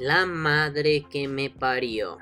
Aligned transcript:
la 0.00 0.26
madre 0.26 1.06
que 1.08 1.28
me 1.28 1.50
parió. 1.50 2.18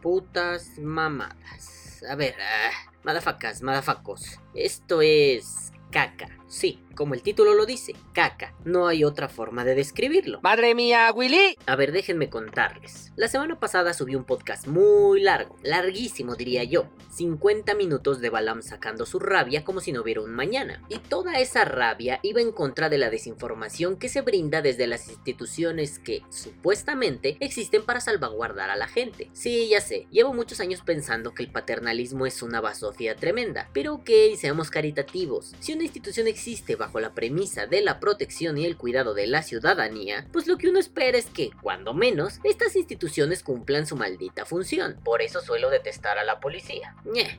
Putas 0.00 0.78
mamadas. 0.78 2.02
A 2.08 2.14
ver, 2.14 2.34
uh, 2.34 3.04
madafacas, 3.04 3.62
madafacos. 3.62 4.40
Esto 4.54 5.02
es 5.02 5.72
caca. 5.90 6.28
Sí, 6.48 6.78
como 6.94 7.14
el 7.14 7.22
título 7.22 7.54
lo 7.54 7.66
dice, 7.66 7.94
caca. 8.12 8.54
No 8.64 8.86
hay 8.86 9.04
otra 9.04 9.28
forma 9.28 9.64
de 9.64 9.74
describirlo. 9.74 10.40
¡Madre 10.42 10.74
mía, 10.74 11.10
Willy! 11.14 11.56
A 11.66 11.76
ver, 11.76 11.92
déjenme 11.92 12.30
contarles. 12.30 13.12
La 13.16 13.28
semana 13.28 13.58
pasada 13.58 13.92
subí 13.94 14.14
un 14.14 14.24
podcast 14.24 14.66
muy 14.66 15.20
largo, 15.20 15.56
larguísimo 15.62 16.36
diría 16.36 16.64
yo. 16.64 16.88
50 17.10 17.74
minutos 17.74 18.20
de 18.20 18.30
Balam 18.30 18.62
sacando 18.62 19.06
su 19.06 19.18
rabia 19.18 19.64
como 19.64 19.80
si 19.80 19.90
no 19.90 20.02
hubiera 20.02 20.20
un 20.20 20.34
mañana. 20.34 20.82
Y 20.88 20.98
toda 20.98 21.40
esa 21.40 21.64
rabia 21.64 22.20
iba 22.22 22.40
en 22.40 22.52
contra 22.52 22.88
de 22.88 22.98
la 22.98 23.10
desinformación 23.10 23.96
que 23.96 24.08
se 24.08 24.20
brinda 24.20 24.62
desde 24.62 24.86
las 24.86 25.08
instituciones 25.08 25.98
que, 25.98 26.22
supuestamente, 26.30 27.36
existen 27.40 27.84
para 27.84 28.00
salvaguardar 28.00 28.70
a 28.70 28.76
la 28.76 28.86
gente. 28.86 29.30
Sí, 29.32 29.68
ya 29.68 29.80
sé, 29.80 30.06
llevo 30.10 30.34
muchos 30.34 30.60
años 30.60 30.82
pensando 30.82 31.34
que 31.34 31.42
el 31.42 31.50
paternalismo 31.50 32.26
es 32.26 32.42
una 32.42 32.60
basofia 32.60 33.16
tremenda. 33.16 33.70
Pero 33.72 33.94
ok, 33.94 34.10
seamos 34.36 34.70
caritativos. 34.70 35.54
Si 35.58 35.72
una 35.72 35.84
institución 35.84 36.28
existe 36.36 36.76
bajo 36.76 37.00
la 37.00 37.14
premisa 37.14 37.66
de 37.66 37.80
la 37.80 37.98
protección 37.98 38.58
y 38.58 38.66
el 38.66 38.76
cuidado 38.76 39.14
de 39.14 39.26
la 39.26 39.42
ciudadanía, 39.42 40.26
pues 40.32 40.46
lo 40.46 40.58
que 40.58 40.68
uno 40.68 40.78
espera 40.78 41.16
es 41.16 41.24
que, 41.24 41.50
cuando 41.62 41.94
menos, 41.94 42.40
estas 42.44 42.76
instituciones 42.76 43.42
cumplan 43.42 43.86
su 43.86 43.96
maldita 43.96 44.44
función. 44.44 45.00
Por 45.02 45.22
eso 45.22 45.40
suelo 45.40 45.70
detestar 45.70 46.18
a 46.18 46.24
la 46.24 46.38
policía. 46.38 46.94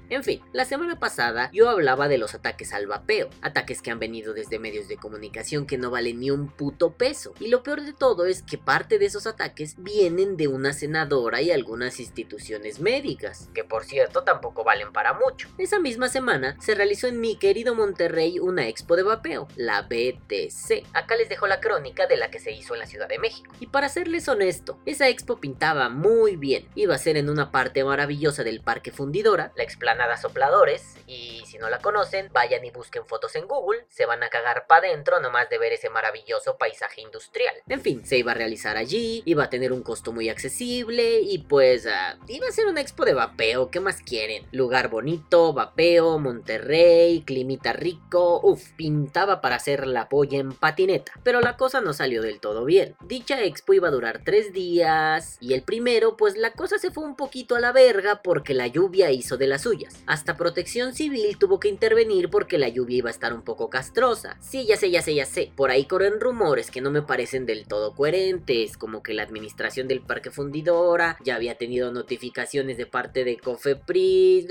En 0.10 0.24
fin, 0.24 0.42
la 0.52 0.66
semana 0.66 0.98
pasada 0.98 1.52
yo 1.54 1.70
hablaba 1.70 2.08
de 2.08 2.18
los 2.18 2.34
ataques 2.34 2.74
al 2.74 2.88
vapeo, 2.88 3.30
ataques 3.44 3.84
que 3.84 3.92
han 3.92 4.00
venido 4.00 4.34
desde 4.34 4.58
medios 4.58 4.88
de 4.88 4.98
comunicación 4.98 5.68
que 5.68 5.78
no 5.78 5.92
valen 5.92 6.20
ni 6.20 6.32
un 6.32 6.48
puto 6.48 6.94
peso. 6.94 7.36
Y 7.40 7.50
lo 7.50 7.62
peor 7.62 7.84
de 7.84 7.94
todo 7.94 8.26
es 8.26 8.42
que 8.42 8.58
parte 8.58 8.98
de 8.98 9.06
esos 9.06 9.28
ataques 9.28 9.76
vienen 9.78 10.38
de 10.38 10.48
una 10.48 10.74
senadora 10.74 11.40
y 11.44 11.52
algunas 11.52 12.00
instituciones 12.00 12.80
médicas, 12.80 13.50
que 13.54 13.64
por 13.64 13.86
cierto 13.86 14.24
tampoco 14.24 14.64
valen 14.64 14.92
para 14.92 15.14
mucho. 15.14 15.50
Esa 15.60 15.78
misma 15.78 16.10
semana 16.10 16.58
se 16.60 16.74
realizó 16.74 17.06
en 17.06 17.20
mi 17.20 17.36
querido 17.36 17.76
Monterrey 17.76 18.40
una 18.40 18.68
de 18.96 19.04
vapeo, 19.04 19.48
la 19.56 19.82
BTC. 19.84 20.86
Acá 20.94 21.16
les 21.16 21.30
dejo 21.30 21.48
la 21.48 21.60
crónica 21.60 22.08
de 22.08 22.18
la 22.18 22.30
que 22.30 22.40
se 22.40 22.52
hizo 22.52 22.74
en 22.74 22.80
la 22.80 22.86
Ciudad 22.86 23.08
de 23.08 23.20
México. 23.20 23.54
Y 23.60 23.68
para 23.68 23.90
serles 23.90 24.28
honesto, 24.28 24.80
esa 24.86 25.10
expo 25.10 25.40
pintaba 25.40 25.90
muy 25.90 26.36
bien. 26.36 26.68
Iba 26.76 26.96
a 26.96 27.00
ser 27.00 27.18
en 27.18 27.30
una 27.30 27.52
parte 27.52 27.84
maravillosa 27.84 28.44
del 28.44 28.62
Parque 28.62 28.92
Fundidora, 28.92 29.52
la 29.56 29.64
explanada 29.64 30.18
Sopladores, 30.18 30.96
y 31.08 31.44
si 31.46 31.58
no 31.58 31.70
la 31.70 31.80
conocen, 31.80 32.30
vayan 32.34 32.64
y 32.66 32.72
busquen 32.72 33.06
fotos 33.06 33.36
en 33.36 33.48
Google, 33.48 33.86
se 33.90 34.06
van 34.06 34.24
a 34.24 34.30
cagar 34.30 34.68
pa' 34.68 34.82
dentro 34.82 35.20
nomás 35.20 35.50
de 35.50 35.58
ver 35.58 35.74
ese 35.74 35.90
maravilloso 35.90 36.58
paisaje 36.58 37.02
industrial. 37.02 37.56
En 37.68 37.82
fin, 37.82 38.06
se 38.06 38.18
iba 38.18 38.32
a 38.32 38.36
realizar 38.36 38.78
allí, 38.78 39.24
iba 39.26 39.46
a 39.46 39.50
tener 39.50 39.72
un 39.72 39.84
costo 39.84 40.12
muy 40.12 40.30
accesible 40.30 41.22
y 41.22 41.40
pues 41.40 41.86
uh, 41.86 42.18
iba 42.28 42.48
a 42.48 42.52
ser 42.52 42.68
una 42.68 42.82
expo 42.82 43.06
de 43.06 43.14
vapeo, 43.14 43.72
¿qué 43.72 43.80
más 43.80 44.02
quieren? 44.02 44.46
Lugar 44.52 44.90
bonito, 44.90 45.54
vapeo, 45.54 46.20
Monterrey, 46.20 47.24
climita 47.26 47.74
rico, 47.74 48.40
uff, 48.44 48.72
pintaba 48.78 49.42
para 49.42 49.56
hacer 49.56 49.88
la 49.88 50.08
polla 50.08 50.38
en 50.38 50.54
patineta, 50.54 51.12
pero 51.24 51.42
la 51.42 51.58
cosa 51.58 51.82
no 51.82 51.94
salió 51.94 52.22
del 52.22 52.40
todo 52.40 52.64
bien. 52.64 52.96
Dicha 53.04 53.44
expo 53.44 53.74
iba 53.74 53.90
a 53.90 53.92
durar 53.92 54.22
tres 54.24 54.54
días 54.54 55.38
y 55.42 55.54
el 55.54 55.64
primero 55.64 56.16
pues 56.16 56.38
la 56.38 56.54
cosa 56.54 56.78
se 56.78 56.92
fue 56.92 57.04
un 57.04 57.16
poquito 57.16 57.56
a 57.56 57.60
la 57.60 57.72
verga 57.72 58.22
porque 58.24 58.54
la 58.54 58.68
lluvia 58.68 59.12
hizo 59.12 59.38
de 59.38 59.48
las 59.48 59.64
suyas. 59.64 59.96
Hasta 60.06 60.38
protección 60.38 60.94
civil 60.94 61.38
tuvo 61.38 61.60
que 61.60 61.68
intervenir 61.68 62.30
porque 62.30 62.58
la 62.58 62.70
lluvia 62.70 62.98
iba 62.98 63.10
a 63.10 63.12
estar 63.12 63.34
un 63.34 63.42
poco 63.42 63.70
castrosa. 63.70 64.38
Sí, 64.40 64.66
ya 64.66 64.78
sé, 64.78 64.92
ya 64.92 65.02
sé, 65.02 65.16
ya 65.16 65.26
sé. 65.26 65.52
Por 65.56 65.72
ahí 65.72 65.86
corren 65.86 66.20
rumores 66.20 66.72
que 66.72 66.82
no 66.82 66.92
me 66.92 67.02
parecen 67.02 67.46
del 67.46 67.68
todo 67.68 67.96
coherentes, 67.96 68.78
como 68.78 69.02
que 69.04 69.14
la 69.14 69.24
administración 69.24 69.88
del 69.88 70.02
parque 70.02 70.32
fundidora 70.32 71.18
ya 71.24 71.36
había 71.36 71.58
tenido 71.58 71.92
notificaciones 71.92 72.78
de 72.78 72.86
parte 72.86 73.24
de 73.24 73.38
Cofepris, 73.38 74.48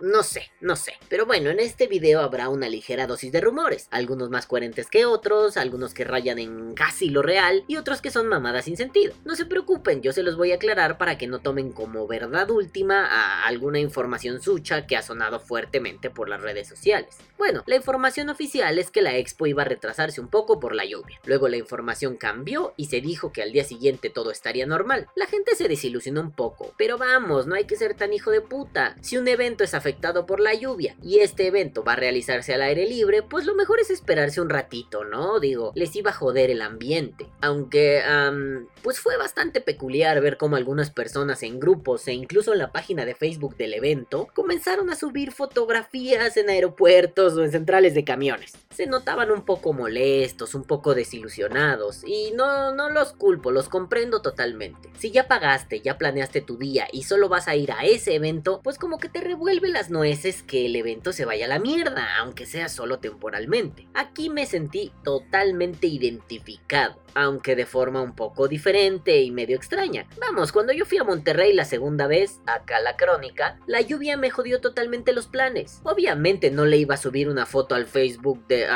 no 0.00 0.22
sé, 0.22 0.50
no 0.60 0.76
sé. 0.76 0.94
Pero 1.08 1.26
bueno, 1.26 1.50
en 1.50 1.60
este 1.60 1.86
video 1.86 2.20
habrá 2.20 2.48
una 2.48 2.68
ligera 2.68 3.06
dosis 3.06 3.32
de 3.32 3.40
algunos 3.90 4.30
más 4.30 4.46
coherentes 4.46 4.88
que 4.88 5.06
otros, 5.06 5.56
algunos 5.56 5.94
que 5.94 6.04
rayan 6.04 6.38
en 6.38 6.74
casi 6.74 7.08
lo 7.08 7.22
real 7.22 7.64
y 7.66 7.76
otros 7.76 8.02
que 8.02 8.10
son 8.10 8.28
mamadas 8.28 8.66
sin 8.66 8.76
sentido. 8.76 9.14
No 9.24 9.34
se 9.34 9.46
preocupen, 9.46 10.02
yo 10.02 10.12
se 10.12 10.22
los 10.22 10.36
voy 10.36 10.52
a 10.52 10.56
aclarar 10.56 10.98
para 10.98 11.16
que 11.16 11.26
no 11.26 11.38
tomen 11.38 11.72
como 11.72 12.06
verdad 12.06 12.50
última 12.50 13.06
a 13.06 13.46
alguna 13.46 13.78
información 13.78 14.42
sucha 14.42 14.86
que 14.86 14.96
ha 14.96 15.02
sonado 15.02 15.40
fuertemente 15.40 16.10
por 16.10 16.28
las 16.28 16.42
redes 16.42 16.68
sociales. 16.68 17.16
Bueno, 17.38 17.62
la 17.66 17.76
información 17.76 18.28
oficial 18.28 18.78
es 18.78 18.90
que 18.90 19.02
la 19.02 19.16
expo 19.16 19.46
iba 19.46 19.62
a 19.62 19.66
retrasarse 19.66 20.20
un 20.20 20.28
poco 20.28 20.60
por 20.60 20.74
la 20.74 20.84
lluvia. 20.84 21.18
Luego 21.24 21.48
la 21.48 21.56
información 21.56 22.16
cambió 22.16 22.74
y 22.76 22.86
se 22.86 23.00
dijo 23.00 23.32
que 23.32 23.42
al 23.42 23.52
día 23.52 23.64
siguiente 23.64 24.10
todo 24.10 24.30
estaría 24.30 24.66
normal. 24.66 25.08
La 25.14 25.26
gente 25.26 25.54
se 25.54 25.68
desilusionó 25.68 26.20
un 26.20 26.32
poco, 26.32 26.74
pero 26.76 26.98
vamos, 26.98 27.46
no 27.46 27.54
hay 27.54 27.64
que 27.64 27.76
ser 27.76 27.94
tan 27.94 28.12
hijo 28.12 28.30
de 28.30 28.40
puta. 28.40 28.96
Si 29.00 29.16
un 29.16 29.28
evento 29.28 29.64
es 29.64 29.74
afectado 29.74 30.26
por 30.26 30.40
la 30.40 30.54
lluvia 30.54 30.96
y 31.02 31.20
este 31.20 31.46
evento 31.46 31.84
va 31.84 31.92
a 31.92 31.96
realizarse 31.96 32.54
al 32.54 32.62
aire 32.62 32.86
libre, 32.86 33.22
pues 33.22 33.45
lo 33.46 33.54
mejor 33.54 33.80
es 33.80 33.90
esperarse 33.90 34.40
un 34.40 34.50
ratito, 34.50 35.04
¿no? 35.04 35.40
Digo, 35.40 35.72
les 35.74 35.94
iba 35.96 36.10
a 36.10 36.14
joder 36.14 36.50
el 36.50 36.60
ambiente. 36.60 37.28
Aunque, 37.40 38.02
pues 38.82 39.00
fue 39.00 39.16
bastante 39.16 39.60
peculiar 39.60 40.20
ver 40.20 40.36
cómo 40.36 40.56
algunas 40.56 40.90
personas 40.90 41.42
en 41.42 41.60
grupos 41.60 42.06
e 42.08 42.12
incluso 42.12 42.52
en 42.52 42.58
la 42.58 42.72
página 42.72 43.04
de 43.04 43.14
Facebook 43.14 43.56
del 43.56 43.74
evento 43.74 44.28
comenzaron 44.34 44.90
a 44.90 44.96
subir 44.96 45.32
fotografías 45.32 46.36
en 46.36 46.50
aeropuertos 46.50 47.34
o 47.34 47.44
en 47.44 47.52
centrales 47.52 47.94
de 47.94 48.04
camiones. 48.04 48.54
Se 48.70 48.86
notaban 48.86 49.30
un 49.30 49.44
poco 49.44 49.72
molestos, 49.72 50.54
un 50.54 50.64
poco 50.64 50.94
desilusionados 50.94 52.02
y 52.04 52.32
no, 52.32 52.74
no 52.74 52.90
los 52.90 53.12
culpo, 53.12 53.50
los 53.50 53.68
comprendo 53.68 54.20
totalmente. 54.22 54.90
Si 54.98 55.10
ya 55.10 55.28
pagaste, 55.28 55.80
ya 55.80 55.98
planeaste 55.98 56.40
tu 56.40 56.58
día 56.58 56.88
y 56.92 57.04
solo 57.04 57.28
vas 57.28 57.48
a 57.48 57.56
ir 57.56 57.72
a 57.72 57.84
ese 57.84 58.14
evento, 58.14 58.60
pues 58.62 58.78
como 58.78 58.98
que 58.98 59.08
te 59.08 59.20
revuelve 59.20 59.68
las 59.68 59.90
nueces 59.90 60.42
que 60.42 60.66
el 60.66 60.76
evento 60.76 61.12
se 61.12 61.24
vaya 61.24 61.46
a 61.46 61.48
la 61.48 61.58
mierda, 61.58 62.16
aunque 62.18 62.46
sea 62.46 62.68
solo 62.68 62.98
temporal 62.98 63.35
Aquí 63.94 64.30
me 64.30 64.46
sentí 64.46 64.92
totalmente 65.04 65.86
identificado, 65.86 67.00
aunque 67.16 67.56
de 67.56 67.66
forma 67.66 68.02
un 68.02 68.14
poco 68.14 68.46
diferente 68.46 69.20
y 69.22 69.30
medio 69.30 69.56
extraña. 69.56 70.06
Vamos, 70.20 70.52
cuando 70.52 70.72
yo 70.72 70.84
fui 70.84 70.98
a 70.98 71.04
Monterrey 71.04 71.52
la 71.52 71.64
segunda 71.64 72.06
vez, 72.06 72.40
acá 72.46 72.78
la 72.80 72.96
crónica, 72.96 73.58
la 73.66 73.80
lluvia 73.80 74.16
me 74.16 74.30
jodió 74.30 74.60
totalmente 74.60 75.12
los 75.12 75.26
planes. 75.26 75.80
Obviamente 75.82 76.50
no 76.50 76.64
le 76.64 76.76
iba 76.76 76.94
a 76.94 76.98
subir 76.98 77.28
una 77.28 77.46
foto 77.46 77.74
al 77.74 77.86
Facebook 77.86 78.46
de 78.46 78.66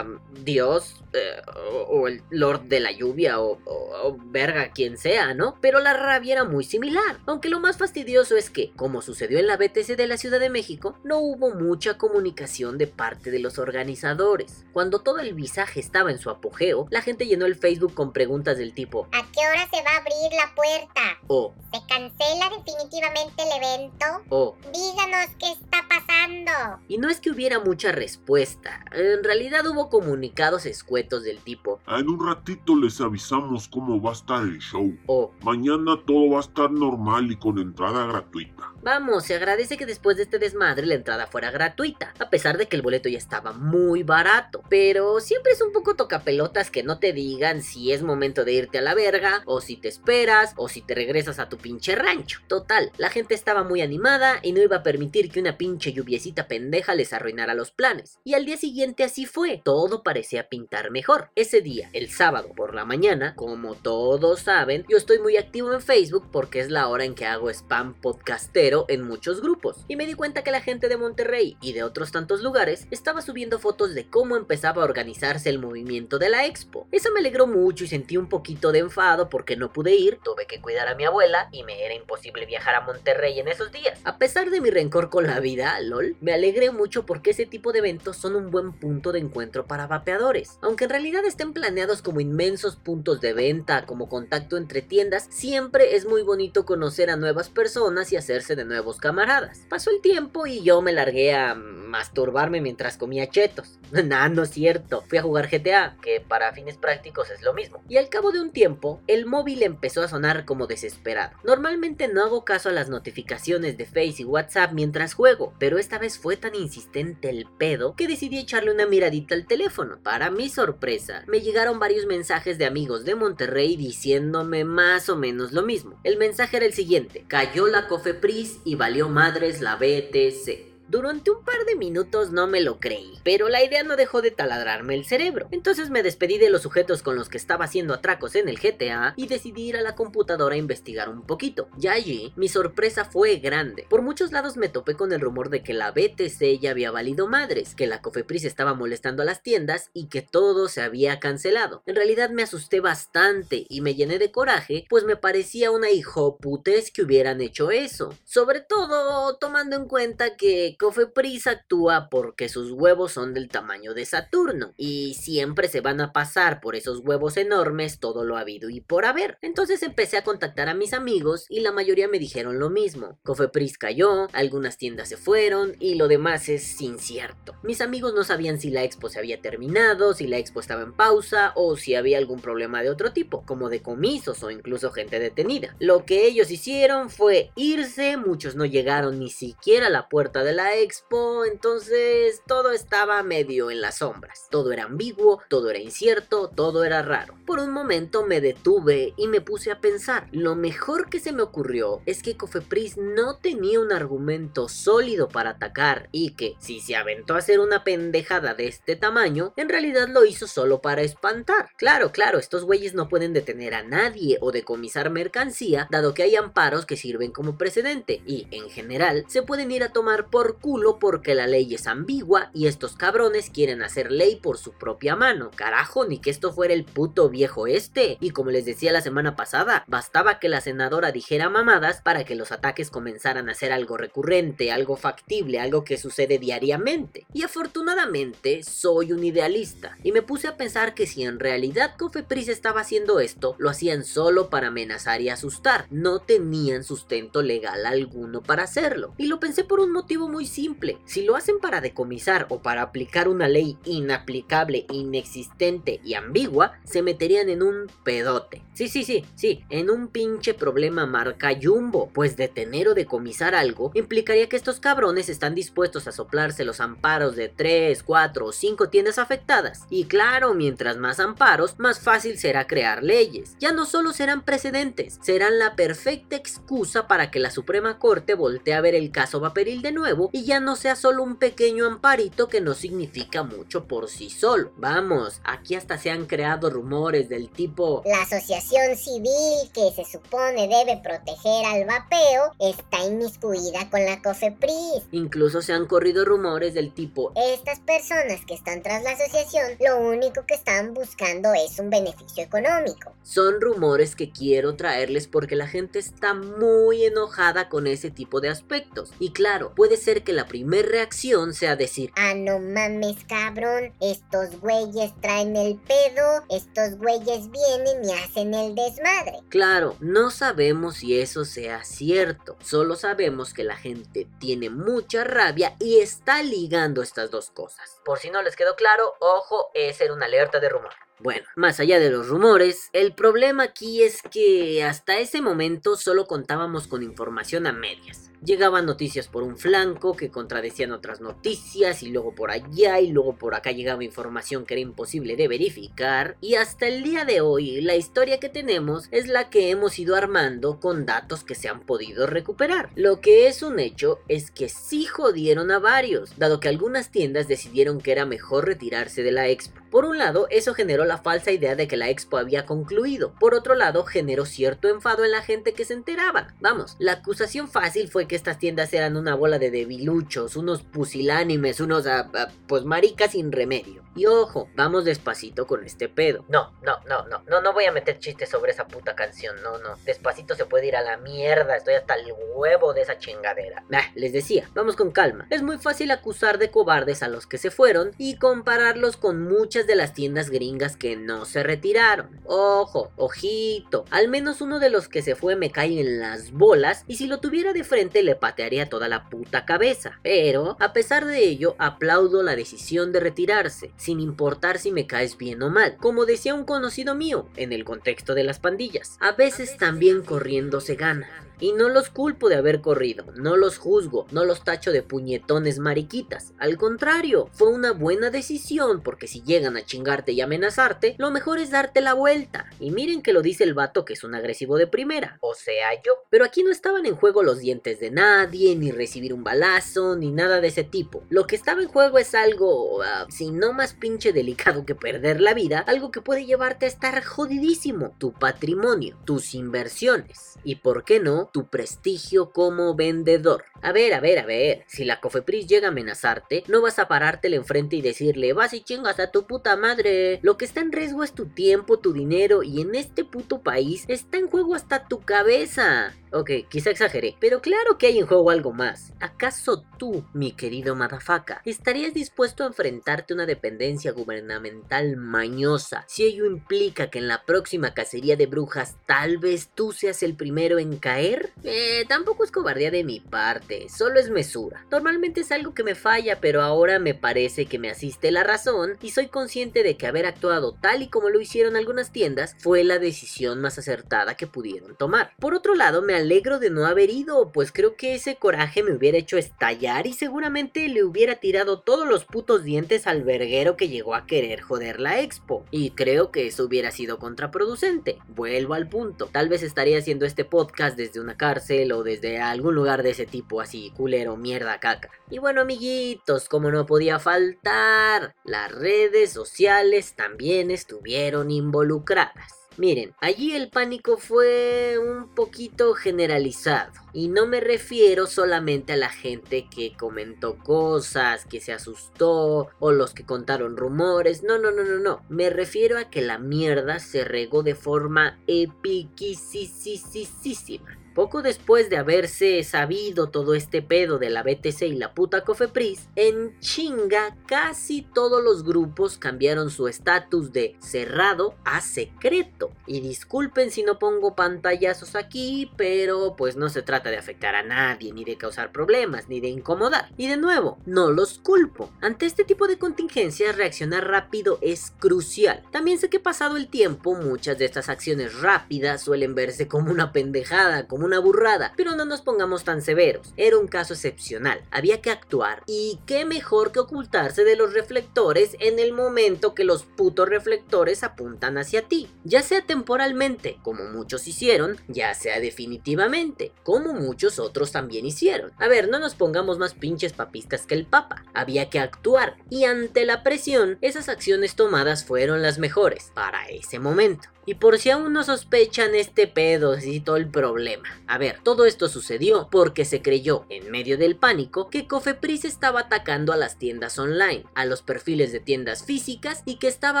Dios 0.44 1.02
eh, 1.12 1.42
o, 1.88 2.06
el 2.06 2.22
Lord 2.30 2.62
de 2.62 2.80
la 2.80 2.92
lluvia 2.92 3.40
o, 3.40 3.58
o, 3.64 4.16
verga 4.26 4.70
quien 4.72 4.96
sea, 4.96 5.34
¿no? 5.34 5.58
Pero 5.60 5.80
la 5.80 5.92
rabia 5.92 6.34
era 6.34 6.44
muy 6.44 6.64
similar. 6.64 7.18
Aunque 7.26 7.48
lo 7.48 7.60
más 7.60 7.78
fastidioso 7.78 8.36
es 8.36 8.48
que, 8.48 8.70
como 8.76 9.02
sucedió 9.02 9.38
en 9.38 9.48
la 9.48 9.56
BTC 9.56 9.96
de 9.96 10.06
la 10.06 10.16
Ciudad 10.16 10.38
de 10.38 10.50
México, 10.50 10.98
no 11.02 11.18
hubo 11.18 11.52
mucha 11.54 11.98
comunicación 11.98 12.78
de 12.78 12.86
parte 12.86 13.30
de 13.30 13.40
los 13.40 13.58
organizadores 13.58 14.64
cuando 14.72 15.00
todo 15.00 15.18
el 15.18 15.34
visaje 15.34 15.80
estaba 15.80 16.10
en 16.10 16.18
su 16.18 16.30
apogeo, 16.30 16.86
la 16.90 17.02
gente 17.02 17.26
llenó 17.26 17.46
el 17.46 17.56
Facebook 17.56 17.94
con 17.94 18.12
preguntas 18.20 18.58
del 18.58 18.74
tipo 18.74 19.08
¿A 19.12 19.22
qué 19.32 19.40
hora 19.48 19.66
se 19.72 19.82
va 19.82 19.92
a 19.92 19.96
abrir 19.96 20.30
la 20.36 20.54
puerta? 20.54 21.00
O 21.26 21.54
¿Se 21.72 21.80
cancela 21.86 22.50
definitivamente 22.50 23.42
el 23.42 23.64
evento? 23.64 24.06
O 24.28 24.56
Díganos 24.74 25.34
qué 25.38 25.52
está 25.52 25.78
pasando. 25.88 26.82
Y 26.86 26.98
no 26.98 27.08
es 27.08 27.18
que 27.18 27.30
hubiera 27.30 27.60
mucha 27.60 27.92
respuesta, 27.92 28.84
en 28.92 29.24
realidad 29.24 29.66
hubo 29.66 29.88
comunicados 29.88 30.66
escuetos 30.66 31.22
del 31.22 31.38
tipo 31.38 31.80
En 31.86 32.10
un 32.10 32.26
ratito 32.26 32.76
les 32.76 33.00
avisamos 33.00 33.68
cómo 33.68 34.02
va 34.02 34.10
a 34.10 34.12
estar 34.12 34.42
el 34.42 34.58
show. 34.58 34.94
O 35.06 35.30
Mañana 35.42 35.98
todo 36.06 36.32
va 36.32 36.38
a 36.38 36.40
estar 36.40 36.70
normal 36.70 37.32
y 37.32 37.36
con 37.36 37.58
entrada 37.58 38.04
gratuita. 38.04 38.69
Vamos, 38.82 39.24
se 39.24 39.34
agradece 39.34 39.76
que 39.76 39.84
después 39.84 40.16
de 40.16 40.22
este 40.22 40.38
desmadre 40.38 40.86
la 40.86 40.94
entrada 40.94 41.26
fuera 41.26 41.50
gratuita, 41.50 42.14
a 42.18 42.30
pesar 42.30 42.56
de 42.56 42.66
que 42.66 42.76
el 42.76 42.82
boleto 42.82 43.08
ya 43.08 43.18
estaba 43.18 43.52
muy 43.52 44.02
barato 44.02 44.62
pero 44.68 45.20
siempre 45.20 45.52
es 45.52 45.60
un 45.60 45.72
poco 45.72 45.96
tocapelotas 45.96 46.70
que 46.70 46.82
no 46.82 46.98
te 46.98 47.12
digan 47.12 47.62
si 47.62 47.92
es 47.92 48.02
momento 48.02 48.44
de 48.44 48.52
irte 48.52 48.78
a 48.78 48.82
la 48.82 48.94
verga, 48.94 49.42
o 49.46 49.60
si 49.60 49.76
te 49.76 49.88
esperas, 49.88 50.54
o 50.56 50.68
si 50.68 50.80
te 50.80 50.94
regresas 50.94 51.38
a 51.38 51.48
tu 51.48 51.56
pinche 51.58 51.94
rancho. 51.96 52.40
Total, 52.46 52.92
la 52.96 53.10
gente 53.10 53.34
estaba 53.34 53.64
muy 53.64 53.82
animada 53.82 54.38
y 54.42 54.52
no 54.52 54.62
iba 54.62 54.76
a 54.76 54.82
permitir 54.82 55.30
que 55.30 55.40
una 55.40 55.58
pinche 55.58 55.92
lluviecita 55.92 56.46
pendeja 56.46 56.94
les 56.94 57.12
arruinara 57.12 57.54
los 57.54 57.72
planes. 57.72 58.18
Y 58.24 58.34
al 58.34 58.46
día 58.46 58.56
siguiente 58.56 59.04
así 59.04 59.26
fue, 59.26 59.60
todo 59.64 60.02
parecía 60.02 60.48
pintar 60.48 60.90
mejor. 60.90 61.30
Ese 61.34 61.60
día, 61.60 61.90
el 61.92 62.10
sábado 62.10 62.50
por 62.54 62.74
la 62.74 62.84
mañana, 62.84 63.34
como 63.34 63.74
todos 63.74 64.40
saben, 64.40 64.84
yo 64.88 64.96
estoy 64.96 65.18
muy 65.18 65.36
activo 65.36 65.72
en 65.72 65.82
Facebook 65.82 66.28
porque 66.30 66.60
es 66.60 66.70
la 66.70 66.88
hora 66.88 67.04
en 67.04 67.14
que 67.14 67.26
hago 67.26 67.50
spam 67.50 67.94
podcastero 67.94 68.69
en 68.88 69.02
muchos 69.02 69.40
grupos 69.40 69.84
y 69.88 69.96
me 69.96 70.06
di 70.06 70.14
cuenta 70.14 70.42
que 70.42 70.50
la 70.50 70.60
gente 70.60 70.88
de 70.88 70.96
Monterrey 70.96 71.56
y 71.60 71.72
de 71.72 71.82
otros 71.82 72.12
tantos 72.12 72.40
lugares 72.40 72.86
estaba 72.90 73.20
subiendo 73.20 73.58
fotos 73.58 73.94
de 73.94 74.06
cómo 74.06 74.36
empezaba 74.36 74.82
a 74.82 74.84
organizarse 74.84 75.50
el 75.50 75.58
movimiento 75.58 76.18
de 76.18 76.28
la 76.28 76.46
expo. 76.46 76.86
Eso 76.92 77.10
me 77.12 77.20
alegró 77.20 77.46
mucho 77.46 77.84
y 77.84 77.88
sentí 77.88 78.16
un 78.16 78.28
poquito 78.28 78.70
de 78.72 78.80
enfado 78.80 79.28
porque 79.28 79.56
no 79.56 79.72
pude 79.72 79.94
ir, 79.94 80.18
tuve 80.22 80.46
que 80.46 80.60
cuidar 80.60 80.88
a 80.88 80.94
mi 80.94 81.04
abuela 81.04 81.48
y 81.50 81.64
me 81.64 81.84
era 81.84 81.94
imposible 81.94 82.46
viajar 82.46 82.74
a 82.76 82.80
Monterrey 82.82 83.38
en 83.40 83.48
esos 83.48 83.72
días. 83.72 83.98
A 84.04 84.18
pesar 84.18 84.50
de 84.50 84.60
mi 84.60 84.70
rencor 84.70 85.10
con 85.10 85.26
la 85.26 85.40
vida, 85.40 85.78
lol, 85.80 86.16
me 86.20 86.32
alegré 86.32 86.70
mucho 86.70 87.06
porque 87.06 87.30
ese 87.30 87.46
tipo 87.46 87.72
de 87.72 87.80
eventos 87.80 88.16
son 88.16 88.36
un 88.36 88.50
buen 88.50 88.72
punto 88.72 89.12
de 89.12 89.18
encuentro 89.18 89.66
para 89.66 89.86
vapeadores. 89.86 90.58
Aunque 90.62 90.84
en 90.84 90.90
realidad 90.90 91.24
estén 91.24 91.52
planeados 91.52 92.02
como 92.02 92.20
inmensos 92.20 92.76
puntos 92.76 93.20
de 93.20 93.32
venta, 93.32 93.86
como 93.86 94.08
contacto 94.08 94.56
entre 94.56 94.82
tiendas, 94.82 95.26
siempre 95.30 95.96
es 95.96 96.06
muy 96.06 96.22
bonito 96.22 96.64
conocer 96.64 97.10
a 97.10 97.16
nuevas 97.16 97.48
personas 97.48 98.12
y 98.12 98.16
hacerse 98.16 98.54
de 98.56 98.59
nuevos 98.64 98.98
camaradas. 98.98 99.62
Pasó 99.68 99.90
el 99.90 100.00
tiempo 100.00 100.46
y 100.46 100.62
yo 100.62 100.82
me 100.82 100.92
largué 100.92 101.34
a 101.34 101.54
masturbarme 101.54 102.60
mientras 102.60 102.96
comía 102.96 103.28
chetos. 103.28 103.78
nah, 103.92 104.28
no 104.28 104.44
es 104.44 104.50
cierto. 104.50 105.02
Fui 105.08 105.18
a 105.18 105.22
jugar 105.22 105.48
GTA, 105.50 105.96
que 106.00 106.20
para 106.20 106.52
fines 106.52 106.76
prácticos 106.76 107.30
es 107.30 107.42
lo 107.42 107.52
mismo. 107.52 107.82
Y 107.88 107.96
al 107.98 108.08
cabo 108.08 108.32
de 108.32 108.40
un 108.40 108.50
tiempo, 108.50 109.00
el 109.06 109.26
móvil 109.26 109.62
empezó 109.62 110.02
a 110.02 110.08
sonar 110.08 110.44
como 110.44 110.66
desesperado. 110.66 111.36
Normalmente 111.44 112.08
no 112.08 112.22
hago 112.22 112.44
caso 112.44 112.68
a 112.68 112.72
las 112.72 112.88
notificaciones 112.88 113.76
de 113.76 113.86
Face 113.86 114.16
y 114.18 114.24
WhatsApp 114.24 114.72
mientras 114.72 115.14
juego, 115.14 115.52
pero 115.58 115.78
esta 115.78 115.98
vez 115.98 116.18
fue 116.18 116.36
tan 116.36 116.54
insistente 116.54 117.28
el 117.28 117.46
pedo 117.58 117.96
que 117.96 118.06
decidí 118.06 118.38
echarle 118.38 118.72
una 118.72 118.86
miradita 118.86 119.34
al 119.34 119.46
teléfono. 119.46 119.98
Para 120.02 120.30
mi 120.30 120.48
sorpresa, 120.48 121.24
me 121.26 121.40
llegaron 121.40 121.78
varios 121.78 122.06
mensajes 122.06 122.58
de 122.58 122.66
amigos 122.66 123.04
de 123.04 123.16
Monterrey 123.16 123.76
diciéndome 123.76 124.64
más 124.64 125.08
o 125.08 125.16
menos 125.16 125.52
lo 125.52 125.62
mismo. 125.62 125.98
El 126.04 126.16
mensaje 126.16 126.58
era 126.58 126.66
el 126.66 126.72
siguiente: 126.72 127.24
cayó 127.26 127.66
la 127.66 127.88
Cofepris 127.88 128.49
y 128.64 128.74
valió 128.74 129.08
madres 129.08 129.60
la 129.60 129.76
BTC. 129.76 130.69
Durante 130.90 131.30
un 131.30 131.44
par 131.44 131.64
de 131.66 131.76
minutos 131.76 132.32
no 132.32 132.48
me 132.48 132.60
lo 132.60 132.80
creí, 132.80 133.12
pero 133.22 133.48
la 133.48 133.62
idea 133.62 133.84
no 133.84 133.94
dejó 133.94 134.22
de 134.22 134.32
taladrarme 134.32 134.96
el 134.96 135.04
cerebro. 135.04 135.46
Entonces 135.52 135.88
me 135.88 136.02
despedí 136.02 136.36
de 136.36 136.50
los 136.50 136.62
sujetos 136.62 137.04
con 137.04 137.14
los 137.14 137.28
que 137.28 137.36
estaba 137.36 137.66
haciendo 137.66 137.94
atracos 137.94 138.34
en 138.34 138.48
el 138.48 138.58
GTA 138.58 139.14
y 139.16 139.28
decidí 139.28 139.68
ir 139.68 139.76
a 139.76 139.82
la 139.82 139.94
computadora 139.94 140.56
a 140.56 140.58
investigar 140.58 141.08
un 141.08 141.22
poquito. 141.22 141.68
Ya 141.78 141.92
allí, 141.92 142.32
mi 142.34 142.48
sorpresa 142.48 143.04
fue 143.04 143.36
grande. 143.36 143.86
Por 143.88 144.02
muchos 144.02 144.32
lados 144.32 144.56
me 144.56 144.68
topé 144.68 144.94
con 144.96 145.12
el 145.12 145.20
rumor 145.20 145.48
de 145.48 145.62
que 145.62 145.74
la 145.74 145.92
BTC 145.92 146.58
ya 146.60 146.72
había 146.72 146.90
valido 146.90 147.28
madres, 147.28 147.76
que 147.76 147.86
la 147.86 148.02
Cofepris 148.02 148.44
estaba 148.44 148.74
molestando 148.74 149.22
a 149.22 149.26
las 149.26 149.44
tiendas 149.44 149.90
y 149.94 150.08
que 150.08 150.22
todo 150.22 150.66
se 150.66 150.82
había 150.82 151.20
cancelado. 151.20 151.84
En 151.86 151.94
realidad 151.94 152.30
me 152.30 152.42
asusté 152.42 152.80
bastante 152.80 153.64
y 153.68 153.80
me 153.80 153.94
llené 153.94 154.18
de 154.18 154.32
coraje, 154.32 154.86
pues 154.90 155.04
me 155.04 155.14
parecía 155.14 155.70
una 155.70 155.90
hijo 155.90 156.36
putes 156.38 156.90
que 156.90 157.02
hubieran 157.02 157.40
hecho 157.40 157.70
eso. 157.70 158.12
Sobre 158.24 158.60
todo 158.60 159.36
tomando 159.36 159.76
en 159.76 159.86
cuenta 159.86 160.36
que 160.36 160.78
Cofepris 160.80 161.46
actúa 161.46 162.08
porque 162.08 162.48
sus 162.48 162.70
huevos 162.70 163.12
son 163.12 163.34
del 163.34 163.48
tamaño 163.48 163.92
de 163.92 164.06
Saturno 164.06 164.72
y 164.78 165.12
siempre 165.12 165.68
se 165.68 165.82
van 165.82 166.00
a 166.00 166.14
pasar 166.14 166.62
por 166.62 166.74
esos 166.74 167.00
huevos 167.00 167.36
enormes 167.36 168.00
todo 168.00 168.24
lo 168.24 168.38
habido 168.38 168.70
y 168.70 168.80
por 168.80 169.04
haber. 169.04 169.36
Entonces 169.42 169.82
empecé 169.82 170.16
a 170.16 170.24
contactar 170.24 170.70
a 170.70 170.74
mis 170.74 170.94
amigos 170.94 171.44
y 171.50 171.60
la 171.60 171.70
mayoría 171.70 172.08
me 172.08 172.18
dijeron 172.18 172.58
lo 172.58 172.70
mismo. 172.70 173.18
Cofepris 173.24 173.76
cayó, 173.76 174.28
algunas 174.32 174.78
tiendas 174.78 175.10
se 175.10 175.18
fueron 175.18 175.76
y 175.80 175.96
lo 175.96 176.08
demás 176.08 176.48
es 176.48 176.80
incierto. 176.80 177.54
Mis 177.62 177.82
amigos 177.82 178.14
no 178.14 178.24
sabían 178.24 178.58
si 178.58 178.70
la 178.70 178.82
expo 178.82 179.10
se 179.10 179.18
había 179.18 179.42
terminado, 179.42 180.14
si 180.14 180.28
la 180.28 180.38
expo 180.38 180.60
estaba 180.60 180.80
en 180.80 180.94
pausa 180.94 181.52
o 181.56 181.76
si 181.76 181.94
había 181.94 182.16
algún 182.16 182.40
problema 182.40 182.82
de 182.82 182.88
otro 182.88 183.12
tipo, 183.12 183.44
como 183.44 183.68
decomisos 183.68 184.42
o 184.42 184.50
incluso 184.50 184.90
gente 184.92 185.18
detenida. 185.18 185.76
Lo 185.78 186.06
que 186.06 186.26
ellos 186.26 186.50
hicieron 186.50 187.10
fue 187.10 187.50
irse, 187.54 188.16
muchos 188.16 188.56
no 188.56 188.64
llegaron 188.64 189.18
ni 189.18 189.28
siquiera 189.28 189.88
a 189.88 189.90
la 189.90 190.08
puerta 190.08 190.42
de 190.42 190.54
la 190.54 190.69
expo, 190.74 191.44
entonces 191.44 192.42
todo 192.46 192.72
estaba 192.72 193.22
medio 193.22 193.70
en 193.70 193.80
las 193.80 193.98
sombras. 193.98 194.46
Todo 194.50 194.72
era 194.72 194.84
ambiguo, 194.84 195.40
todo 195.48 195.70
era 195.70 195.78
incierto, 195.78 196.48
todo 196.48 196.84
era 196.84 197.02
raro. 197.02 197.34
Por 197.46 197.58
un 197.58 197.72
momento 197.72 198.26
me 198.26 198.40
detuve 198.40 199.14
y 199.16 199.28
me 199.28 199.40
puse 199.40 199.70
a 199.70 199.80
pensar. 199.80 200.28
Lo 200.32 200.54
mejor 200.54 201.10
que 201.10 201.20
se 201.20 201.32
me 201.32 201.42
ocurrió 201.42 202.02
es 202.06 202.22
que 202.22 202.36
Cofepris 202.36 202.96
no 202.96 203.38
tenía 203.38 203.80
un 203.80 203.92
argumento 203.92 204.68
sólido 204.68 205.28
para 205.28 205.50
atacar 205.50 206.08
y 206.12 206.34
que, 206.34 206.54
si 206.58 206.80
se 206.80 206.96
aventó 206.96 207.34
a 207.34 207.38
hacer 207.38 207.60
una 207.60 207.84
pendejada 207.84 208.54
de 208.54 208.68
este 208.68 208.96
tamaño, 208.96 209.52
en 209.56 209.68
realidad 209.68 210.08
lo 210.08 210.24
hizo 210.24 210.46
solo 210.46 210.80
para 210.80 211.02
espantar. 211.02 211.70
Claro, 211.76 212.12
claro, 212.12 212.38
estos 212.38 212.64
güeyes 212.64 212.94
no 212.94 213.08
pueden 213.08 213.32
detener 213.32 213.74
a 213.74 213.82
nadie 213.82 214.38
o 214.40 214.52
decomisar 214.52 215.10
mercancía, 215.10 215.88
dado 215.90 216.14
que 216.14 216.22
hay 216.22 216.36
amparos 216.36 216.86
que 216.86 216.96
sirven 216.96 217.32
como 217.32 217.58
precedente 217.58 218.22
y, 218.26 218.46
en 218.50 218.70
general, 218.70 219.24
se 219.28 219.42
pueden 219.42 219.70
ir 219.72 219.82
a 219.82 219.92
tomar 219.92 220.30
por 220.30 220.59
culo 220.60 220.98
porque 220.98 221.34
la 221.34 221.46
ley 221.46 221.74
es 221.74 221.86
ambigua 221.86 222.50
y 222.54 222.66
estos 222.66 222.96
cabrones 222.96 223.50
quieren 223.50 223.82
hacer 223.82 224.12
ley 224.12 224.36
por 224.36 224.58
su 224.58 224.72
propia 224.72 225.16
mano. 225.16 225.50
Carajo, 225.54 226.06
ni 226.06 226.18
que 226.18 226.30
esto 226.30 226.52
fuera 226.52 226.74
el 226.74 226.84
puto 226.84 227.28
viejo 227.28 227.66
este. 227.66 228.18
Y 228.20 228.30
como 228.30 228.50
les 228.50 228.64
decía 228.64 228.92
la 228.92 229.00
semana 229.00 229.36
pasada, 229.36 229.84
bastaba 229.86 230.38
que 230.38 230.48
la 230.48 230.60
senadora 230.60 231.12
dijera 231.12 231.48
mamadas 231.48 232.00
para 232.02 232.24
que 232.24 232.34
los 232.34 232.52
ataques 232.52 232.90
comenzaran 232.90 233.48
a 233.48 233.54
ser 233.54 233.72
algo 233.72 233.96
recurrente, 233.96 234.72
algo 234.72 234.96
factible, 234.96 235.60
algo 235.60 235.84
que 235.84 235.98
sucede 235.98 236.38
diariamente. 236.38 237.26
Y 237.32 237.42
afortunadamente 237.42 238.62
soy 238.62 239.12
un 239.12 239.24
idealista 239.24 239.96
y 240.02 240.12
me 240.12 240.22
puse 240.22 240.48
a 240.48 240.56
pensar 240.56 240.94
que 240.94 241.06
si 241.06 241.22
en 241.22 241.40
realidad 241.40 241.96
Cofepris 241.98 242.48
estaba 242.48 242.80
haciendo 242.80 243.20
esto, 243.20 243.56
lo 243.58 243.70
hacían 243.70 244.04
solo 244.04 244.50
para 244.50 244.68
amenazar 244.68 245.20
y 245.20 245.28
asustar. 245.28 245.86
No 245.90 246.20
tenían 246.20 246.84
sustento 246.84 247.42
legal 247.42 247.86
alguno 247.86 248.42
para 248.42 248.64
hacerlo. 248.64 249.14
Y 249.16 249.26
lo 249.26 249.40
pensé 249.40 249.64
por 249.64 249.80
un 249.80 249.92
motivo 249.92 250.28
muy 250.28 250.46
simple. 250.50 250.98
Si 251.04 251.22
lo 251.22 251.36
hacen 251.36 251.58
para 251.60 251.80
decomisar 251.80 252.46
o 252.50 252.60
para 252.60 252.82
aplicar 252.82 253.28
una 253.28 253.48
ley 253.48 253.78
inaplicable, 253.84 254.86
inexistente 254.90 256.00
y 256.04 256.14
ambigua, 256.14 256.78
se 256.84 257.02
meterían 257.02 257.48
en 257.48 257.62
un 257.62 257.86
pedote. 258.04 258.62
Sí, 258.74 258.88
sí, 258.88 259.04
sí, 259.04 259.24
sí, 259.34 259.64
en 259.68 259.90
un 259.90 260.08
pinche 260.08 260.54
problema 260.54 261.06
marca 261.06 261.50
Jumbo. 261.60 262.10
Pues 262.12 262.36
detener 262.36 262.88
o 262.88 262.94
decomisar 262.94 263.54
algo 263.54 263.90
implicaría 263.94 264.48
que 264.48 264.56
estos 264.56 264.80
cabrones 264.80 265.28
están 265.28 265.54
dispuestos 265.54 266.06
a 266.06 266.12
soplarse 266.12 266.64
los 266.64 266.80
amparos 266.80 267.36
de 267.36 267.48
3, 267.48 268.02
4 268.02 268.46
o 268.46 268.52
5 268.52 268.88
tiendas 268.88 269.18
afectadas. 269.18 269.86
Y 269.90 270.04
claro, 270.04 270.54
mientras 270.54 270.96
más 270.96 271.20
amparos, 271.20 271.78
más 271.78 272.00
fácil 272.00 272.38
será 272.38 272.66
crear 272.66 273.02
leyes. 273.02 273.56
Ya 273.58 273.72
no 273.72 273.84
solo 273.84 274.12
serán 274.12 274.42
precedentes, 274.44 275.18
serán 275.22 275.58
la 275.58 275.76
perfecta 275.76 276.36
excusa 276.36 277.06
para 277.06 277.30
que 277.30 277.40
la 277.40 277.50
Suprema 277.50 277.98
Corte 277.98 278.34
voltee 278.34 278.74
a 278.74 278.80
ver 278.80 278.94
el 278.94 279.10
caso 279.10 279.40
Vaperil 279.40 279.82
de 279.82 279.92
nuevo 279.92 280.29
y 280.32 280.44
ya 280.44 280.60
no 280.60 280.76
sea 280.76 280.96
solo 280.96 281.22
un 281.22 281.36
pequeño 281.36 281.86
amparito 281.86 282.48
que 282.48 282.60
no 282.60 282.74
significa 282.74 283.42
mucho 283.42 283.86
por 283.86 284.08
sí 284.08 284.30
solo. 284.30 284.72
Vamos, 284.76 285.40
aquí 285.44 285.74
hasta 285.74 285.98
se 285.98 286.10
han 286.10 286.26
creado 286.26 286.70
rumores 286.70 287.28
del 287.28 287.48
tipo 287.50 288.02
La 288.04 288.22
asociación 288.22 288.96
civil 288.96 289.70
que 289.72 289.90
se 289.94 290.04
supone 290.10 290.68
debe 290.68 291.00
proteger 291.02 291.64
al 291.66 291.84
vapeo 291.86 292.52
está 292.58 293.04
inmiscuida 293.04 293.88
con 293.90 294.04
la 294.04 294.20
COFEPRIS. 294.22 295.04
Incluso 295.12 295.62
se 295.62 295.72
han 295.72 295.86
corrido 295.86 296.24
rumores 296.24 296.74
del 296.74 296.92
tipo 296.92 297.32
Estas 297.36 297.80
personas 297.80 298.44
que 298.46 298.54
están 298.54 298.82
tras 298.82 299.02
la 299.02 299.12
asociación 299.12 299.72
lo 299.80 299.98
único 299.98 300.44
que 300.46 300.54
están 300.54 300.94
buscando 300.94 301.52
es 301.54 301.78
un 301.78 301.90
beneficio 301.90 302.44
económico. 302.44 303.12
Son 303.22 303.60
rumores 303.60 304.16
que 304.16 304.30
quiero 304.30 304.76
traerles 304.76 305.26
porque 305.26 305.56
la 305.56 305.66
gente 305.66 305.98
está 305.98 306.34
muy 306.34 307.04
enojada 307.04 307.68
con 307.68 307.86
ese 307.86 308.10
tipo 308.10 308.40
de 308.40 308.48
aspectos. 308.48 309.12
Y 309.18 309.32
claro, 309.32 309.74
puede 309.74 309.96
ser 309.96 310.19
que 310.22 310.32
la 310.32 310.46
primera 310.46 310.88
reacción 310.88 311.54
sea 311.54 311.76
decir, 311.76 312.12
Ah, 312.16 312.34
no 312.34 312.58
mames, 312.58 313.16
cabrón. 313.28 313.92
Estos 314.00 314.58
güeyes 314.60 315.12
traen 315.20 315.56
el 315.56 315.76
pedo. 315.78 316.44
Estos 316.48 316.96
güeyes 316.98 317.50
vienen 317.50 318.04
y 318.04 318.12
hacen 318.12 318.54
el 318.54 318.74
desmadre. 318.74 319.40
claro, 319.48 319.96
no 320.00 320.30
sabemos 320.30 320.96
si 320.96 321.18
eso 321.20 321.44
sea 321.44 321.84
cierto, 321.84 322.56
solo 322.62 322.96
sabemos 322.96 323.54
que 323.54 323.64
la 323.64 323.76
gente 323.76 324.26
tiene 324.38 324.70
mucha 324.70 325.24
rabia 325.24 325.76
y 325.78 325.98
está 325.98 326.42
ligando 326.42 327.02
estas 327.02 327.30
dos 327.30 327.50
cosas. 327.50 328.00
Por 328.04 328.18
si 328.18 328.30
no 328.30 328.42
les 328.42 328.56
quedó 328.56 328.76
claro, 328.76 329.14
ojo, 329.20 329.70
esa 329.74 330.04
era 330.04 330.14
una 330.14 330.26
alerta 330.26 330.60
de 330.60 330.68
rumor. 330.68 330.90
Bueno, 331.18 331.46
más 331.54 331.80
allá 331.80 331.98
de 332.00 332.08
los 332.10 332.28
rumores, 332.28 332.88
el 332.94 333.14
problema 333.14 333.64
aquí 333.64 334.02
es 334.02 334.22
que 334.22 334.82
hasta 334.82 335.18
ese 335.18 335.42
momento 335.42 335.96
solo 335.96 336.26
contábamos 336.26 336.86
con 336.86 337.02
información 337.02 337.66
a 337.66 337.72
medias. 337.72 338.29
Llegaban 338.42 338.86
noticias 338.86 339.28
por 339.28 339.42
un 339.42 339.58
flanco 339.58 340.16
que 340.16 340.30
contradecían 340.30 340.92
otras 340.92 341.20
noticias 341.20 342.02
y 342.02 342.08
luego 342.08 342.34
por 342.34 342.50
allá 342.50 342.98
y 342.98 343.12
luego 343.12 343.36
por 343.36 343.54
acá 343.54 343.70
llegaba 343.70 344.02
información 344.02 344.64
que 344.64 344.74
era 344.74 344.80
imposible 344.80 345.36
de 345.36 345.46
verificar 345.46 346.38
y 346.40 346.54
hasta 346.54 346.86
el 346.86 347.02
día 347.02 347.26
de 347.26 347.42
hoy 347.42 347.82
la 347.82 347.96
historia 347.96 348.40
que 348.40 348.48
tenemos 348.48 349.08
es 349.10 349.28
la 349.28 349.50
que 349.50 349.68
hemos 349.68 349.98
ido 349.98 350.16
armando 350.16 350.80
con 350.80 351.04
datos 351.04 351.44
que 351.44 351.54
se 351.54 351.68
han 351.68 351.80
podido 351.80 352.26
recuperar. 352.26 352.88
Lo 352.94 353.20
que 353.20 353.46
es 353.46 353.62
un 353.62 353.78
hecho 353.78 354.20
es 354.26 354.50
que 354.50 354.70
sí 354.70 355.04
jodieron 355.04 355.70
a 355.70 355.78
varios, 355.78 356.38
dado 356.38 356.60
que 356.60 356.68
algunas 356.68 357.10
tiendas 357.10 357.46
decidieron 357.46 358.00
que 358.00 358.12
era 358.12 358.24
mejor 358.24 358.64
retirarse 358.64 359.22
de 359.22 359.32
la 359.32 359.48
expo. 359.48 359.80
Por 359.90 360.04
un 360.04 360.18
lado, 360.18 360.46
eso 360.50 360.72
generó 360.72 361.04
la 361.04 361.18
falsa 361.18 361.50
idea 361.50 361.74
de 361.74 361.88
que 361.88 361.96
la 361.96 362.08
expo 362.08 362.36
había 362.36 362.64
concluido. 362.64 363.34
Por 363.40 363.54
otro 363.54 363.74
lado, 363.74 364.04
generó 364.04 364.46
cierto 364.46 364.88
enfado 364.88 365.24
en 365.24 365.32
la 365.32 365.42
gente 365.42 365.72
que 365.72 365.84
se 365.84 365.94
enteraba. 365.94 366.54
Vamos, 366.60 366.94
la 367.00 367.12
acusación 367.12 367.68
fácil 367.68 368.08
fue 368.08 368.28
que 368.30 368.36
estas 368.36 368.60
tiendas 368.60 368.92
eran 368.94 369.16
una 369.16 369.34
bola 369.34 369.58
de 369.58 369.72
debiluchos, 369.72 370.54
unos 370.54 370.82
pusilánimes, 370.84 371.80
unos, 371.80 372.06
ah, 372.06 372.30
ah, 372.32 372.46
pues 372.68 372.84
maricas 372.84 373.32
sin 373.32 373.50
remedio. 373.50 374.04
Y 374.14 374.26
ojo, 374.26 374.68
vamos 374.76 375.04
despacito 375.04 375.66
con 375.66 375.84
este 375.84 376.08
pedo. 376.08 376.44
No, 376.48 376.72
no, 376.82 377.00
no, 377.08 377.26
no, 377.26 377.42
no, 377.48 377.60
no 377.60 377.72
voy 377.72 377.86
a 377.86 377.92
meter 377.92 378.20
chistes 378.20 378.48
sobre 378.48 378.70
esa 378.70 378.86
puta 378.86 379.16
canción, 379.16 379.56
no, 379.64 379.78
no. 379.78 379.96
Despacito 380.04 380.54
se 380.54 380.64
puede 380.64 380.86
ir 380.86 380.94
a 380.94 381.02
la 381.02 381.16
mierda, 381.16 381.74
estoy 381.76 381.94
hasta 381.94 382.14
el 382.14 382.32
huevo 382.54 382.94
de 382.94 383.02
esa 383.02 383.18
chingadera. 383.18 383.84
les 384.14 384.32
decía, 384.32 384.68
vamos 384.74 384.94
con 384.94 385.10
calma. 385.10 385.48
Es 385.50 385.62
muy 385.62 385.78
fácil 385.78 386.12
acusar 386.12 386.58
de 386.58 386.70
cobardes 386.70 387.24
a 387.24 387.28
los 387.28 387.48
que 387.48 387.58
se 387.58 387.72
fueron 387.72 388.12
y 388.16 388.36
compararlos 388.36 389.16
con 389.16 389.42
muchas 389.42 389.88
de 389.88 389.96
las 389.96 390.14
tiendas 390.14 390.50
gringas 390.50 390.96
que 390.96 391.16
no 391.16 391.46
se 391.46 391.64
retiraron. 391.64 392.40
Ojo, 392.44 393.10
ojito, 393.16 394.04
al 394.10 394.28
menos 394.28 394.60
uno 394.60 394.78
de 394.78 394.90
los 394.90 395.08
que 395.08 395.22
se 395.22 395.34
fue 395.34 395.56
me 395.56 395.72
cae 395.72 396.00
en 396.00 396.20
las 396.20 396.52
bolas 396.52 397.04
y 397.08 397.16
si 397.16 397.26
lo 397.26 397.40
tuviera 397.40 397.72
de 397.72 397.82
frente 397.82 398.19
le 398.22 398.36
patearía 398.36 398.88
toda 398.88 399.08
la 399.08 399.28
puta 399.28 399.64
cabeza. 399.64 400.18
Pero, 400.22 400.76
a 400.80 400.92
pesar 400.92 401.26
de 401.26 401.38
ello, 401.38 401.74
aplaudo 401.78 402.42
la 402.42 402.56
decisión 402.56 403.12
de 403.12 403.20
retirarse 403.20 403.92
sin 403.96 404.20
importar 404.20 404.78
si 404.78 404.92
me 404.92 405.06
caes 405.06 405.36
bien 405.36 405.62
o 405.62 405.70
mal, 405.70 405.96
como 405.96 406.26
decía 406.26 406.54
un 406.54 406.64
conocido 406.64 407.14
mío, 407.14 407.48
en 407.56 407.72
el 407.72 407.84
contexto 407.84 408.34
de 408.34 408.44
las 408.44 408.58
pandillas. 408.58 409.16
A 409.20 409.32
veces 409.32 409.76
también 409.76 410.22
corriendo 410.22 410.80
se 410.80 410.94
gana. 410.94 411.28
Y 411.60 411.72
no 411.72 411.88
los 411.88 412.10
culpo 412.10 412.48
de 412.48 412.56
haber 412.56 412.80
corrido, 412.80 413.26
no 413.36 413.56
los 413.56 413.78
juzgo, 413.78 414.26
no 414.30 414.44
los 414.44 414.64
tacho 414.64 414.92
de 414.92 415.02
puñetones 415.02 415.78
mariquitas. 415.78 416.54
Al 416.58 416.76
contrario, 416.76 417.48
fue 417.52 417.68
una 417.68 417.92
buena 417.92 418.30
decisión 418.30 419.02
porque 419.02 419.26
si 419.26 419.42
llegan 419.42 419.76
a 419.76 419.84
chingarte 419.84 420.32
y 420.32 420.40
amenazarte, 420.40 421.14
lo 421.18 421.30
mejor 421.30 421.58
es 421.58 421.70
darte 421.70 422.00
la 422.00 422.14
vuelta. 422.14 422.70
Y 422.80 422.90
miren 422.90 423.22
que 423.22 423.32
lo 423.32 423.42
dice 423.42 423.64
el 423.64 423.74
vato 423.74 424.04
que 424.04 424.14
es 424.14 424.24
un 424.24 424.34
agresivo 424.34 424.78
de 424.78 424.86
primera, 424.86 425.38
o 425.40 425.54
sea 425.54 425.92
yo. 426.02 426.12
Pero 426.30 426.44
aquí 426.44 426.62
no 426.62 426.70
estaban 426.70 427.06
en 427.06 427.16
juego 427.16 427.42
los 427.42 427.58
dientes 427.58 428.00
de 428.00 428.10
nadie, 428.10 428.74
ni 428.76 428.90
recibir 428.90 429.34
un 429.34 429.44
balazo, 429.44 430.16
ni 430.16 430.30
nada 430.32 430.60
de 430.60 430.68
ese 430.68 430.84
tipo. 430.84 431.24
Lo 431.28 431.46
que 431.46 431.56
estaba 431.56 431.82
en 431.82 431.88
juego 431.88 432.18
es 432.18 432.34
algo, 432.34 433.02
ah, 433.02 433.26
si 433.28 433.50
no 433.50 433.72
más 433.72 433.94
pinche 433.94 434.32
delicado 434.32 434.86
que 434.86 434.94
perder 434.94 435.40
la 435.40 435.54
vida, 435.54 435.80
algo 435.80 436.10
que 436.10 436.22
puede 436.22 436.46
llevarte 436.46 436.86
a 436.86 436.88
estar 436.88 437.22
jodidísimo, 437.22 438.14
tu 438.18 438.32
patrimonio, 438.32 439.18
tus 439.24 439.54
inversiones. 439.54 440.58
Y 440.64 440.76
por 440.76 441.04
qué 441.04 441.20
no, 441.20 441.49
tu 441.50 441.68
prestigio 441.68 442.52
como 442.52 442.94
vendedor. 442.94 443.64
A 443.82 443.92
ver, 443.92 444.12
a 444.14 444.20
ver, 444.20 444.38
a 444.38 444.46
ver, 444.46 444.84
si 444.86 445.04
la 445.04 445.20
Cofepris 445.20 445.66
llega 445.66 445.88
a 445.88 445.90
amenazarte, 445.90 446.64
no 446.68 446.82
vas 446.82 446.98
a 446.98 447.08
parártele 447.08 447.56
enfrente 447.56 447.96
y 447.96 448.02
decirle, 448.02 448.52
vas 448.52 448.74
y 448.74 448.82
chingas 448.82 449.18
a 449.20 449.30
tu 449.30 449.46
puta 449.46 449.76
madre. 449.76 450.38
Lo 450.42 450.56
que 450.56 450.64
está 450.64 450.80
en 450.80 450.92
riesgo 450.92 451.24
es 451.24 451.32
tu 451.32 451.46
tiempo, 451.46 451.98
tu 451.98 452.12
dinero 452.12 452.62
y 452.62 452.82
en 452.82 452.94
este 452.94 453.24
puto 453.24 453.62
país 453.62 454.04
está 454.08 454.38
en 454.38 454.48
juego 454.48 454.74
hasta 454.74 455.08
tu 455.08 455.20
cabeza. 455.20 456.14
Ok, 456.32 456.50
quizá 456.68 456.90
exageré, 456.90 457.34
pero 457.40 457.60
claro 457.60 457.98
que 457.98 458.06
hay 458.06 458.18
en 458.18 458.26
juego 458.26 458.50
algo 458.50 458.72
más. 458.72 459.12
¿Acaso 459.18 459.84
tú, 459.98 460.24
mi 460.32 460.52
querido 460.52 460.94
Madafaka, 460.94 461.60
estarías 461.64 462.14
dispuesto 462.14 462.62
a 462.62 462.68
enfrentarte 462.68 463.32
a 463.32 463.36
una 463.36 463.46
dependencia 463.46 464.12
gubernamental 464.12 465.16
mañosa 465.16 466.04
si 466.06 466.24
ello 466.24 466.46
implica 466.46 467.10
que 467.10 467.18
en 467.18 467.26
la 467.26 467.44
próxima 467.44 467.94
cacería 467.94 468.36
de 468.36 468.46
brujas 468.46 468.96
tal 469.06 469.38
vez 469.38 469.70
tú 469.74 469.92
seas 469.92 470.22
el 470.22 470.36
primero 470.36 470.78
en 470.78 470.98
caer? 470.98 471.39
Eh, 471.62 472.04
tampoco 472.08 472.44
es 472.44 472.50
cobardía 472.50 472.90
de 472.90 473.04
mi 473.04 473.20
parte, 473.20 473.88
solo 473.88 474.18
es 474.18 474.30
mesura. 474.30 474.86
Normalmente 474.90 475.42
es 475.42 475.52
algo 475.52 475.74
que 475.74 475.84
me 475.84 475.94
falla, 475.94 476.40
pero 476.40 476.62
ahora 476.62 476.98
me 476.98 477.14
parece 477.14 477.66
que 477.66 477.78
me 477.78 477.90
asiste 477.90 478.30
la 478.30 478.44
razón 478.44 478.96
y 479.02 479.10
soy 479.10 479.28
consciente 479.28 479.82
de 479.82 479.96
que 479.96 480.06
haber 480.06 480.26
actuado 480.26 480.74
tal 480.80 481.02
y 481.02 481.08
como 481.08 481.28
lo 481.28 481.40
hicieron 481.40 481.76
algunas 481.76 482.12
tiendas 482.12 482.56
fue 482.58 482.84
la 482.84 482.98
decisión 482.98 483.60
más 483.60 483.78
acertada 483.78 484.36
que 484.36 484.46
pudieron 484.46 484.96
tomar. 484.96 485.32
Por 485.38 485.54
otro 485.54 485.74
lado, 485.74 486.02
me 486.02 486.14
alegro 486.14 486.58
de 486.58 486.70
no 486.70 486.86
haber 486.86 487.10
ido, 487.10 487.50
pues 487.52 487.72
creo 487.72 487.96
que 487.96 488.14
ese 488.14 488.36
coraje 488.36 488.82
me 488.82 488.92
hubiera 488.92 489.18
hecho 489.18 489.36
estallar 489.36 490.06
y 490.06 490.12
seguramente 490.12 490.88
le 490.88 491.04
hubiera 491.04 491.36
tirado 491.36 491.80
todos 491.80 492.08
los 492.08 492.24
putos 492.24 492.64
dientes 492.64 493.06
al 493.06 493.22
verguero 493.22 493.76
que 493.76 493.88
llegó 493.88 494.14
a 494.14 494.26
querer 494.26 494.60
joder 494.60 495.00
la 495.00 495.20
expo. 495.20 495.64
Y 495.70 495.90
creo 495.90 496.30
que 496.30 496.46
eso 496.46 496.64
hubiera 496.64 496.90
sido 496.90 497.18
contraproducente. 497.18 498.18
Vuelvo 498.28 498.74
al 498.74 498.88
punto. 498.88 499.28
Tal 499.32 499.48
vez 499.48 499.62
estaría 499.62 499.98
haciendo 499.98 500.26
este 500.26 500.44
podcast 500.44 500.96
desde 500.96 501.19
una 501.20 501.36
cárcel 501.36 501.92
o 501.92 502.02
desde 502.02 502.40
algún 502.40 502.74
lugar 502.74 503.02
de 503.02 503.10
ese 503.10 503.26
tipo 503.26 503.60
así, 503.60 503.92
culero, 503.96 504.36
mierda, 504.36 504.80
caca. 504.80 505.10
Y 505.30 505.38
bueno 505.38 505.60
amiguitos, 505.60 506.48
como 506.48 506.70
no 506.70 506.86
podía 506.86 507.18
faltar, 507.18 508.34
las 508.44 508.72
redes 508.72 509.32
sociales 509.32 510.14
también 510.16 510.70
estuvieron 510.70 511.50
involucradas. 511.50 512.60
Miren, 512.80 513.14
allí 513.20 513.54
el 513.54 513.68
pánico 513.68 514.16
fue 514.16 514.96
un 514.98 515.34
poquito 515.34 515.92
generalizado. 515.92 516.92
Y 517.12 517.28
no 517.28 517.46
me 517.46 517.60
refiero 517.60 518.26
solamente 518.26 518.94
a 518.94 518.96
la 518.96 519.10
gente 519.10 519.68
que 519.68 519.94
comentó 519.98 520.56
cosas, 520.56 521.44
que 521.44 521.60
se 521.60 521.74
asustó, 521.74 522.70
o 522.78 522.92
los 522.92 523.12
que 523.12 523.26
contaron 523.26 523.76
rumores. 523.76 524.42
No, 524.42 524.58
no, 524.58 524.70
no, 524.70 524.84
no, 524.84 524.98
no. 524.98 525.20
Me 525.28 525.50
refiero 525.50 525.98
a 525.98 526.08
que 526.08 526.22
la 526.22 526.38
mierda 526.38 527.00
se 527.00 527.24
regó 527.24 527.62
de 527.62 527.74
forma 527.74 528.38
epiquisísima. 528.46 530.96
Poco 531.20 531.42
después 531.42 531.90
de 531.90 531.98
haberse 531.98 532.64
sabido 532.64 533.28
todo 533.28 533.54
este 533.54 533.82
pedo 533.82 534.18
de 534.18 534.30
la 534.30 534.42
BTC 534.42 534.80
y 534.84 534.94
la 534.94 535.12
puta 535.12 535.44
Cofepris, 535.44 536.08
en 536.16 536.58
chinga 536.60 537.36
casi 537.46 538.00
todos 538.00 538.42
los 538.42 538.64
grupos 538.64 539.18
cambiaron 539.18 539.68
su 539.68 539.86
estatus 539.86 540.50
de 540.50 540.78
cerrado 540.78 541.56
a 541.66 541.82
secreto. 541.82 542.70
Y 542.86 543.02
disculpen 543.02 543.70
si 543.70 543.82
no 543.82 543.98
pongo 543.98 544.34
pantallazos 544.34 545.14
aquí, 545.14 545.70
pero 545.76 546.36
pues 546.38 546.56
no 546.56 546.70
se 546.70 546.80
trata 546.80 547.10
de 547.10 547.18
afectar 547.18 547.54
a 547.54 547.62
nadie, 547.62 548.14
ni 548.14 548.24
de 548.24 548.38
causar 548.38 548.72
problemas, 548.72 549.28
ni 549.28 549.40
de 549.40 549.48
incomodar. 549.48 550.08
Y 550.16 550.26
de 550.26 550.38
nuevo, 550.38 550.78
no 550.86 551.10
los 551.10 551.38
culpo. 551.38 551.90
Ante 552.00 552.24
este 552.24 552.44
tipo 552.44 552.66
de 552.66 552.78
contingencias, 552.78 553.58
reaccionar 553.58 554.08
rápido 554.08 554.58
es 554.62 554.94
crucial. 554.98 555.64
También 555.70 555.98
sé 555.98 556.08
que 556.08 556.18
pasado 556.18 556.56
el 556.56 556.68
tiempo, 556.68 557.14
muchas 557.14 557.58
de 557.58 557.66
estas 557.66 557.90
acciones 557.90 558.40
rápidas 558.40 559.02
suelen 559.02 559.34
verse 559.34 559.68
como 559.68 559.90
una 559.90 560.12
pendejada, 560.12 560.86
como 560.86 561.09
una 561.09 561.09
burrada, 561.18 561.72
pero 561.76 561.94
no 561.96 562.04
nos 562.04 562.22
pongamos 562.22 562.64
tan 562.64 562.82
severos. 562.82 563.32
Era 563.36 563.58
un 563.58 563.68
caso 563.68 563.94
excepcional, 563.94 564.62
había 564.70 565.00
que 565.00 565.10
actuar 565.10 565.62
y 565.66 565.98
qué 566.06 566.24
mejor 566.24 566.72
que 566.72 566.80
ocultarse 566.80 567.44
de 567.44 567.56
los 567.56 567.74
reflectores 567.74 568.56
en 568.60 568.78
el 568.78 568.92
momento 568.92 569.54
que 569.54 569.64
los 569.64 569.82
putos 569.82 570.28
reflectores 570.28 571.02
apuntan 571.02 571.58
hacia 571.58 571.82
ti, 571.82 572.08
ya 572.24 572.42
sea 572.42 572.62
temporalmente, 572.62 573.58
como 573.62 573.84
muchos 573.84 574.28
hicieron, 574.28 574.78
ya 574.88 575.14
sea 575.14 575.40
definitivamente, 575.40 576.52
como 576.62 576.92
muchos 576.92 577.38
otros 577.38 577.72
también 577.72 578.06
hicieron. 578.06 578.52
A 578.58 578.68
ver, 578.68 578.88
no 578.88 578.98
nos 578.98 579.14
pongamos 579.14 579.58
más 579.58 579.74
pinches 579.74 580.12
papistas 580.12 580.66
que 580.66 580.74
el 580.74 580.86
Papa, 580.86 581.24
había 581.34 581.70
que 581.70 581.78
actuar 581.78 582.36
y 582.48 582.64
ante 582.64 583.04
la 583.04 583.22
presión, 583.22 583.78
esas 583.80 584.08
acciones 584.08 584.54
tomadas 584.54 585.04
fueron 585.04 585.42
las 585.42 585.58
mejores 585.58 586.10
para 586.14 586.48
ese 586.48 586.78
momento. 586.78 587.28
Y 587.46 587.54
por 587.54 587.78
si 587.78 587.90
aún 587.90 588.12
no 588.12 588.22
sospechan 588.22 588.94
este 588.94 589.26
pedo 589.26 589.76
y 589.78 590.00
todo 590.00 590.16
el 590.16 590.28
problema. 590.28 590.88
A 591.06 591.18
ver, 591.18 591.40
todo 591.42 591.66
esto 591.66 591.88
sucedió 591.88 592.48
porque 592.50 592.84
se 592.84 593.02
creyó, 593.02 593.46
en 593.48 593.70
medio 593.70 593.98
del 593.98 594.16
pánico, 594.16 594.70
que 594.70 594.86
Cofepris 594.86 595.44
estaba 595.44 595.80
atacando 595.80 596.32
a 596.32 596.36
las 596.36 596.58
tiendas 596.58 596.98
online, 596.98 597.44
a 597.54 597.64
los 597.64 597.82
perfiles 597.82 598.32
de 598.32 598.40
tiendas 598.40 598.84
físicas 598.84 599.42
y 599.44 599.56
que 599.56 599.68
estaba 599.68 600.00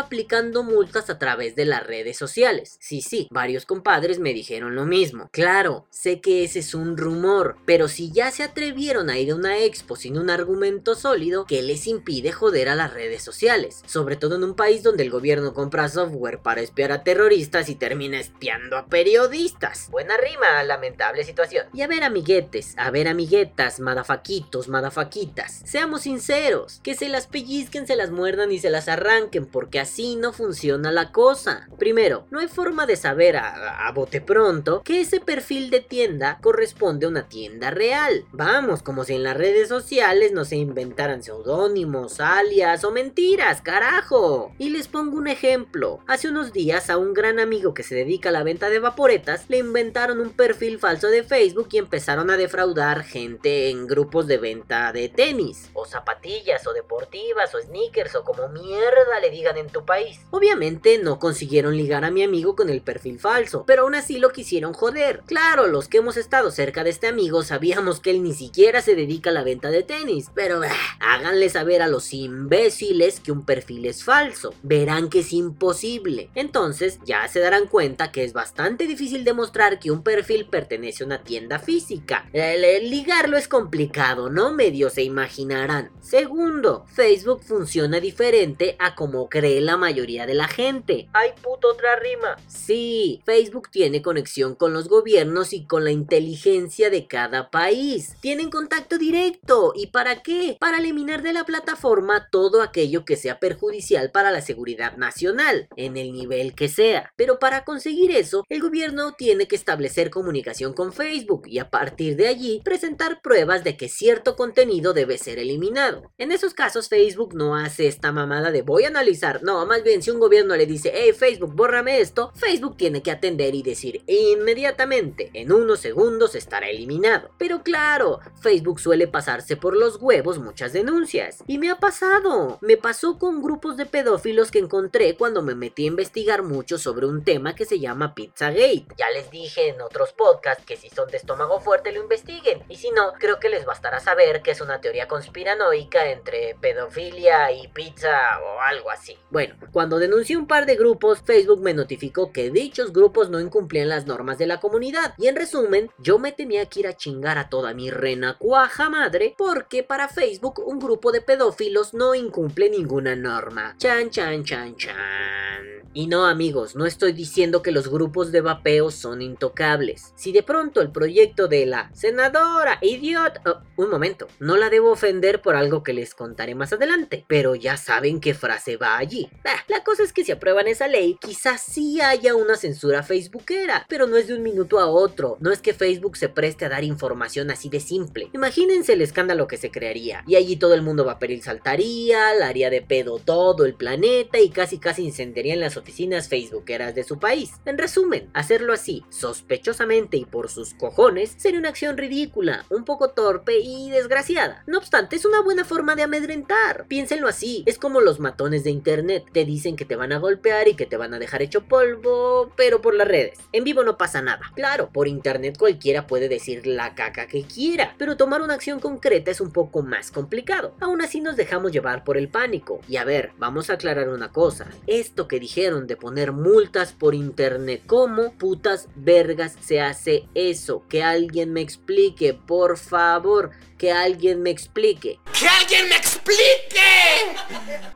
aplicando 0.00 0.62
multas 0.62 1.10
a 1.10 1.18
través 1.18 1.56
de 1.56 1.64
las 1.64 1.86
redes 1.86 2.16
sociales. 2.16 2.76
Sí, 2.80 3.00
sí, 3.00 3.28
varios 3.30 3.66
compadres 3.66 4.18
me 4.18 4.34
dijeron 4.34 4.74
lo 4.74 4.86
mismo. 4.86 5.28
Claro, 5.32 5.86
sé 5.90 6.20
que 6.20 6.44
ese 6.44 6.60
es 6.60 6.74
un 6.74 6.96
rumor, 6.96 7.56
pero 7.66 7.88
si 7.88 8.12
ya 8.12 8.30
se 8.30 8.42
atrevieron 8.42 9.10
a 9.10 9.18
ir 9.18 9.32
a 9.32 9.36
una 9.36 9.58
expo 9.58 9.96
sin 9.96 10.18
un 10.18 10.30
argumento 10.30 10.94
sólido, 10.94 11.44
¿qué 11.46 11.62
les 11.62 11.86
impide 11.86 12.32
joder 12.32 12.68
a 12.68 12.74
las 12.74 12.92
redes 12.92 13.22
sociales? 13.22 13.82
Sobre 13.86 14.16
todo 14.16 14.36
en 14.36 14.44
un 14.44 14.54
país 14.54 14.82
donde 14.82 15.02
el 15.02 15.10
gobierno 15.10 15.54
compra 15.54 15.88
software 15.88 16.40
para 16.42 16.60
espiar 16.60 16.92
a 16.92 17.02
terroristas 17.02 17.68
y 17.68 17.74
termina 17.74 18.18
espiando 18.18 18.76
a 18.76 18.86
periodistas. 18.86 19.88
Buena 19.90 20.16
rima, 20.16 20.62
lamentable 20.80 21.24
situación. 21.24 21.66
Y 21.74 21.82
a 21.82 21.86
ver 21.86 22.02
amiguetes, 22.02 22.74
a 22.78 22.90
ver 22.90 23.06
amiguetas, 23.06 23.80
madafaquitos, 23.80 24.68
madafaquitas. 24.68 25.60
Seamos 25.64 26.02
sinceros, 26.02 26.80
que 26.82 26.94
se 26.94 27.08
las 27.08 27.26
pellizquen, 27.26 27.86
se 27.86 27.96
las 27.96 28.10
muerdan 28.10 28.50
y 28.50 28.58
se 28.58 28.70
las 28.70 28.88
arranquen, 28.88 29.44
porque 29.44 29.78
así 29.78 30.16
no 30.16 30.32
funciona 30.32 30.90
la 30.90 31.12
cosa. 31.12 31.68
Primero, 31.78 32.26
no 32.30 32.40
hay 32.40 32.48
forma 32.48 32.86
de 32.86 32.96
saber 32.96 33.36
a, 33.36 33.86
a 33.86 33.92
bote 33.92 34.22
pronto 34.22 34.82
que 34.82 35.02
ese 35.02 35.20
perfil 35.20 35.68
de 35.68 35.80
tienda 35.80 36.38
corresponde 36.40 37.04
a 37.04 37.10
una 37.10 37.28
tienda 37.28 37.70
real. 37.70 38.24
Vamos, 38.32 38.82
como 38.82 39.04
si 39.04 39.14
en 39.14 39.22
las 39.22 39.36
redes 39.36 39.68
sociales 39.68 40.32
no 40.32 40.46
se 40.46 40.56
inventaran 40.56 41.22
seudónimos, 41.22 42.20
alias 42.20 42.84
o 42.84 42.90
mentiras, 42.90 43.60
carajo. 43.60 44.54
Y 44.58 44.70
les 44.70 44.88
pongo 44.88 45.18
un 45.18 45.28
ejemplo. 45.28 46.00
Hace 46.06 46.28
unos 46.28 46.52
días 46.52 46.88
a 46.88 46.96
un 46.96 47.12
gran 47.12 47.38
amigo 47.38 47.74
que 47.74 47.82
se 47.82 47.94
dedica 47.94 48.30
a 48.30 48.32
la 48.32 48.44
venta 48.44 48.70
de 48.70 48.78
vaporetas 48.78 49.44
le 49.48 49.58
inventaron 49.58 50.20
un 50.20 50.30
perfil 50.30 50.69
perfil 50.70 50.78
falso 50.78 51.08
de 51.08 51.24
Facebook 51.24 51.68
y 51.72 51.78
empezaron 51.78 52.30
a 52.30 52.36
defraudar 52.36 53.02
gente 53.02 53.70
en 53.70 53.86
grupos 53.86 54.26
de 54.26 54.38
venta 54.38 54.92
de 54.92 55.08
tenis, 55.08 55.70
o 55.72 55.84
zapatillas, 55.84 56.66
o 56.66 56.72
deportivas, 56.72 57.54
o 57.54 57.60
sneakers, 57.60 58.14
o 58.14 58.22
como 58.22 58.48
mierda 58.48 59.18
le 59.20 59.30
digan 59.30 59.56
en 59.56 59.68
tu 59.68 59.84
país. 59.84 60.20
Obviamente 60.30 60.98
no 60.98 61.18
consiguieron 61.18 61.76
ligar 61.76 62.04
a 62.04 62.10
mi 62.10 62.22
amigo 62.22 62.54
con 62.54 62.70
el 62.70 62.82
perfil 62.82 63.18
falso, 63.18 63.64
pero 63.66 63.82
aún 63.82 63.94
así 63.96 64.18
lo 64.18 64.30
quisieron 64.30 64.72
joder. 64.72 65.22
Claro, 65.26 65.66
los 65.66 65.88
que 65.88 65.98
hemos 65.98 66.16
estado 66.16 66.50
cerca 66.50 66.84
de 66.84 66.90
este 66.90 67.08
amigo 67.08 67.42
sabíamos 67.42 67.98
que 67.98 68.10
él 68.10 68.22
ni 68.22 68.34
siquiera 68.34 68.80
se 68.80 68.94
dedica 68.94 69.30
a 69.30 69.32
la 69.32 69.42
venta 69.42 69.70
de 69.70 69.82
tenis, 69.82 70.30
pero 70.34 70.60
háganle 71.00 71.48
saber 71.48 71.82
a 71.82 71.88
los 71.88 72.12
imbéciles 72.12 73.18
que 73.18 73.32
un 73.32 73.44
perfil 73.44 73.86
es 73.86 74.04
falso. 74.04 74.54
Verán 74.62 75.10
que 75.10 75.20
es 75.20 75.32
imposible. 75.32 76.30
Entonces 76.34 77.00
ya 77.04 77.26
se 77.28 77.40
darán 77.40 77.66
cuenta 77.66 78.12
que 78.12 78.22
es 78.24 78.32
bastante 78.32 78.86
difícil 78.86 79.24
demostrar 79.24 79.80
que 79.80 79.90
un 79.90 80.02
perfil 80.02 80.46
pertenece 80.60 81.02
a 81.02 81.06
una 81.06 81.22
tienda 81.22 81.58
física. 81.58 82.28
El, 82.34 82.90
ligarlo 82.90 83.38
es 83.38 83.48
complicado, 83.48 84.28
¿no? 84.28 84.52
Medio 84.52 84.90
se 84.90 85.02
imaginarán. 85.02 85.90
Segundo, 86.02 86.84
Facebook 86.92 87.42
funciona 87.42 87.98
diferente 87.98 88.76
a 88.78 88.94
como 88.94 89.30
cree 89.30 89.62
la 89.62 89.78
mayoría 89.78 90.26
de 90.26 90.34
la 90.34 90.48
gente. 90.48 91.08
¡Ay, 91.14 91.30
puto, 91.42 91.68
otra 91.68 91.96
rima! 91.96 92.36
Sí, 92.46 93.22
Facebook 93.24 93.70
tiene 93.70 94.02
conexión 94.02 94.54
con 94.54 94.74
los 94.74 94.88
gobiernos 94.88 95.54
y 95.54 95.64
con 95.64 95.84
la 95.84 95.92
inteligencia 95.92 96.90
de 96.90 97.06
cada 97.06 97.50
país. 97.50 98.16
Tienen 98.20 98.50
contacto 98.50 98.98
directo. 98.98 99.72
¿Y 99.74 99.86
para 99.86 100.22
qué? 100.22 100.58
Para 100.60 100.78
eliminar 100.78 101.22
de 101.22 101.32
la 101.32 101.44
plataforma 101.44 102.28
todo 102.30 102.60
aquello 102.60 103.06
que 103.06 103.16
sea 103.16 103.40
perjudicial 103.40 104.10
para 104.10 104.30
la 104.30 104.42
seguridad 104.42 104.98
nacional, 104.98 105.68
en 105.76 105.96
el 105.96 106.12
nivel 106.12 106.54
que 106.54 106.68
sea. 106.68 107.12
Pero 107.16 107.38
para 107.38 107.64
conseguir 107.64 108.10
eso, 108.10 108.44
el 108.50 108.60
gobierno 108.60 109.14
tiene 109.14 109.48
que 109.48 109.56
establecer 109.56 110.10
comunicación 110.10 110.49
con 110.74 110.92
Facebook 110.92 111.44
y 111.46 111.58
a 111.58 111.70
partir 111.70 112.16
de 112.16 112.26
allí 112.26 112.60
presentar 112.64 113.22
pruebas 113.22 113.62
de 113.62 113.76
que 113.76 113.88
cierto 113.88 114.34
contenido 114.34 114.92
debe 114.92 115.16
ser 115.16 115.38
eliminado. 115.38 116.10
En 116.18 116.32
esos 116.32 116.54
casos 116.54 116.88
Facebook 116.88 117.34
no 117.34 117.54
hace 117.56 117.86
esta 117.86 118.10
mamada 118.10 118.50
de 118.50 118.62
voy 118.62 118.84
a 118.84 118.88
analizar, 118.88 119.42
no, 119.44 119.64
más 119.64 119.84
bien 119.84 120.02
si 120.02 120.10
un 120.10 120.18
gobierno 120.18 120.56
le 120.56 120.66
dice, 120.66 120.92
hey 120.92 121.12
Facebook, 121.12 121.54
bórrame 121.54 122.00
esto, 122.00 122.32
Facebook 122.34 122.76
tiene 122.76 123.00
que 123.00 123.12
atender 123.12 123.54
y 123.54 123.62
decir 123.62 124.02
inmediatamente, 124.08 125.30
en 125.34 125.52
unos 125.52 125.78
segundos 125.78 126.34
estará 126.34 126.68
eliminado. 126.68 127.30
Pero 127.38 127.62
claro, 127.62 128.18
Facebook 128.42 128.80
suele 128.80 129.06
pasarse 129.06 129.56
por 129.56 129.76
los 129.76 130.02
huevos 130.02 130.38
muchas 130.38 130.72
denuncias. 130.72 131.44
Y 131.46 131.58
me 131.58 131.70
ha 131.70 131.78
pasado, 131.78 132.58
me 132.60 132.76
pasó 132.76 133.18
con 133.18 133.40
grupos 133.40 133.76
de 133.76 133.86
pedófilos 133.86 134.50
que 134.50 134.58
encontré 134.58 135.16
cuando 135.16 135.42
me 135.42 135.54
metí 135.54 135.84
a 135.84 135.88
investigar 135.88 136.42
mucho 136.42 136.76
sobre 136.76 137.06
un 137.06 137.22
tema 137.22 137.54
que 137.54 137.64
se 137.64 137.78
llama 137.78 138.14
Pizzagate. 138.14 138.86
Ya 138.98 139.10
les 139.14 139.30
dije 139.30 139.68
en 139.68 139.80
otros 139.80 140.12
podcasts 140.12 140.39
que 140.66 140.76
si 140.76 140.88
son 140.88 141.08
de 141.10 141.16
estómago 141.16 141.60
fuerte 141.60 141.92
lo 141.92 142.02
investiguen. 142.02 142.62
Y 142.68 142.76
si 142.76 142.90
no, 142.90 143.12
creo 143.18 143.38
que 143.38 143.48
les 143.48 143.64
bastará 143.64 144.00
saber 144.00 144.42
que 144.42 144.52
es 144.52 144.60
una 144.60 144.80
teoría 144.80 145.08
conspiranoica 145.08 146.10
entre 146.10 146.56
pedofilia 146.60 147.52
y 147.52 147.68
pizza 147.68 148.40
o 148.40 148.60
algo 148.60 148.90
así. 148.90 149.16
Bueno, 149.30 149.54
cuando 149.72 149.98
denuncié 149.98 150.36
un 150.36 150.46
par 150.46 150.66
de 150.66 150.76
grupos, 150.76 151.22
Facebook 151.24 151.60
me 151.60 151.74
notificó 151.74 152.32
que 152.32 152.50
dichos 152.50 152.92
grupos 152.92 153.30
no 153.30 153.40
incumplían 153.40 153.88
las 153.88 154.06
normas 154.06 154.38
de 154.38 154.46
la 154.46 154.60
comunidad. 154.60 155.14
Y 155.18 155.28
en 155.28 155.36
resumen, 155.36 155.90
yo 155.98 156.18
me 156.18 156.32
tenía 156.32 156.66
que 156.66 156.80
ir 156.80 156.86
a 156.86 156.96
chingar 156.96 157.38
a 157.38 157.48
toda 157.48 157.74
mi 157.74 157.90
renacuaja 157.90 158.90
madre 158.90 159.34
porque 159.36 159.82
para 159.82 160.08
Facebook 160.08 160.60
un 160.64 160.78
grupo 160.78 161.12
de 161.12 161.20
pedófilos 161.20 161.94
no 161.94 162.14
incumple 162.14 162.70
ninguna 162.70 163.16
norma. 163.16 163.74
Chan, 163.78 164.10
chan, 164.10 164.44
chan, 164.44 164.76
chan. 164.76 165.80
Y 165.92 166.06
no 166.06 166.26
amigos, 166.26 166.76
no 166.76 166.86
estoy 166.86 167.12
diciendo 167.12 167.62
que 167.62 167.72
los 167.72 167.88
grupos 167.88 168.30
de 168.30 168.40
vapeo 168.40 168.92
son 168.92 169.22
intocables. 169.22 170.12
De 170.32 170.42
pronto 170.42 170.80
el 170.80 170.90
proyecto 170.90 171.48
de 171.48 171.66
la 171.66 171.90
senadora 171.94 172.78
idiota... 172.82 173.42
Oh, 173.46 173.60
un 173.76 173.90
momento, 173.90 174.28
no 174.38 174.56
la 174.56 174.68
debo 174.68 174.90
ofender 174.90 175.40
por 175.40 175.56
algo 175.56 175.82
que 175.82 175.92
les 175.92 176.14
contaré 176.14 176.54
más 176.54 176.72
adelante, 176.72 177.24
pero 177.28 177.54
ya 177.54 177.76
saben 177.76 178.20
qué 178.20 178.34
frase 178.34 178.76
va 178.76 178.98
allí. 178.98 179.30
la 179.68 179.82
cosa 179.82 180.02
es 180.02 180.12
que 180.12 180.24
si 180.24 180.32
aprueban 180.32 180.68
esa 180.68 180.88
ley, 180.88 181.16
quizás 181.20 181.62
sí 181.62 182.00
haya 182.00 182.34
una 182.34 182.56
censura 182.56 183.02
facebookera, 183.02 183.86
pero 183.88 184.06
no 184.06 184.16
es 184.16 184.26
de 184.26 184.34
un 184.34 184.42
minuto 184.42 184.78
a 184.78 184.86
otro. 184.86 185.38
No 185.40 185.50
es 185.50 185.60
que 185.60 185.72
Facebook 185.72 186.16
se 186.16 186.28
preste 186.28 186.66
a 186.66 186.68
dar 186.68 186.84
información 186.84 187.50
así 187.50 187.68
de 187.68 187.80
simple. 187.80 188.28
Imagínense 188.34 188.92
el 188.92 189.02
escándalo 189.02 189.46
que 189.46 189.56
se 189.56 189.70
crearía. 189.70 190.22
Y 190.26 190.36
allí 190.36 190.56
todo 190.56 190.74
el 190.74 190.82
mundo 190.82 191.04
vaporil 191.04 191.42
saltaría, 191.42 192.34
la 192.34 192.48
haría 192.48 192.70
de 192.70 192.82
pedo 192.82 193.18
todo 193.18 193.64
el 193.64 193.74
planeta 193.74 194.38
y 194.38 194.50
casi 194.50 194.78
casi 194.78 195.04
incendiarían 195.04 195.60
las 195.60 195.76
oficinas 195.76 196.28
facebookeras 196.28 196.94
de 196.94 197.04
su 197.04 197.18
país. 197.18 197.52
En 197.64 197.78
resumen, 197.78 198.30
hacerlo 198.34 198.72
así, 198.72 199.04
sospechosamente 199.08 200.16
y 200.20 200.24
por 200.24 200.48
sus 200.48 200.74
cojones, 200.74 201.34
sería 201.36 201.58
una 201.58 201.70
acción 201.70 201.96
ridícula, 201.96 202.64
un 202.70 202.84
poco 202.84 203.10
torpe 203.10 203.58
y 203.58 203.90
desgraciada. 203.90 204.62
No 204.66 204.78
obstante, 204.78 205.16
es 205.16 205.24
una 205.24 205.42
buena 205.42 205.64
forma 205.64 205.96
de 205.96 206.02
amedrentar. 206.02 206.86
Piénsenlo 206.86 207.28
así, 207.28 207.64
es 207.66 207.78
como 207.78 208.00
los 208.00 208.20
matones 208.20 208.64
de 208.64 208.70
internet, 208.70 209.24
te 209.32 209.44
dicen 209.44 209.76
que 209.76 209.84
te 209.84 209.96
van 209.96 210.12
a 210.12 210.18
golpear 210.18 210.68
y 210.68 210.74
que 210.74 210.86
te 210.86 210.96
van 210.96 211.14
a 211.14 211.18
dejar 211.18 211.42
hecho 211.42 211.64
polvo, 211.64 212.52
pero 212.56 212.80
por 212.80 212.94
las 212.94 213.08
redes. 213.08 213.38
En 213.52 213.64
vivo 213.64 213.82
no 213.82 213.96
pasa 213.96 214.22
nada. 214.22 214.42
Claro, 214.54 214.90
por 214.92 215.08
internet 215.08 215.56
cualquiera 215.58 216.06
puede 216.06 216.28
decir 216.28 216.66
la 216.66 216.94
caca 216.94 217.26
que 217.26 217.44
quiera, 217.44 217.94
pero 217.98 218.16
tomar 218.16 218.42
una 218.42 218.54
acción 218.54 218.80
concreta 218.80 219.30
es 219.30 219.40
un 219.40 219.52
poco 219.52 219.82
más 219.82 220.10
complicado. 220.10 220.74
Aún 220.80 221.02
así 221.02 221.20
nos 221.20 221.36
dejamos 221.36 221.72
llevar 221.72 222.04
por 222.04 222.16
el 222.16 222.28
pánico. 222.28 222.80
Y 222.88 222.96
a 222.96 223.04
ver, 223.04 223.32
vamos 223.38 223.70
a 223.70 223.74
aclarar 223.74 224.08
una 224.08 224.32
cosa. 224.32 224.66
Esto 224.86 225.28
que 225.28 225.40
dijeron 225.40 225.86
de 225.86 225.96
poner 225.96 226.32
multas 226.32 226.92
por 226.92 227.14
internet. 227.14 227.82
¿Cómo 227.86 228.32
putas 228.34 228.88
vergas 228.96 229.56
se 229.60 229.80
hace 229.80 229.99
eso? 230.06 230.84
Que 230.88 231.02
alguien 231.02 231.52
me 231.52 231.60
explique, 231.60 232.34
por 232.34 232.78
favor 232.78 233.50
que 233.80 233.92
alguien 233.92 234.42
me 234.42 234.50
explique. 234.50 235.18
¡Que 235.32 235.48
alguien 235.48 235.88
me 235.88 235.96
explique! 235.96 236.20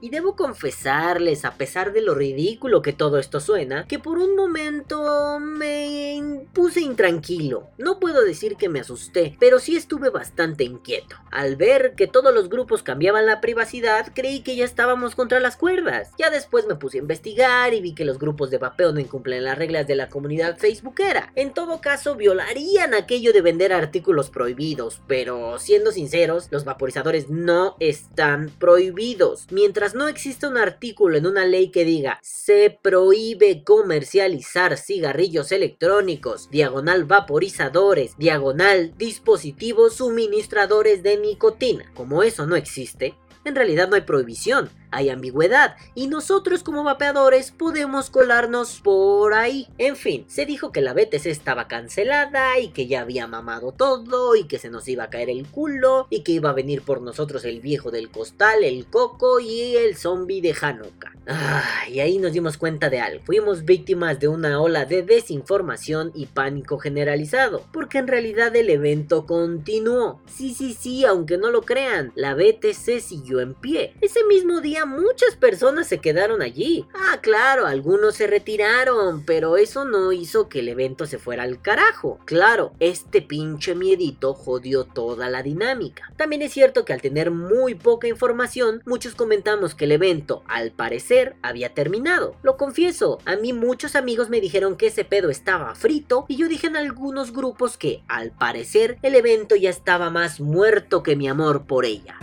Y 0.00 0.08
debo 0.08 0.34
confesarles, 0.34 1.44
a 1.44 1.56
pesar 1.56 1.92
de 1.92 2.00
lo 2.00 2.14
ridículo 2.14 2.80
que 2.80 2.94
todo 2.94 3.18
esto 3.18 3.38
suena, 3.38 3.86
que 3.86 3.98
por 3.98 4.16
un 4.16 4.34
momento 4.34 5.38
me 5.40 6.46
puse 6.54 6.80
intranquilo. 6.80 7.68
No 7.76 8.00
puedo 8.00 8.24
decir 8.24 8.56
que 8.56 8.70
me 8.70 8.80
asusté, 8.80 9.36
pero 9.38 9.58
sí 9.58 9.76
estuve 9.76 10.08
bastante 10.08 10.64
inquieto. 10.64 11.16
Al 11.30 11.56
ver 11.56 11.94
que 11.96 12.06
todos 12.06 12.32
los 12.32 12.48
grupos 12.48 12.82
cambiaban 12.82 13.26
la 13.26 13.42
privacidad, 13.42 14.10
creí 14.14 14.40
que 14.40 14.56
ya 14.56 14.64
estábamos 14.64 15.14
contra 15.14 15.38
las 15.38 15.56
cuerdas. 15.56 16.12
Ya 16.18 16.30
después 16.30 16.66
me 16.66 16.76
puse 16.76 16.96
a 16.96 17.02
investigar 17.02 17.74
y 17.74 17.82
vi 17.82 17.94
que 17.94 18.06
los 18.06 18.18
grupos 18.18 18.50
de 18.50 18.56
vapeo 18.56 18.92
no 18.92 19.00
incumplen 19.00 19.44
las 19.44 19.58
reglas 19.58 19.86
de 19.86 19.96
la 19.96 20.08
comunidad 20.08 20.56
facebookera. 20.56 21.30
En 21.34 21.52
todo 21.52 21.82
caso, 21.82 21.93
violarían 22.16 22.94
aquello 22.94 23.33
de 23.33 23.40
vender 23.40 23.72
artículos 23.72 24.30
prohibidos, 24.30 25.00
pero 25.07 25.59
si 25.59 25.74
siendo 25.74 25.92
sinceros, 25.92 26.48
los 26.50 26.64
vaporizadores 26.64 27.30
no 27.30 27.76
están 27.80 28.50
prohibidos. 28.59 29.46
Mientras 29.50 29.94
no 29.94 30.09
exista 30.09 30.48
un 30.48 30.57
artículo 30.57 31.16
en 31.16 31.26
una 31.26 31.44
ley 31.44 31.70
que 31.70 31.85
diga 31.85 32.18
se 32.22 32.76
prohíbe 32.83 33.64
comercializar 33.64 34.76
cigarrillos 34.76 35.52
electrónicos, 35.52 36.50
diagonal 36.50 37.04
vaporizadores, 37.04 38.16
diagonal 38.18 38.92
dispositivos 38.96 39.94
suministradores 39.96 41.02
de 41.02 41.16
nicotina. 41.16 41.90
Como 41.94 42.22
eso 42.22 42.46
no 42.46 42.57
existe, 42.57 43.14
en 43.44 43.54
realidad 43.54 43.88
no 43.88 43.96
hay 43.96 44.02
prohibición 44.02 44.70
hay 44.94 45.11
ambigüedad 45.11 45.76
y 45.94 46.07
nosotros 46.07 46.62
como 46.62 46.85
vapeadores 46.85 47.50
podemos 47.50 48.11
colarnos 48.11 48.80
por 48.80 49.35
ahí. 49.35 49.68
En 49.78 49.96
fin, 49.96 50.24
se 50.28 50.46
dijo 50.46 50.72
que 50.72 50.80
la 50.80 50.94
BTC 50.94 51.26
estaba 51.26 51.68
cancelada 51.68 52.59
y 52.59 52.68
que 52.68 52.87
ya 52.87 53.00
había 53.00 53.26
mamado 53.26 53.72
todo 53.72 54.37
y 54.37 54.44
que 54.44 54.59
se 54.59 54.70
nos 54.70 54.88
iba 54.88 55.04
a 55.04 55.11
caer 55.11 55.30
el 55.30 55.46
culo 55.46 56.07
y 56.11 56.22
que 56.22 56.33
iba 56.33 56.50
a 56.50 56.54
venir 56.54 56.83
por 56.83 57.02
nosotros 57.02 57.44
el 57.44 57.61
viejo 57.61 57.90
del 57.90 58.11
costal, 58.11 58.64
el 58.64 58.87
coco 58.87 59.40
y 59.40 59.76
el 59.76 59.96
zombie 59.96 60.40
de 60.40 60.54
Hanukkah. 60.61 61.14
Ah, 61.26 61.85
y 61.88 62.00
ahí 62.00 62.18
nos 62.18 62.33
dimos 62.33 62.59
cuenta 62.59 62.90
de 62.90 63.00
algo. 63.00 63.24
Fuimos 63.24 63.64
víctimas 63.64 64.20
de 64.20 64.28
una 64.28 64.61
ola 64.61 64.85
de 64.85 65.02
desinformación 65.02 66.12
y 66.14 66.26
pánico 66.26 66.78
generalizado, 66.78 67.64
porque 67.72 67.98
en 67.98 68.09
realidad 68.09 68.54
el 68.54 68.68
evento 68.68 69.24
continuó. 69.24 70.20
Sí, 70.26 70.52
sí, 70.52 70.74
sí, 70.74 71.04
aunque 71.07 71.38
no 71.38 71.50
lo 71.50 71.62
crean, 71.62 72.12
la 72.14 72.35
BTC 72.35 73.00
siguió 73.00 73.40
en 73.40 73.54
pie. 73.54 73.94
Ese 74.02 74.24
mismo 74.24 74.61
muchas 74.84 75.36
personas 75.36 75.86
se 75.86 75.98
quedaron 75.98 76.42
allí. 76.42 76.86
Ah, 76.94 77.18
claro, 77.20 77.66
algunos 77.66 78.16
se 78.16 78.26
retiraron, 78.26 79.24
pero 79.24 79.56
eso 79.56 79.84
no 79.84 80.12
hizo 80.12 80.48
que 80.48 80.60
el 80.60 80.68
evento 80.68 81.06
se 81.06 81.18
fuera 81.18 81.42
al 81.42 81.60
carajo. 81.60 82.18
Claro, 82.24 82.72
este 82.80 83.22
pinche 83.22 83.74
miedito 83.74 84.34
jodió 84.34 84.84
toda 84.84 85.28
la 85.28 85.42
dinámica. 85.42 86.12
También 86.16 86.42
es 86.42 86.52
cierto 86.52 86.84
que 86.84 86.92
al 86.92 87.02
tener 87.02 87.30
muy 87.30 87.74
poca 87.74 88.08
información, 88.08 88.82
muchos 88.84 89.14
comentamos 89.14 89.74
que 89.74 89.84
el 89.84 89.92
evento, 89.92 90.42
al 90.46 90.72
parecer, 90.72 91.36
había 91.42 91.74
terminado. 91.74 92.36
Lo 92.42 92.56
confieso, 92.56 93.18
a 93.24 93.36
mí 93.36 93.52
muchos 93.52 93.96
amigos 93.96 94.30
me 94.30 94.40
dijeron 94.40 94.76
que 94.76 94.88
ese 94.88 95.04
pedo 95.04 95.30
estaba 95.30 95.74
frito 95.74 96.24
y 96.28 96.36
yo 96.36 96.48
dije 96.48 96.66
en 96.66 96.76
algunos 96.76 97.32
grupos 97.32 97.76
que, 97.76 98.02
al 98.08 98.30
parecer, 98.30 98.98
el 99.02 99.14
evento 99.14 99.56
ya 99.56 99.70
estaba 99.70 100.10
más 100.10 100.40
muerto 100.40 101.02
que 101.02 101.16
mi 101.16 101.28
amor 101.28 101.66
por 101.66 101.84
ella. 101.84 102.16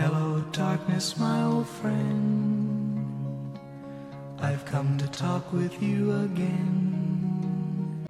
I've 4.42 4.66
come 4.66 4.98
to 4.98 5.08
talk 5.08 5.54
with 5.54 5.82
you 5.84 6.12
again. 6.24 7.11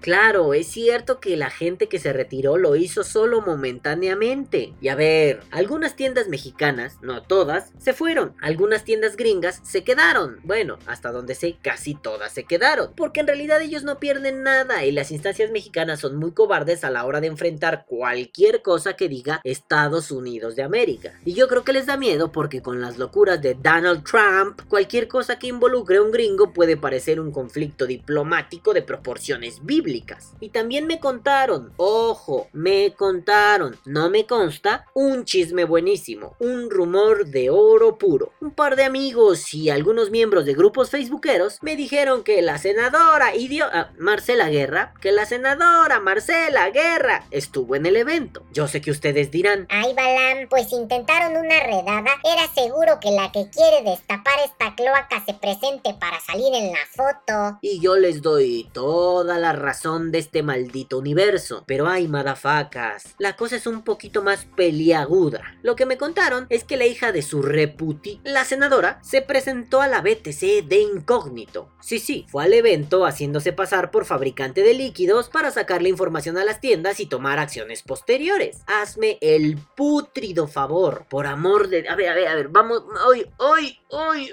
Claro, 0.01 0.55
es 0.55 0.65
cierto 0.65 1.19
que 1.19 1.37
la 1.37 1.51
gente 1.51 1.87
que 1.87 1.99
se 1.99 2.11
retiró 2.11 2.57
lo 2.57 2.75
hizo 2.75 3.03
solo 3.03 3.41
momentáneamente. 3.41 4.73
Y 4.81 4.87
a 4.87 4.95
ver, 4.95 5.41
algunas 5.51 5.95
tiendas 5.95 6.27
mexicanas, 6.27 6.97
no 7.03 7.21
todas, 7.21 7.71
se 7.77 7.93
fueron. 7.93 8.33
Algunas 8.41 8.83
tiendas 8.83 9.15
gringas 9.15 9.61
se 9.63 9.83
quedaron. 9.83 10.39
Bueno, 10.43 10.79
hasta 10.87 11.11
donde 11.11 11.35
sé, 11.35 11.57
casi 11.61 11.93
todas 11.93 12.33
se 12.33 12.45
quedaron. 12.45 12.93
Porque 12.97 13.19
en 13.19 13.27
realidad 13.27 13.61
ellos 13.61 13.83
no 13.83 13.99
pierden 13.99 14.41
nada 14.41 14.83
y 14.85 14.91
las 14.91 15.11
instancias 15.11 15.51
mexicanas 15.51 15.99
son 15.99 16.15
muy 16.15 16.31
cobardes 16.31 16.83
a 16.83 16.89
la 16.89 17.05
hora 17.05 17.21
de 17.21 17.27
enfrentar 17.27 17.85
cualquier 17.85 18.63
cosa 18.63 18.95
que 18.95 19.07
diga 19.07 19.39
Estados 19.43 20.09
Unidos 20.09 20.55
de 20.55 20.63
América. 20.63 21.13
Y 21.25 21.33
yo 21.33 21.47
creo 21.47 21.63
que 21.63 21.73
les 21.73 21.85
da 21.85 21.95
miedo 21.95 22.31
porque 22.31 22.63
con 22.63 22.81
las 22.81 22.97
locuras 22.97 23.39
de 23.39 23.53
Donald 23.53 24.03
Trump, 24.03 24.61
cualquier 24.67 25.07
cosa 25.07 25.37
que 25.37 25.45
involucre 25.45 25.97
a 25.97 26.01
un 26.01 26.11
gringo 26.11 26.53
puede 26.53 26.75
parecer 26.75 27.19
un 27.19 27.31
conflicto 27.31 27.85
diplomático 27.85 28.73
de 28.73 28.81
proporciones 28.81 29.63
bíblicas. 29.63 29.90
Y 30.39 30.49
también 30.49 30.87
me 30.87 30.99
contaron, 30.99 31.73
ojo, 31.77 32.47
me 32.53 32.93
contaron, 32.93 33.77
no 33.85 34.09
me 34.09 34.25
consta, 34.25 34.85
un 34.93 35.25
chisme 35.25 35.65
buenísimo, 35.65 36.35
un 36.39 36.69
rumor 36.69 37.27
de 37.27 37.49
oro 37.49 37.97
puro. 37.97 38.31
Un 38.39 38.51
par 38.51 38.75
de 38.75 38.83
amigos 38.83 39.53
y 39.53 39.69
algunos 39.69 40.09
miembros 40.11 40.45
de 40.45 40.53
grupos 40.53 40.89
facebookeros 40.89 41.59
me 41.61 41.75
dijeron 41.75 42.23
que 42.23 42.41
la 42.41 42.57
senadora 42.57 43.35
idiota 43.35 43.93
Marcela 43.97 44.49
Guerra, 44.49 44.93
que 45.01 45.11
la 45.11 45.25
senadora 45.25 45.99
Marcela 45.99 46.69
Guerra 46.69 47.25
estuvo 47.31 47.75
en 47.75 47.85
el 47.85 47.97
evento. 47.97 48.43
Yo 48.51 48.67
sé 48.67 48.81
que 48.81 48.91
ustedes 48.91 49.29
dirán, 49.31 49.67
Ay, 49.69 49.93
Balam, 49.93 50.47
pues 50.49 50.71
intentaron 50.71 51.37
una 51.37 51.59
redada. 51.59 52.11
Era 52.23 52.47
seguro 52.53 52.99
que 52.99 53.11
la 53.11 53.31
que 53.31 53.49
quiere 53.49 53.83
destapar 53.83 54.35
esta 54.45 54.75
cloaca 54.75 55.23
se 55.25 55.33
presente 55.33 55.93
para 55.99 56.19
salir 56.19 56.53
en 56.53 56.71
la 56.71 56.79
foto. 56.95 57.59
Y 57.61 57.79
yo 57.79 57.97
les 57.97 58.21
doy 58.21 58.69
toda 58.73 59.37
la 59.37 59.53
razón 59.53 59.80
de 59.81 60.19
este 60.19 60.43
maldito 60.43 60.99
universo. 60.99 61.63
Pero 61.65 61.87
ay, 61.87 62.07
madafacas, 62.07 63.15
la 63.17 63.35
cosa 63.35 63.55
es 63.55 63.65
un 63.65 63.83
poquito 63.83 64.21
más 64.21 64.45
peliaguda. 64.45 65.55
Lo 65.63 65.75
que 65.75 65.87
me 65.87 65.97
contaron 65.97 66.45
es 66.49 66.63
que 66.63 66.77
la 66.77 66.85
hija 66.85 67.11
de 67.11 67.23
su 67.23 67.41
reputi, 67.41 68.21
la 68.23 68.45
senadora, 68.45 68.99
se 69.01 69.23
presentó 69.23 69.81
a 69.81 69.87
la 69.87 70.01
BTC 70.01 70.67
de 70.67 70.81
incógnito. 70.81 71.69
Sí, 71.81 71.97
sí, 71.97 72.27
fue 72.29 72.43
al 72.43 72.53
evento 72.53 73.07
haciéndose 73.07 73.53
pasar 73.53 73.89
por 73.89 74.05
fabricante 74.05 74.61
de 74.61 74.75
líquidos 74.75 75.29
para 75.29 75.49
sacarle 75.49 75.89
información 75.89 76.37
a 76.37 76.45
las 76.45 76.61
tiendas 76.61 76.99
y 76.99 77.07
tomar 77.07 77.39
acciones 77.39 77.81
posteriores. 77.81 78.61
Hazme 78.67 79.17
el 79.19 79.57
putrido 79.75 80.47
favor, 80.47 81.07
por 81.09 81.25
amor 81.25 81.69
de... 81.69 81.89
A 81.89 81.95
ver, 81.95 82.09
a 82.09 82.13
ver, 82.13 82.27
a 82.27 82.35
ver, 82.35 82.49
vamos... 82.49 82.83
Hoy, 83.07 83.27
hoy, 83.37 83.79
hoy... 83.89 84.31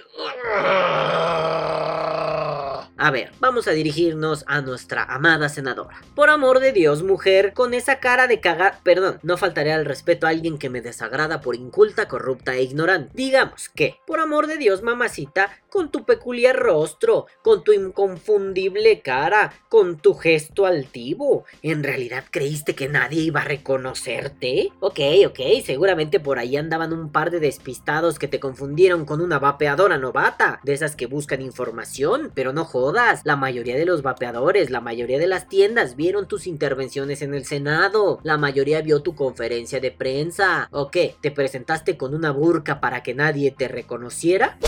A 3.01 3.13
ver, 3.13 3.31
vamos 3.39 3.69
a 3.69 3.71
dirigirnos 3.71 4.45
a 4.49 4.61
nuestra 4.61 5.05
amada 5.05 5.38
senadora. 5.48 6.03
Por 6.16 6.31
amor 6.31 6.61
de 6.61 6.72
Dios, 6.72 7.03
mujer, 7.03 7.53
con 7.55 7.74
esa 7.74 8.01
cara 8.01 8.27
de 8.27 8.40
cagar... 8.40 8.81
Perdón, 8.83 9.20
no 9.22 9.37
faltaré 9.37 9.72
al 9.72 9.85
respeto 9.85 10.27
a 10.27 10.31
alguien 10.31 10.59
que 10.59 10.70
me 10.70 10.81
desagrada 10.81 11.40
por 11.40 11.55
inculta, 11.55 12.09
corrupta 12.09 12.57
e 12.57 12.62
ignorante. 12.62 13.12
Digamos 13.14 13.68
que, 13.68 14.01
por 14.07 14.18
amor 14.18 14.48
de 14.48 14.57
Dios, 14.57 14.83
mamacita, 14.83 15.51
con 15.70 15.90
tu 15.90 16.05
peculiar 16.05 16.57
rostro, 16.57 17.27
con 17.42 17.62
tu 17.62 17.72
inconfundible 17.72 19.01
cara, 19.01 19.53
con 19.68 19.98
tu 19.98 20.14
gesto 20.14 20.66
altivo, 20.66 21.44
¿en 21.62 21.85
realidad 21.85 22.24
creíste 22.31 22.74
que 22.74 22.88
nadie 22.88 23.20
iba 23.20 23.42
a 23.42 23.44
reconocerte? 23.44 24.72
Ok, 24.81 25.01
ok, 25.27 25.40
seguramente 25.64 26.20
por 26.20 26.38
ahí 26.38 26.57
andaban 26.57 26.92
un 26.92 27.12
par 27.12 27.31
de 27.31 27.40
despistados 27.40 28.18
que 28.18 28.29
te 28.29 28.40
confundieron 28.40 29.05
con 29.05 29.20
una 29.20 29.38
vapeadora 29.38 29.98
novata, 29.98 30.61
de 30.64 30.72
esas 30.72 30.96
que 30.96 31.07
buscan 31.07 31.42
información, 31.42 32.33
pero 32.35 32.53
no 32.53 32.64
jodas, 32.64 33.20
la 33.24 33.37
mayoría 33.37 33.77
de 33.77 33.87
los 33.87 34.03
vapeadores, 34.03 34.70
la 34.70 34.81
mayoría 34.81 35.18
de 35.18 35.27
las 35.29 35.49
tiendas 35.49 35.97
vieron 35.97 36.27
tus 36.27 36.47
intervenciones 36.47 37.23
en 37.23 37.35
el 37.35 37.45
Senado, 37.45 38.21
la 38.23 38.37
mayoría 38.37 38.83
vio 38.83 39.03
tu 39.03 39.14
conferencia 39.14 39.81
de 39.81 39.91
prensa, 39.91 40.69
¿o 40.73 40.91
qué? 40.91 41.17
¿Te 41.21 41.31
presentaste 41.31 41.97
con 41.97 42.14
una 42.14 42.31
burka 42.31 42.81
para 42.81 43.03
que 43.03 43.14
nadie 43.14 43.51
te 43.51 43.69
reconociera? 43.69 44.59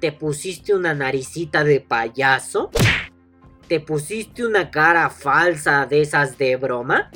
¿Te 0.00 0.12
pusiste 0.12 0.74
una 0.74 0.94
naricita 0.94 1.64
de 1.64 1.80
payaso? 1.80 2.70
¿Te 3.68 3.80
pusiste 3.80 4.44
una 4.44 4.70
cara 4.70 5.08
falsa 5.10 5.86
de 5.86 6.02
esas 6.02 6.36
de 6.38 6.56
broma? 6.56 7.10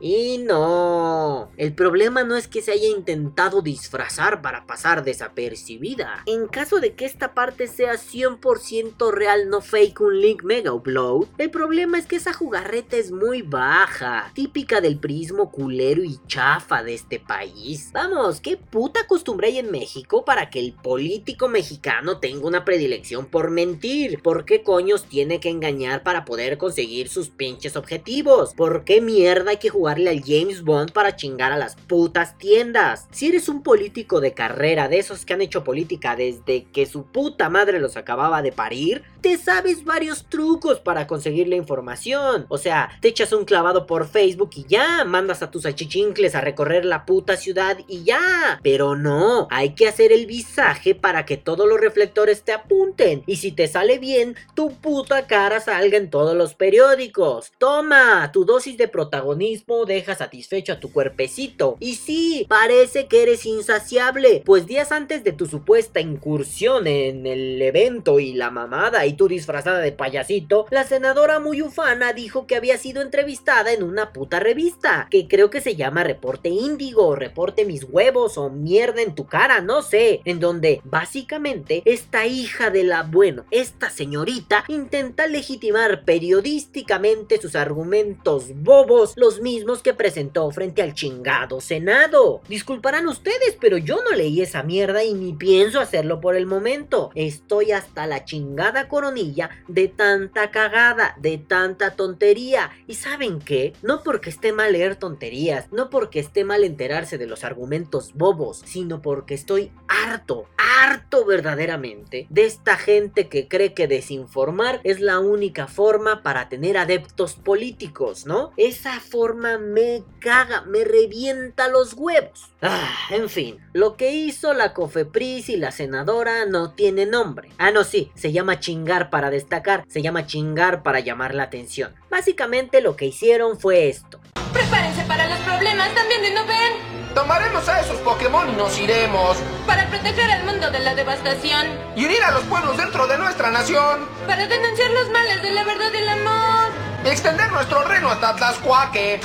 Y 0.00 0.38
no, 0.38 1.50
el 1.56 1.74
problema 1.74 2.22
no 2.22 2.36
es 2.36 2.46
que 2.46 2.62
se 2.62 2.70
haya 2.70 2.88
intentado 2.88 3.62
disfrazar 3.62 4.42
para 4.42 4.64
pasar 4.64 5.02
desapercibida. 5.02 6.22
En 6.26 6.46
caso 6.46 6.78
de 6.78 6.94
que 6.94 7.04
esta 7.04 7.34
parte 7.34 7.66
sea 7.66 7.94
100% 7.94 9.10
real, 9.10 9.48
no 9.50 9.60
fake 9.60 10.00
un 10.00 10.20
link 10.20 10.44
mega 10.44 10.72
upload, 10.72 11.26
el 11.38 11.50
problema 11.50 11.98
es 11.98 12.06
que 12.06 12.16
esa 12.16 12.32
jugarreta 12.32 12.96
es 12.96 13.10
muy 13.10 13.42
baja, 13.42 14.30
típica 14.34 14.80
del 14.80 14.98
prismo 14.98 15.50
culero 15.50 16.04
y 16.04 16.20
chafa 16.28 16.84
de 16.84 16.94
este 16.94 17.18
país. 17.18 17.90
Vamos, 17.92 18.40
¿qué 18.40 18.56
puta 18.56 19.06
costumbre 19.08 19.48
hay 19.48 19.58
en 19.58 19.72
México 19.72 20.24
para 20.24 20.48
que 20.48 20.60
el 20.60 20.74
político 20.74 21.48
mexicano 21.48 22.18
tenga 22.18 22.46
una 22.46 22.64
predilección 22.64 23.26
por 23.26 23.50
mentir? 23.50 24.22
¿Por 24.22 24.44
qué 24.44 24.62
coños 24.62 25.06
tiene 25.06 25.40
que 25.40 25.48
engañar 25.48 26.04
para 26.04 26.24
poder 26.24 26.56
conseguir 26.56 27.08
sus 27.08 27.30
pinches 27.30 27.74
objetivos? 27.74 28.54
¿Por 28.54 28.84
qué 28.84 29.00
mierda 29.00 29.50
hay 29.50 29.56
que 29.56 29.70
jugar 29.70 29.87
al 29.88 30.22
James 30.24 30.62
Bond 30.62 30.92
para 30.92 31.16
chingar 31.16 31.52
a 31.52 31.56
las 31.56 31.76
putas 31.76 32.36
tiendas. 32.36 33.08
Si 33.10 33.28
eres 33.28 33.48
un 33.48 33.62
político 33.62 34.20
de 34.20 34.34
carrera, 34.34 34.88
de 34.88 34.98
esos 34.98 35.24
que 35.24 35.32
han 35.32 35.40
hecho 35.40 35.64
política 35.64 36.14
desde 36.14 36.64
que 36.64 36.86
su 36.86 37.04
puta 37.04 37.48
madre 37.48 37.80
los 37.80 37.96
acababa 37.96 38.42
de 38.42 38.52
parir, 38.52 39.02
te 39.20 39.36
sabes 39.38 39.84
varios 39.84 40.26
trucos 40.26 40.80
para 40.80 41.06
conseguir 41.06 41.48
la 41.48 41.56
información. 41.56 42.46
O 42.48 42.58
sea, 42.58 42.90
te 43.00 43.08
echas 43.08 43.32
un 43.32 43.44
clavado 43.44 43.86
por 43.86 44.06
Facebook 44.06 44.50
y 44.54 44.64
ya, 44.68 45.04
mandas 45.04 45.42
a 45.42 45.50
tus 45.50 45.66
achichincles 45.66 46.34
a 46.34 46.40
recorrer 46.40 46.84
la 46.84 47.04
puta 47.04 47.36
ciudad 47.36 47.78
y 47.88 48.04
ya. 48.04 48.60
Pero 48.62 48.94
no, 48.94 49.48
hay 49.50 49.74
que 49.74 49.88
hacer 49.88 50.12
el 50.12 50.26
visaje 50.26 50.94
para 50.94 51.24
que 51.24 51.36
todos 51.36 51.68
los 51.68 51.80
reflectores 51.80 52.42
te 52.42 52.52
apunten. 52.52 53.22
Y 53.26 53.36
si 53.36 53.52
te 53.52 53.68
sale 53.68 53.98
bien, 53.98 54.36
tu 54.54 54.72
puta 54.74 55.26
cara 55.26 55.60
salga 55.60 55.96
en 55.96 56.10
todos 56.10 56.36
los 56.36 56.54
periódicos. 56.54 57.52
Toma, 57.58 58.30
tu 58.32 58.44
dosis 58.44 58.76
de 58.76 58.88
protagonismo 58.88 59.77
deja 59.84 60.14
satisfecho 60.14 60.72
a 60.72 60.80
tu 60.80 60.92
cuerpecito. 60.92 61.76
Y 61.80 61.96
sí, 61.96 62.46
parece 62.48 63.06
que 63.06 63.22
eres 63.22 63.46
insaciable, 63.46 64.42
pues 64.44 64.66
días 64.66 64.92
antes 64.92 65.24
de 65.24 65.32
tu 65.32 65.46
supuesta 65.46 66.00
incursión 66.00 66.86
en 66.86 67.26
el 67.26 67.60
evento 67.62 68.20
y 68.20 68.34
la 68.34 68.50
mamada 68.50 69.06
y 69.06 69.14
tu 69.14 69.28
disfrazada 69.28 69.78
de 69.78 69.92
payasito, 69.92 70.66
la 70.70 70.84
senadora 70.84 71.40
muy 71.40 71.62
ufana 71.62 72.12
dijo 72.12 72.46
que 72.46 72.56
había 72.56 72.78
sido 72.78 73.02
entrevistada 73.02 73.72
en 73.72 73.82
una 73.82 74.12
puta 74.12 74.40
revista, 74.40 75.08
que 75.10 75.28
creo 75.28 75.50
que 75.50 75.60
se 75.60 75.76
llama 75.76 76.04
Reporte 76.04 76.48
Índigo, 76.48 77.14
Reporte 77.14 77.64
Mis 77.64 77.84
Huevos 77.84 78.38
o 78.38 78.50
Mierda 78.50 79.02
en 79.02 79.14
tu 79.14 79.26
cara, 79.26 79.60
no 79.60 79.82
sé, 79.82 80.20
en 80.24 80.40
donde 80.40 80.80
básicamente 80.84 81.82
esta 81.84 82.26
hija 82.26 82.70
de 82.70 82.84
la, 82.84 83.02
bueno, 83.02 83.44
esta 83.50 83.90
señorita 83.90 84.64
intenta 84.68 85.26
legitimar 85.26 86.04
periodísticamente 86.04 87.40
sus 87.40 87.54
argumentos 87.54 88.52
bobos, 88.54 89.14
los 89.16 89.40
mismos 89.40 89.67
que 89.76 89.92
presentó 89.92 90.50
frente 90.50 90.80
al 90.80 90.94
chingado 90.94 91.60
Senado. 91.60 92.40
Disculparán 92.48 93.06
ustedes, 93.06 93.56
pero 93.60 93.76
yo 93.76 94.02
no 94.02 94.16
leí 94.16 94.40
esa 94.40 94.62
mierda 94.62 95.04
y 95.04 95.12
ni 95.12 95.34
pienso 95.34 95.80
hacerlo 95.80 96.20
por 96.20 96.36
el 96.36 96.46
momento. 96.46 97.10
Estoy 97.14 97.72
hasta 97.72 98.06
la 98.06 98.24
chingada 98.24 98.88
coronilla 98.88 99.50
de 99.68 99.88
tanta 99.88 100.50
cagada, 100.50 101.14
de 101.20 101.36
tanta 101.36 101.94
tontería. 101.96 102.70
¿Y 102.86 102.94
saben 102.94 103.40
qué? 103.40 103.74
No 103.82 104.02
porque 104.02 104.30
esté 104.30 104.52
mal 104.52 104.72
leer 104.72 104.96
tonterías, 104.96 105.70
no 105.70 105.90
porque 105.90 106.20
esté 106.20 106.44
mal 106.44 106.64
enterarse 106.64 107.18
de 107.18 107.26
los 107.26 107.44
argumentos 107.44 108.14
bobos, 108.14 108.62
sino 108.64 109.02
porque 109.02 109.34
estoy 109.34 109.70
harto, 109.86 110.46
harto 110.56 111.26
verdaderamente 111.26 112.26
de 112.30 112.46
esta 112.46 112.76
gente 112.76 113.28
que 113.28 113.48
cree 113.48 113.74
que 113.74 113.86
desinformar 113.86 114.80
es 114.84 115.00
la 115.00 115.18
única 115.18 115.66
forma 115.66 116.22
para 116.22 116.48
tener 116.48 116.78
adeptos 116.78 117.34
políticos, 117.34 118.26
¿no? 118.26 118.52
Esa 118.56 119.00
forma 119.00 119.57
me 119.58 120.02
caga, 120.20 120.62
me 120.62 120.84
revienta 120.84 121.68
los 121.68 121.94
huevos. 121.94 122.50
Ah, 122.62 122.90
en 123.10 123.28
fin, 123.28 123.58
lo 123.72 123.96
que 123.96 124.12
hizo 124.12 124.54
la 124.54 124.74
Cofepris 124.74 125.48
y 125.48 125.56
la 125.56 125.70
senadora 125.70 126.46
no 126.46 126.72
tiene 126.72 127.06
nombre. 127.06 127.50
Ah, 127.58 127.70
no, 127.70 127.84
sí, 127.84 128.10
se 128.14 128.32
llama 128.32 128.60
chingar 128.60 129.10
para 129.10 129.30
destacar, 129.30 129.84
se 129.88 130.02
llama 130.02 130.26
chingar 130.26 130.82
para 130.82 131.00
llamar 131.00 131.34
la 131.34 131.44
atención. 131.44 131.94
Básicamente 132.10 132.80
lo 132.80 132.96
que 132.96 133.06
hicieron 133.06 133.58
fue 133.58 133.88
esto. 133.88 134.20
Prepárense 134.52 135.04
para 135.04 135.28
los 135.28 135.38
problemas, 135.40 135.94
también 135.94 136.22
de 136.22 136.30
no 136.30 136.46
ven. 136.46 136.98
Tomaremos 137.14 137.68
a 137.68 137.80
esos 137.80 137.96
Pokémon 137.98 138.48
y 138.48 138.52
nos 138.52 138.78
iremos. 138.78 139.36
Para 139.66 139.88
proteger 139.88 140.30
al 140.30 140.44
mundo 140.44 140.70
de 140.70 140.78
la 140.78 140.94
devastación. 140.94 141.66
Y 141.96 142.04
unir 142.04 142.22
a 142.22 142.30
los 142.30 142.44
pueblos 142.44 142.76
dentro 142.76 143.06
de 143.06 143.18
nuestra 143.18 143.50
nación. 143.50 144.08
Para 144.26 144.46
denunciar 144.46 144.90
los 144.92 145.10
males 145.10 145.42
de 145.42 145.50
la 145.50 145.64
verdad 145.64 145.90
y 145.92 145.96
el 145.96 146.08
amor. 146.08 146.77
Y 147.08 147.10
extender 147.10 147.50
nuestro 147.50 147.82
reino 147.84 148.10
hasta 148.10 148.36
Tlaxcuaque. 148.36 149.18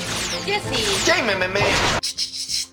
Y 0.47 0.51
así. 0.51 1.05
Yay, 1.05 1.21
me, 1.23 1.35
me, 1.35 1.49
me. 1.49 1.59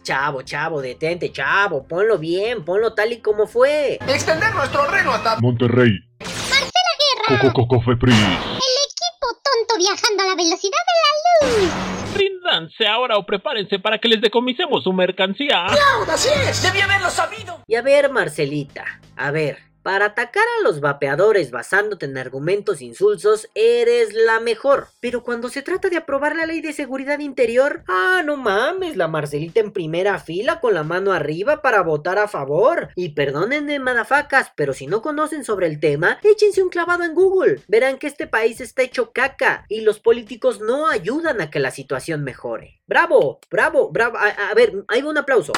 Chavo, 0.04 0.42
chavo, 0.42 0.80
detente, 0.80 1.32
chavo, 1.32 1.82
ponlo 1.84 2.16
bien, 2.16 2.64
ponlo 2.64 2.94
tal 2.94 3.12
y 3.12 3.20
como 3.20 3.48
fue. 3.48 3.98
Y 4.06 4.10
extender 4.12 4.54
nuestro 4.54 4.86
reino 4.86 5.10
hasta... 5.10 5.40
Monterrey. 5.40 5.98
Marcela 6.20 6.92
Guerra, 7.26 7.40
Coco 7.40 7.66
Coco 7.66 7.82
Fepris. 7.82 8.14
el 8.14 8.22
equipo 8.22 9.26
tonto 9.42 9.74
de 10.16 10.28
la 10.28 10.34
velocidad 10.36 10.78
de 10.86 11.48
la 11.48 11.58
luz. 11.58 11.72
Ríndanse 12.16 12.86
ahora 12.86 13.16
o 13.16 13.26
prepárense 13.26 13.80
para 13.80 13.98
que 13.98 14.06
les 14.06 14.20
decomisemos 14.20 14.84
su 14.84 14.92
mercancía. 14.92 15.66
¡Así 16.08 16.28
es! 16.48 16.62
¡Debí 16.62 16.82
haberlo 16.82 17.10
sabido! 17.10 17.64
Y 17.66 17.74
a 17.74 17.82
ver, 17.82 18.12
Marcelita, 18.12 19.00
a 19.16 19.32
ver, 19.32 19.58
para 19.82 20.06
atacar 20.06 20.44
a 20.58 20.62
los 20.62 20.80
vapeadores 20.80 21.50
basándote 21.50 22.06
en 22.06 22.18
argumentos 22.18 22.82
insulsos, 22.82 23.48
eres 23.54 24.12
la 24.12 24.40
mejor. 24.40 24.88
Pero 25.00 25.22
cuando 25.22 25.48
se 25.48 25.62
trata 25.62 25.88
de 25.88 25.96
aprobar 25.96 26.36
la 26.36 26.46
ley 26.46 26.60
de 26.60 26.72
seguridad 26.72 27.18
interior, 27.18 27.82
ah, 27.88 28.22
no 28.24 28.36
mames, 28.36 28.96
la 28.96 29.08
Marcelita 29.08 29.60
en 29.60 29.72
primera 29.72 30.18
fila 30.18 30.60
con 30.60 30.74
la 30.74 30.82
mano 30.82 31.12
arriba 31.12 31.62
para 31.62 31.82
votar 31.82 32.18
a 32.18 32.28
favor. 32.28 32.90
Y 32.94 33.10
perdónenme, 33.10 33.78
madafacas, 33.78 34.52
pero 34.56 34.72
si 34.72 34.86
no 34.86 35.02
conocen 35.02 35.44
sobre 35.44 35.66
el 35.66 35.80
tema, 35.80 36.18
échense 36.22 36.62
un 36.62 36.70
clavado 36.70 37.04
en 37.04 37.14
Google. 37.14 37.60
Verán 37.68 37.98
que 37.98 38.06
este 38.06 38.26
país 38.26 38.60
está 38.60 38.82
hecho 38.82 39.12
caca 39.12 39.64
y 39.68 39.80
los 39.80 40.00
políticos 40.00 40.60
no 40.60 40.88
ayudan 40.88 41.40
a 41.40 41.50
que 41.50 41.60
la 41.60 41.70
situación 41.70 42.24
mejore. 42.24 42.80
Bravo, 42.86 43.40
bravo, 43.50 43.90
bravo. 43.90 44.18
A, 44.18 44.50
a 44.50 44.54
ver, 44.54 44.84
ahí 44.88 45.02
va 45.02 45.10
un 45.10 45.18
aplauso. 45.18 45.52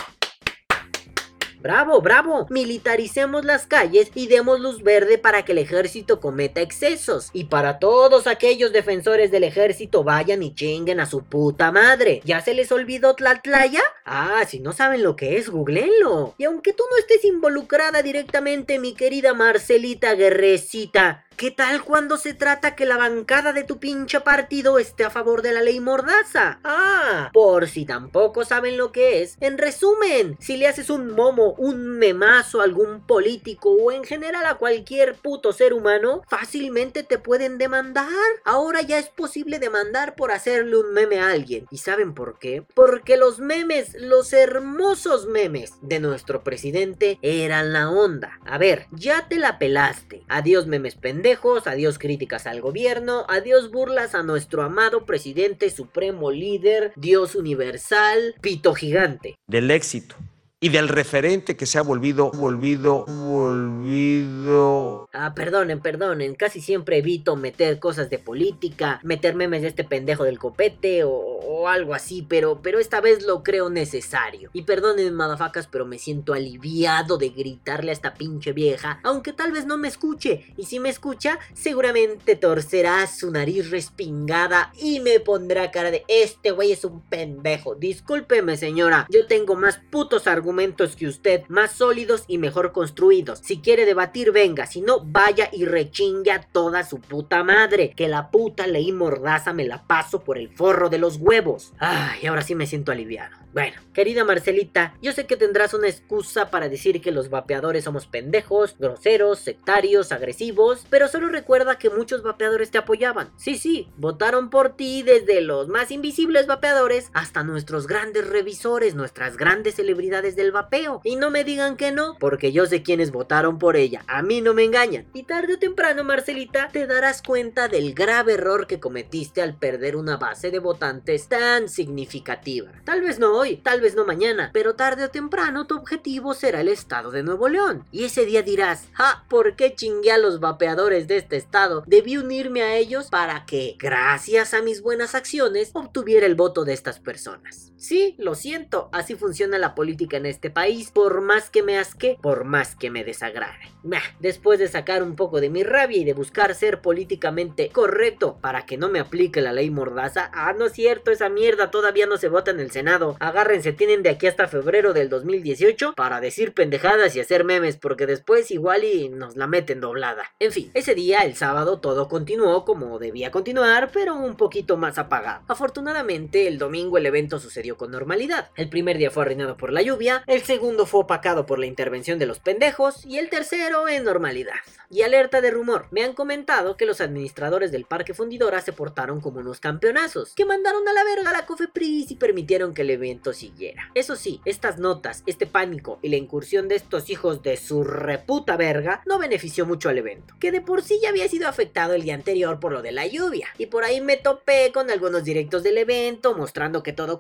Bravo, 1.63 2.01
bravo. 2.01 2.49
Militaricemos 2.51 3.45
las 3.45 3.67
calles 3.67 4.11
y 4.17 4.27
demos 4.27 4.59
luz 4.59 4.83
verde 4.83 5.17
para 5.17 5.45
que 5.45 5.53
el 5.53 5.59
ejército 5.59 6.19
cometa 6.19 6.61
excesos. 6.61 7.31
Y 7.33 7.45
para 7.45 7.79
todos 7.79 8.27
aquellos 8.27 8.73
defensores 8.73 9.31
del 9.31 9.45
ejército 9.45 10.03
vayan 10.03 10.43
y 10.43 10.57
chinguen 10.57 10.99
a 10.99 11.07
su 11.07 11.23
puta 11.23 11.71
madre. 11.71 12.21
¿Ya 12.25 12.41
se 12.41 12.55
les 12.55 12.73
olvidó 12.73 13.15
Tlatlaya? 13.15 13.83
Ah, 14.05 14.45
si 14.49 14.59
no 14.59 14.73
saben 14.73 15.05
lo 15.05 15.15
que 15.15 15.37
es, 15.37 15.51
googleenlo. 15.51 16.35
Y 16.37 16.45
aunque 16.45 16.73
tú 16.73 16.83
no 16.91 16.97
estés 16.99 17.25
involucrada 17.25 18.03
directamente, 18.03 18.81
mi 18.81 18.95
querida 18.95 19.33
Marcelita 19.33 20.15
Guerrecita, 20.15 21.25
¿Qué 21.43 21.51
tal 21.51 21.83
cuando 21.83 22.19
se 22.19 22.35
trata 22.35 22.77
que 22.77 22.87
la 22.87 22.97
bancada 22.97 23.53
de 23.53 23.65
tu 23.65 23.81
pinche 23.81 24.21
partido 24.21 24.79
esté 24.79 25.03
a 25.03 25.11
favor 25.11 25.43
de 25.43 25.51
la 25.51 25.61
ley 25.61 25.81
mordaza? 25.81 26.61
Ah, 26.63 27.31
por 27.33 27.67
si 27.67 27.85
tampoco 27.85 28.45
saben 28.45 28.77
lo 28.77 28.93
que 28.93 29.23
es. 29.23 29.39
En 29.41 29.59
resumen, 29.59 30.37
si 30.39 30.57
le 30.57 30.69
haces 30.69 30.89
un 30.89 31.11
momo, 31.11 31.55
un 31.59 31.99
memazo 31.99 32.61
a 32.61 32.63
algún 32.63 33.05
político 33.05 33.73
o 33.73 33.91
en 33.91 34.05
general 34.05 34.47
a 34.47 34.55
cualquier 34.55 35.17
puto 35.17 35.53
ser 35.53 35.73
humano, 35.73 36.23
fácilmente 36.29 37.03
te 37.03 37.19
pueden 37.19 37.59
demandar. 37.59 38.07
Ahora 38.45 38.81
ya 38.83 39.01
es 39.01 39.09
posible 39.09 39.59
demandar 39.59 40.15
por 40.15 40.31
hacerle 40.31 40.77
un 40.77 40.93
meme 40.93 41.19
a 41.19 41.31
alguien. 41.31 41.67
¿Y 41.73 41.79
saben 41.79 42.15
por 42.15 42.39
qué? 42.39 42.63
Porque 42.73 43.17
los 43.17 43.41
memes, 43.41 43.97
los 43.99 44.33
hermosos 44.33 45.27
memes 45.27 45.73
de 45.81 45.99
nuestro 45.99 46.45
presidente 46.45 47.19
eran 47.21 47.73
la 47.73 47.91
onda. 47.91 48.39
A 48.47 48.59
ver, 48.59 48.87
ya 48.93 49.27
te 49.27 49.41
la 49.41 49.59
pelaste. 49.59 50.23
Adiós 50.29 50.69
memes 50.69 50.95
pendejos 50.95 51.32
adiós 51.67 51.99
críticas 51.99 52.47
al 52.47 52.61
gobierno, 52.61 53.25
adiós 53.29 53.71
burlas 53.71 54.15
a 54.15 54.23
nuestro 54.23 54.63
amado 54.63 55.05
presidente 55.07 55.71
supremo 55.71 56.31
líder, 56.31 56.93
Dios 56.97 57.35
universal, 57.35 58.35
pito 58.41 58.75
gigante. 58.75 59.37
del 59.47 59.71
éxito 59.71 60.17
y 60.63 60.69
del 60.69 60.89
referente 60.89 61.57
que 61.57 61.67
se 61.67 61.79
ha 61.79 61.83
volvido, 61.83 62.31
volvido, 62.31 63.05
volvido. 63.07 65.09
Ah, 65.13 65.35
perdonen, 65.35 65.81
perdonen, 65.81 66.37
casi 66.37 66.61
siempre 66.61 66.99
evito 66.99 67.35
meter 67.35 67.81
cosas 67.81 68.09
de 68.11 68.21
política, 68.21 69.01
meter 69.03 69.35
memes 69.35 69.63
de 69.63 69.69
este 69.69 69.83
pendejo 69.83 70.23
del 70.23 70.39
copete 70.39 71.03
o, 71.05 71.67
algo 71.67 71.95
así, 71.95 72.25
pero, 72.29 72.61
pero 72.63 72.79
esta 72.79 73.01
vez 73.01 73.25
lo 73.25 73.43
creo 73.43 73.71
necesario. 73.71 74.51
Y 74.53 74.63
perdonen, 74.63 75.13
madafacas, 75.15 75.67
pero 75.67 75.85
me 75.85 75.99
siento 75.99 76.33
aliviado 76.33 77.19
de 77.19 77.31
gritarle 77.31 77.91
a 77.91 77.95
esta 77.95 78.15
pinche 78.15 78.53
vieja, 78.53 79.01
aunque 79.03 79.33
tal 79.33 79.51
vez 79.51 79.67
no 79.67 79.79
me 79.79 79.89
escuche. 79.89 80.47
Y 80.57 80.67
si 80.67 80.79
me 80.79 80.91
escucha, 80.91 81.41
seguramente 81.55 82.37
torcerá 82.37 83.05
su 83.09 83.33
nariz 83.33 83.71
respingada 83.71 84.73
y 84.81 85.01
me 85.01 85.19
pondrá 85.19 85.73
cara 85.73 85.91
de 85.91 86.05
este 86.07 86.53
güey 86.53 86.71
es 86.71 86.85
un 86.85 87.01
pendejo. 87.01 87.75
Discúlpeme, 87.75 88.57
señora, 88.57 89.09
yo 89.11 89.27
tengo 89.27 89.57
más 89.57 89.81
putos 89.91 90.29
argumentos 90.29 90.52
que 90.97 91.07
usted, 91.07 91.45
más 91.49 91.73
sólidos 91.73 92.25
y 92.29 92.39
mejor 92.39 92.73
construidos. 92.73 93.41
Si 93.43 93.59
quiere 93.59 93.85
debatir, 93.85 94.33
venga, 94.33 94.67
si 94.67 94.81
no, 94.81 95.01
vaya 95.05 95.49
y 95.53 95.65
rechingue 95.65 96.31
a 96.31 96.43
toda 96.43 96.85
su 96.85 97.01
puta 97.01 97.43
madre. 97.43 97.93
Que 97.97 98.09
la 98.09 98.31
puta 98.31 98.67
ley 98.67 98.93
mordaza 98.93 99.53
me 99.53 99.65
la 99.65 99.87
paso 99.87 100.21
por 100.21 100.39
el 100.39 100.49
forro 100.49 100.89
de 100.89 100.99
los 100.99 101.17
huevos. 101.17 101.73
Ay, 101.79 102.27
ahora 102.27 102.43
sí 102.43 102.55
me 102.55 102.67
siento 102.67 102.93
aliviado. 102.93 103.42
Bueno, 103.53 103.83
querida 103.93 104.25
Marcelita, 104.25 104.95
yo 105.03 105.13
sé 105.13 105.27
que 105.27 105.37
tendrás 105.37 105.75
una 105.75 105.87
excusa 105.87 106.51
para 106.51 106.71
decir 106.71 107.03
que 107.03 107.13
los 107.13 107.29
vapeadores 107.29 107.85
somos 107.85 108.07
pendejos, 108.07 108.77
groseros, 108.79 109.41
sectarios, 109.41 110.11
agresivos, 110.11 110.87
pero 110.89 111.07
solo 111.07 111.29
recuerda 111.29 111.77
que 111.77 111.91
muchos 111.91 112.23
vapeadores 112.23 112.71
te 112.71 112.79
apoyaban. 112.79 113.31
Sí, 113.37 113.59
sí, 113.59 113.91
votaron 113.99 114.49
por 114.49 114.75
ti 114.75 115.03
desde 115.03 115.43
los 115.43 115.69
más 115.69 115.91
invisibles 115.91 116.47
vapeadores 116.47 117.11
hasta 117.13 117.45
nuestros 117.45 117.87
grandes 117.87 118.27
revisores, 118.27 118.95
nuestras 118.95 119.37
grandes 119.37 119.75
celebridades 119.75 120.35
del 120.35 120.51
vapeo. 120.51 121.03
Y 121.05 121.17
no 121.17 121.31
me 121.31 121.45
digan 121.45 121.77
que 121.77 121.93
no, 121.93 122.17
porque 122.19 122.53
yo 122.53 122.65
sé 122.65 122.83
quiénes 122.83 123.13
votaron 123.13 123.59
por 123.59 123.77
ella, 123.77 124.03
a 124.07 124.23
mí 124.23 124.41
no 124.41 124.55
me 124.55 124.65
engañan. 124.65 125.07
Y 125.13 125.25
tarde 125.25 125.57
o 125.57 125.59
temprano, 125.59 126.05
Marcelita, 126.05 126.71
te 126.73 126.87
darás 126.87 127.21
cuenta 127.21 127.69
del 127.69 127.93
grave 127.93 128.33
error 128.33 128.67
que 128.67 128.81
cometiste 128.81 129.43
al 129.43 129.59
perder 129.59 129.97
una 129.97 130.17
base 130.17 130.51
de 130.51 130.59
votantes 130.59 131.29
tan 131.29 131.69
significativa. 131.69 132.73
Tal 132.85 133.03
vez 133.03 133.19
no 133.19 133.42
tal 133.63 133.81
vez 133.81 133.95
no 133.95 134.05
mañana, 134.05 134.51
pero 134.53 134.75
tarde 134.75 135.05
o 135.05 135.11
temprano 135.11 135.67
tu 135.67 135.77
objetivo 135.77 136.35
será 136.35 136.61
el 136.61 136.69
estado 136.69 137.11
de 137.11 137.23
Nuevo 137.23 137.49
León. 137.49 137.85
Y 137.91 138.05
ese 138.05 138.25
día 138.25 138.43
dirás, 138.43 138.89
ah, 138.97 139.25
¿por 139.29 139.57
qué 139.57 139.75
chingué 139.75 140.13
a 140.13 140.19
los 140.19 140.41
vapeadores 140.41 141.09
de 141.09 141.17
este 141.17 141.37
estado? 141.37 141.83
Debí 141.87 142.17
unirme 142.17 142.63
a 142.63 142.77
ellos 142.77 143.09
para 143.11 143.45
que, 143.45 143.77
gracias 143.79 144.55
a 144.55 144.63
mis 144.63 144.83
buenas 144.83 145.15
acciones, 145.15 145.71
obtuviera 145.75 146.27
el 146.27 146.35
voto 146.35 146.65
de 146.65 146.73
estas 146.73 147.01
personas. 147.01 147.72
Sí, 147.83 148.15
lo 148.17 148.37
siento, 148.37 148.89
así 148.93 149.17
funciona 149.17 149.59
la 149.59 149.75
política 149.75 150.17
en 150.17 150.25
este 150.25 150.51
país, 150.51 150.93
por 150.93 151.21
más 151.21 151.51
que 151.51 151.65
me 151.65 151.79
asque, 151.79 152.17
por 152.23 152.45
más 152.45 152.77
que 152.77 152.91
me 152.91 153.03
desagrade. 153.03 153.73
Bah, 153.83 153.99
después 154.21 154.61
de 154.61 154.69
sacar 154.69 155.03
un 155.03 155.17
poco 155.17 155.41
de 155.41 155.51
mi 155.51 155.65
rabia 155.65 155.99
y 155.99 156.05
de 156.05 156.13
buscar 156.13 156.55
ser 156.55 156.81
políticamente 156.81 157.71
correcto 157.71 158.39
para 158.41 158.67
que 158.67 158.77
no 158.77 158.89
me 158.89 159.01
aplique 159.01 159.41
la 159.41 159.53
ley 159.53 159.69
mordaza, 159.71 160.31
ah, 160.33 160.55
no 160.57 160.67
es 160.67 160.75
cierto, 160.75 161.11
esa 161.11 161.29
mierda 161.29 161.73
todavía 161.73 162.07
no 162.07 162.19
se 162.19 162.29
vota 162.29 162.53
en 162.53 162.61
el 162.61 162.71
Senado. 162.71 163.17
Agárrense, 163.19 163.73
tienen 163.73 164.05
de 164.05 164.11
aquí 164.11 164.29
hasta 164.29 164.47
febrero 164.47 164.93
del 164.93 165.09
2018 165.09 165.95
para 165.97 166.21
decir 166.21 166.55
pendejadas 166.55 167.17
y 167.17 167.21
hacer 167.21 167.43
memes, 167.43 167.79
porque 167.79 168.07
después 168.07 168.53
igual 168.53 168.85
y 168.85 169.09
nos 169.09 169.37
la 169.37 169.49
meten 169.49 169.81
doblada. 169.81 170.23
En 170.39 170.53
fin, 170.53 170.71
ese 170.75 170.95
día, 170.95 171.23
el 171.23 171.35
sábado, 171.35 171.81
todo 171.81 172.07
continuó 172.07 172.65
como 172.65 173.01
debía 173.01 173.33
continuar, 173.33 173.91
pero 173.93 174.15
un 174.15 174.37
poquito 174.37 174.77
más 174.77 174.99
apagado. 174.99 175.43
Afortunadamente, 175.49 176.47
el 176.47 176.59
domingo 176.59 176.97
el 176.97 177.07
evento 177.07 177.41
sucedió 177.41 177.72
con 177.77 177.91
normalidad. 177.91 178.51
El 178.57 178.69
primer 178.69 178.99
día 178.99 179.11
fue 179.11 179.23
arruinado 179.23 179.57
por 179.57 179.73
la 179.73 179.83
lluvia, 179.83 180.25
el 180.27 180.43
segundo 180.43 180.87
fue 180.87 181.01
opacado 181.01 181.47
por 181.47 181.59
la 181.59 181.67
intervención 181.67 182.19
de 182.19 182.27
los 182.27 182.39
pendejos 182.39 183.05
y 183.05 183.19
el 183.19 183.31
tercero 183.31 183.89
en 183.89 184.05
normalidad. 184.05 184.55
Y 184.91 185.03
alerta 185.03 185.41
de 185.41 185.51
rumor, 185.51 185.87
me 185.91 186.05
han 186.05 186.13
comentado 186.13 186.77
que 186.77 186.85
los 186.85 187.01
administradores 187.01 187.73
del 187.73 187.87
Parque 187.87 188.13
Fundidora 188.13 188.61
se 188.61 188.75
portaron 188.75 189.23
como 189.23 189.41
unos 189.41 189.59
campeonazos, 189.59 190.35
que 190.35 190.45
mandaron 190.45 190.87
a 190.87 190.93
la 190.93 191.03
verga 191.03 191.31
a 191.31 191.33
la 191.33 191.47
Cofepris 191.47 192.11
y 192.11 192.17
permitieron 192.17 192.75
que 192.75 192.83
el 192.83 192.91
evento 192.91 193.33
siguiera. 193.33 193.91
Eso 193.95 194.17
sí, 194.17 194.43
estas 194.45 194.79
notas, 194.79 195.23
este 195.25 195.47
pánico 195.47 195.99
y 196.03 196.11
la 196.11 196.17
incursión 196.17 196.69
de 196.69 196.75
estos 196.75 197.09
hijos 197.09 197.43
de 197.43 197.57
su 197.57 197.85
reputa 197.85 198.59
verga 198.59 199.03
no 199.07 199.19
benefició 199.19 199.65
mucho 199.65 199.89
al 199.89 199.97
evento, 199.97 200.35
que 200.39 200.53
de 200.53 200.61
por 200.61 200.83
sí 200.83 200.99
ya 201.03 201.09
había 201.09 201.29
sido 201.29 201.49
afectado 201.49 201.95
el 201.95 202.03
día 202.03 202.15
anterior 202.15 202.61
por 202.61 202.73
lo 202.73 202.83
de 202.83 202.93
la 202.93 203.07
lluvia. 203.07 203.49
Y 203.57 203.67
por 203.67 203.85
ahí 203.85 204.03
me 204.03 204.19
topé 204.19 204.73
con 204.73 204.91
algunos 204.91 205.25
directos 205.25 205.63
del 205.63 205.79
evento 205.79 206.35
mostrando 206.35 206.83
que 206.83 206.93
todo 206.93 207.19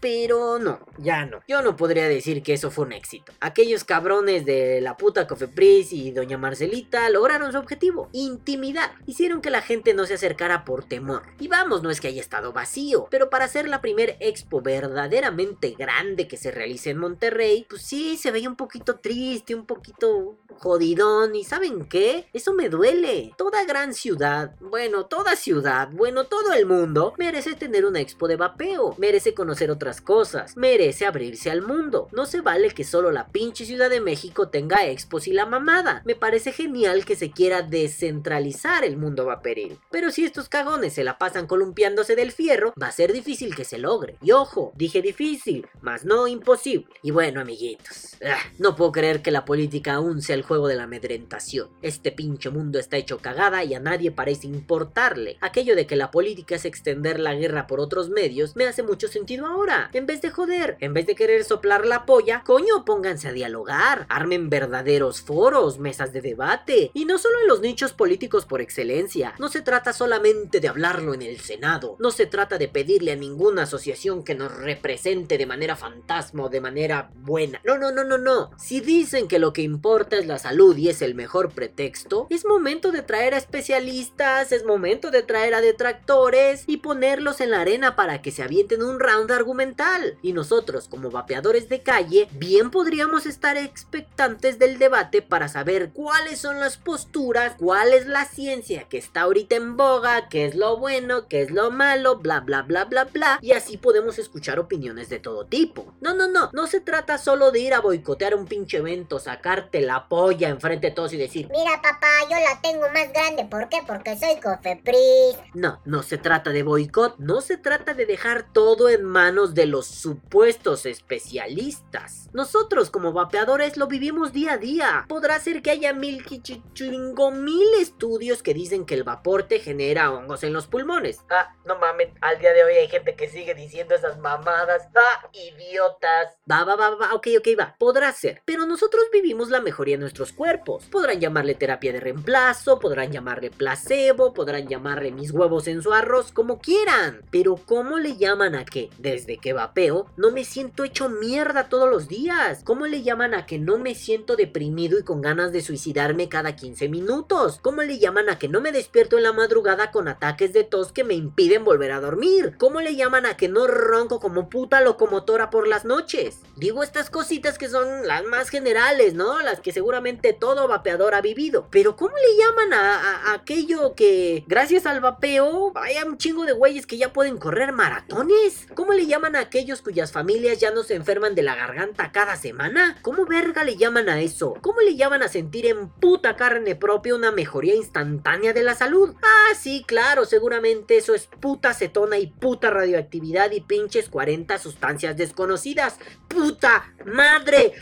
pero 0.00 0.58
no, 0.58 0.80
ya 0.98 1.26
no. 1.26 1.40
Yo 1.46 1.62
no 1.62 1.76
podría 1.76 2.08
decir 2.08 2.42
que 2.42 2.54
eso 2.54 2.70
fue 2.70 2.86
un 2.86 2.92
éxito. 2.92 3.32
Aquellos 3.40 3.84
cabrones 3.84 4.44
de 4.44 4.80
la 4.80 4.96
puta 4.96 5.26
Cofepris 5.26 5.92
y 5.92 6.10
doña 6.12 6.38
Marcelita 6.38 7.08
lograron 7.10 7.52
su 7.52 7.58
objetivo, 7.58 8.08
intimidar. 8.12 8.92
Hicieron 9.06 9.40
que 9.40 9.50
la 9.50 9.62
gente 9.62 9.94
no 9.94 10.06
se 10.06 10.14
acercara 10.14 10.64
por 10.64 10.84
temor. 10.84 11.22
Y 11.38 11.48
vamos, 11.48 11.82
no 11.82 11.90
es 11.90 12.00
que 12.00 12.08
haya 12.08 12.20
estado 12.20 12.52
vacío, 12.52 13.08
pero 13.10 13.30
para 13.30 13.48
ser 13.48 13.68
la 13.68 13.80
primer 13.80 14.16
expo 14.20 14.60
verdaderamente 14.60 15.70
grande 15.70 16.28
que 16.28 16.36
se 16.36 16.50
realice 16.50 16.90
en 16.90 16.98
Monterrey, 16.98 17.66
pues 17.68 17.82
sí, 17.82 18.16
se 18.16 18.30
veía 18.30 18.48
un 18.48 18.56
poquito 18.56 18.96
triste, 18.96 19.54
un 19.54 19.66
poquito 19.66 20.36
jodidón. 20.58 21.34
¿Y 21.34 21.44
saben 21.44 21.86
qué? 21.86 22.26
Eso 22.32 22.52
me 22.52 22.68
duele. 22.68 23.32
Toda 23.36 23.64
gran 23.64 23.94
ciudad, 23.94 24.54
bueno, 24.60 25.06
toda 25.06 25.36
ciudad, 25.36 25.88
bueno, 25.92 26.24
todo 26.24 26.52
el 26.52 26.66
mundo 26.66 27.14
merece 27.18 27.54
tener 27.54 27.84
una 27.84 28.00
expo 28.00 28.28
de 28.28 28.36
vapeo, 28.36 28.94
conocer 29.34 29.70
otras 29.70 30.00
cosas, 30.00 30.56
merece 30.56 31.06
abrirse 31.06 31.50
al 31.50 31.62
mundo. 31.62 32.08
No 32.12 32.26
se 32.26 32.40
vale 32.40 32.70
que 32.70 32.84
solo 32.84 33.12
la 33.12 33.28
pinche 33.28 33.64
Ciudad 33.64 33.90
de 33.90 34.00
México 34.00 34.48
tenga 34.48 34.86
expos 34.86 35.28
y 35.28 35.32
la 35.32 35.46
mamada. 35.46 36.02
Me 36.04 36.16
parece 36.16 36.52
genial 36.52 37.04
que 37.04 37.16
se 37.16 37.30
quiera 37.30 37.62
descentralizar 37.62 38.84
el 38.84 38.96
mundo 38.96 39.24
vaperil. 39.24 39.78
Pero 39.90 40.10
si 40.10 40.24
estos 40.24 40.48
cagones 40.48 40.94
se 40.94 41.04
la 41.04 41.16
pasan 41.16 41.46
columpiándose 41.46 42.16
del 42.16 42.32
fierro, 42.32 42.72
va 42.80 42.88
a 42.88 42.92
ser 42.92 43.12
difícil 43.12 43.54
que 43.54 43.64
se 43.64 43.78
logre. 43.78 44.16
Y 44.20 44.32
ojo, 44.32 44.48
Ojo, 44.48 44.72
dije 44.76 45.02
difícil, 45.02 45.66
mas 45.82 46.06
no 46.06 46.26
imposible. 46.26 46.86
Y 47.02 47.10
bueno, 47.10 47.42
amiguitos, 47.42 48.16
ah, 48.24 48.38
no 48.58 48.74
puedo 48.74 48.92
creer 48.92 49.20
que 49.20 49.30
la 49.30 49.44
política 49.44 49.92
aún 49.92 50.22
sea 50.22 50.36
el 50.36 50.42
juego 50.42 50.68
de 50.68 50.76
la 50.76 50.84
amedrentación. 50.84 51.68
Este 51.82 52.12
pinche 52.12 52.48
mundo 52.48 52.78
está 52.78 52.96
hecho 52.96 53.18
cagada 53.18 53.62
y 53.64 53.74
a 53.74 53.80
nadie 53.80 54.10
parece 54.10 54.46
importarle. 54.46 55.36
Aquello 55.42 55.76
de 55.76 55.86
que 55.86 55.96
la 55.96 56.10
política 56.10 56.54
es 56.54 56.64
extender 56.64 57.20
la 57.20 57.34
guerra 57.34 57.66
por 57.66 57.78
otros 57.78 58.08
medios 58.08 58.56
me 58.56 58.64
hace 58.64 58.82
mucho 58.82 59.07
sentido 59.08 59.46
ahora. 59.46 59.90
En 59.92 60.06
vez 60.06 60.20
de 60.22 60.30
joder, 60.30 60.76
en 60.80 60.94
vez 60.94 61.06
de 61.06 61.14
querer 61.14 61.44
soplar 61.44 61.86
la 61.86 62.06
polla, 62.06 62.42
coño, 62.44 62.84
pónganse 62.84 63.28
a 63.28 63.32
dialogar, 63.32 64.06
armen 64.08 64.50
verdaderos 64.50 65.20
foros, 65.22 65.78
mesas 65.78 66.12
de 66.12 66.20
debate. 66.20 66.90
Y 66.94 67.04
no 67.04 67.18
solo 67.18 67.40
en 67.40 67.48
los 67.48 67.60
nichos 67.60 67.92
políticos 67.92 68.44
por 68.44 68.60
excelencia. 68.60 69.34
No 69.38 69.48
se 69.48 69.62
trata 69.62 69.92
solamente 69.92 70.60
de 70.60 70.68
hablarlo 70.68 71.14
en 71.14 71.22
el 71.22 71.40
Senado. 71.40 71.96
No 71.98 72.10
se 72.10 72.26
trata 72.26 72.58
de 72.58 72.68
pedirle 72.68 73.12
a 73.12 73.16
ninguna 73.16 73.62
asociación 73.62 74.22
que 74.22 74.34
nos 74.34 74.54
represente 74.56 75.38
de 75.38 75.46
manera 75.46 75.76
fantasma 75.76 76.44
o 76.44 76.48
de 76.48 76.60
manera 76.60 77.10
buena. 77.14 77.60
No, 77.64 77.78
no, 77.78 77.90
no, 77.90 78.04
no, 78.04 78.18
no. 78.18 78.50
Si 78.58 78.80
dicen 78.80 79.28
que 79.28 79.38
lo 79.38 79.52
que 79.52 79.62
importa 79.62 80.16
es 80.16 80.26
la 80.26 80.38
salud 80.38 80.76
y 80.76 80.88
es 80.88 81.02
el 81.02 81.14
mejor 81.14 81.50
pretexto, 81.50 82.26
es 82.30 82.44
momento 82.44 82.92
de 82.92 83.02
traer 83.02 83.34
a 83.34 83.38
especialistas, 83.38 84.52
es 84.52 84.64
momento 84.64 85.10
de 85.10 85.22
traer 85.22 85.54
a 85.54 85.60
detractores 85.60 86.64
y 86.66 86.78
ponerlos 86.78 87.40
en 87.40 87.50
la 87.50 87.60
arena 87.60 87.96
para 87.96 88.22
que 88.22 88.30
se 88.30 88.42
avienten 88.42 88.82
un 88.82 88.87
round 88.98 89.30
argumental. 89.30 90.18
Y 90.22 90.32
nosotros, 90.32 90.88
como 90.88 91.10
vapeadores 91.10 91.68
de 91.68 91.82
calle, 91.82 92.28
bien 92.32 92.70
podríamos 92.70 93.26
estar 93.26 93.56
expectantes 93.56 94.58
del 94.58 94.78
debate 94.78 95.22
para 95.22 95.48
saber 95.48 95.90
cuáles 95.92 96.38
son 96.40 96.60
las 96.60 96.76
posturas, 96.76 97.54
cuál 97.58 97.92
es 97.92 98.06
la 98.06 98.24
ciencia 98.24 98.84
que 98.88 98.98
está 98.98 99.22
ahorita 99.22 99.56
en 99.56 99.76
boga, 99.76 100.28
qué 100.28 100.46
es 100.46 100.54
lo 100.54 100.78
bueno, 100.78 101.28
qué 101.28 101.42
es 101.42 101.50
lo 101.50 101.70
malo, 101.70 102.18
bla 102.18 102.40
bla 102.40 102.62
bla 102.62 102.84
bla 102.84 103.04
bla, 103.04 103.38
y 103.42 103.52
así 103.52 103.76
podemos 103.76 104.18
escuchar 104.18 104.58
opiniones 104.58 105.08
de 105.08 105.18
todo 105.18 105.46
tipo. 105.46 105.94
No, 106.00 106.14
no, 106.14 106.28
no, 106.28 106.50
no 106.52 106.66
se 106.66 106.80
trata 106.80 107.18
solo 107.18 107.50
de 107.50 107.60
ir 107.60 107.74
a 107.74 107.80
boicotear 107.80 108.34
un 108.34 108.46
pinche 108.46 108.78
evento, 108.78 109.18
sacarte 109.18 109.80
la 109.80 110.08
polla 110.08 110.48
enfrente 110.48 110.88
de 110.88 110.94
todos 110.94 111.12
y 111.12 111.16
decir, 111.16 111.48
Mira, 111.50 111.80
papá, 111.82 112.06
yo 112.30 112.36
la 112.36 112.60
tengo 112.62 112.86
más 112.92 113.12
grande. 113.12 113.44
¿Por 113.44 113.68
qué? 113.68 113.78
Porque 113.86 114.16
soy 114.16 114.40
cofepris. 114.40 115.36
no, 115.54 115.80
no 115.84 116.02
se 116.02 116.18
trata 116.18 116.50
de 116.50 116.62
boicot, 116.62 117.16
no 117.18 117.40
se 117.40 117.56
trata 117.56 117.94
de 117.94 118.06
dejar 118.06 118.46
todo 118.52 118.77
en 118.86 119.02
manos 119.02 119.54
de 119.54 119.66
los 119.66 119.86
supuestos 119.86 120.86
especialistas. 120.86 122.28
Nosotros 122.32 122.90
como 122.90 123.12
vapeadores 123.12 123.76
lo 123.76 123.86
vivimos 123.86 124.32
día 124.32 124.52
a 124.52 124.58
día. 124.58 125.06
Podrá 125.08 125.40
ser 125.40 125.62
que 125.62 125.70
haya 125.70 125.94
mil 125.94 126.24
quichichingo 126.24 127.30
mil 127.30 127.68
estudios 127.80 128.42
que 128.42 128.54
dicen 128.54 128.84
que 128.84 128.94
el 128.94 129.04
vapor 129.04 129.44
te 129.44 129.58
genera 129.60 130.12
hongos 130.12 130.44
en 130.44 130.52
los 130.52 130.66
pulmones. 130.66 131.20
Ah, 131.30 131.54
no 131.64 131.78
mames, 131.78 132.10
al 132.20 132.38
día 132.38 132.52
de 132.52 132.64
hoy 132.64 132.74
hay 132.74 132.88
gente 132.88 133.16
que 133.16 133.28
sigue 133.28 133.54
diciendo 133.54 133.94
esas 133.94 134.18
mamadas. 134.18 134.88
Ah, 134.94 135.28
idiotas. 135.32 136.36
Va, 136.50 136.64
va, 136.64 136.76
va, 136.76 136.94
va, 136.94 137.14
ok, 137.14 137.28
ok, 137.38 137.48
va. 137.58 137.76
Podrá 137.78 138.12
ser. 138.12 138.42
Pero 138.44 138.66
nosotros 138.66 139.04
vivimos 139.12 139.48
la 139.48 139.60
mejoría 139.60 139.94
en 139.94 140.00
nuestros 140.00 140.32
cuerpos. 140.32 140.84
Podrán 140.86 141.20
llamarle 141.20 141.54
terapia 141.54 141.92
de 141.92 142.00
reemplazo, 142.00 142.78
podrán 142.78 143.12
llamarle 143.12 143.50
placebo, 143.50 144.34
podrán 144.34 144.68
llamarle 144.68 145.12
mis 145.12 145.30
huevos 145.30 145.66
en 145.68 145.82
su 145.82 145.92
arroz, 145.92 146.32
como 146.32 146.58
quieran. 146.58 147.22
Pero 147.30 147.56
¿cómo 147.56 147.98
le 147.98 148.16
llaman 148.16 148.54
a 148.54 148.64
que, 148.70 148.90
desde 148.98 149.38
que 149.38 149.52
vapeo, 149.52 150.06
no 150.16 150.30
me 150.30 150.44
siento 150.44 150.84
hecho 150.84 151.08
mierda 151.08 151.68
todos 151.68 151.88
los 151.88 152.08
días? 152.08 152.62
¿Cómo 152.64 152.86
le 152.86 153.02
llaman 153.02 153.34
a 153.34 153.46
que 153.46 153.58
no 153.58 153.78
me 153.78 153.94
siento 153.94 154.36
deprimido 154.36 154.98
y 154.98 155.04
con 155.04 155.20
ganas 155.20 155.52
de 155.52 155.62
suicidarme 155.62 156.28
cada 156.28 156.56
15 156.56 156.88
minutos? 156.88 157.58
¿Cómo 157.62 157.82
le 157.82 157.98
llaman 157.98 158.28
a 158.28 158.38
que 158.38 158.48
no 158.48 158.60
me 158.60 158.72
despierto 158.72 159.16
en 159.16 159.24
la 159.24 159.32
madrugada 159.32 159.90
con 159.90 160.08
ataques 160.08 160.52
de 160.52 160.64
tos 160.64 160.92
que 160.92 161.04
me 161.04 161.14
impiden 161.14 161.64
volver 161.64 161.92
a 161.92 162.00
dormir? 162.00 162.54
¿Cómo 162.58 162.80
le 162.80 162.96
llaman 162.96 163.26
a 163.26 163.36
que 163.36 163.48
no 163.48 163.66
ronco 163.66 164.20
como 164.20 164.48
puta 164.48 164.80
locomotora 164.80 165.50
por 165.50 165.66
las 165.66 165.84
noches? 165.84 166.40
Digo 166.56 166.82
estas 166.82 167.10
cositas 167.10 167.58
que 167.58 167.68
son 167.68 168.06
las 168.06 168.24
más 168.24 168.48
generales, 168.48 169.14
¿no? 169.14 169.40
Las 169.40 169.60
que 169.60 169.72
seguramente 169.72 170.32
todo 170.32 170.68
vapeador 170.68 171.14
ha 171.14 171.20
vivido. 171.20 171.68
Pero 171.70 171.96
¿cómo 171.96 172.14
le 172.16 172.36
llaman 172.36 172.72
a, 172.72 173.32
aquello 173.32 173.94
que 173.94 174.44
gracias 174.46 174.86
al 174.86 175.00
vapeo 175.00 175.72
hay 175.74 175.96
un 176.06 176.18
chingo 176.18 176.44
de 176.44 176.52
güeyes 176.52 176.86
que 176.86 176.98
ya 176.98 177.12
pueden 177.12 177.38
correr 177.38 177.72
maratones? 177.72 178.57
¿Cómo 178.74 178.92
le 178.92 179.06
llaman 179.06 179.36
a 179.36 179.40
aquellos 179.40 179.82
cuyas 179.82 180.12
familias 180.12 180.58
ya 180.58 180.70
no 180.70 180.82
se 180.82 180.94
enferman 180.94 181.34
de 181.34 181.42
la 181.42 181.54
garganta 181.54 182.12
cada 182.12 182.36
semana? 182.36 182.98
¿Cómo 183.02 183.26
verga 183.26 183.64
le 183.64 183.76
llaman 183.76 184.08
a 184.08 184.20
eso? 184.20 184.54
¿Cómo 184.60 184.80
le 184.80 184.96
llaman 184.96 185.22
a 185.22 185.28
sentir 185.28 185.66
en 185.66 185.88
puta 185.88 186.36
carne 186.36 186.76
propia 186.76 187.14
una 187.14 187.32
mejoría 187.32 187.74
instantánea 187.74 188.52
de 188.52 188.62
la 188.62 188.74
salud? 188.74 189.14
Ah, 189.22 189.54
sí, 189.54 189.84
claro, 189.86 190.24
seguramente 190.24 190.96
eso 190.96 191.14
es 191.14 191.26
puta 191.26 191.70
acetona 191.70 192.18
y 192.18 192.26
puta 192.28 192.70
radioactividad 192.70 193.50
y 193.52 193.60
pinches 193.60 194.08
40 194.08 194.58
sustancias 194.58 195.16
desconocidas. 195.16 195.98
¡Puta 196.28 196.92
madre! 197.04 197.72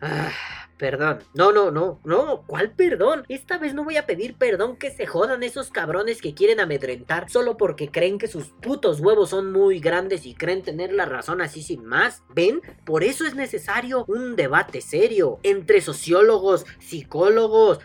Ah, 0.00 0.30
perdón. 0.78 1.18
No, 1.34 1.52
no, 1.52 1.70
no, 1.70 2.00
no. 2.04 2.44
¿Cuál 2.46 2.72
perdón? 2.72 3.24
Esta 3.28 3.58
vez 3.58 3.74
no 3.74 3.84
voy 3.84 3.96
a 3.96 4.06
pedir 4.06 4.36
perdón 4.36 4.76
que 4.76 4.90
se 4.90 5.06
jodan 5.06 5.42
esos 5.42 5.70
cabrones 5.70 6.22
que 6.22 6.34
quieren 6.34 6.60
amedrentar 6.60 7.28
solo 7.28 7.56
porque 7.56 7.90
creen 7.90 8.18
que 8.18 8.28
sus 8.28 8.46
putos 8.62 9.00
huevos 9.00 9.30
son 9.30 9.52
muy 9.52 9.80
grandes 9.80 10.24
y 10.24 10.34
creen 10.34 10.62
tener 10.62 10.92
la 10.92 11.04
razón 11.04 11.40
así 11.40 11.62
sin 11.62 11.84
más. 11.84 12.22
¿Ven? 12.34 12.62
Por 12.84 13.04
eso 13.04 13.26
es 13.26 13.34
necesario 13.34 14.04
un 14.06 14.36
debate 14.36 14.80
serio 14.80 15.40
entre 15.42 15.80
sociólogos, 15.80 16.64
psicólogos, 16.78 17.80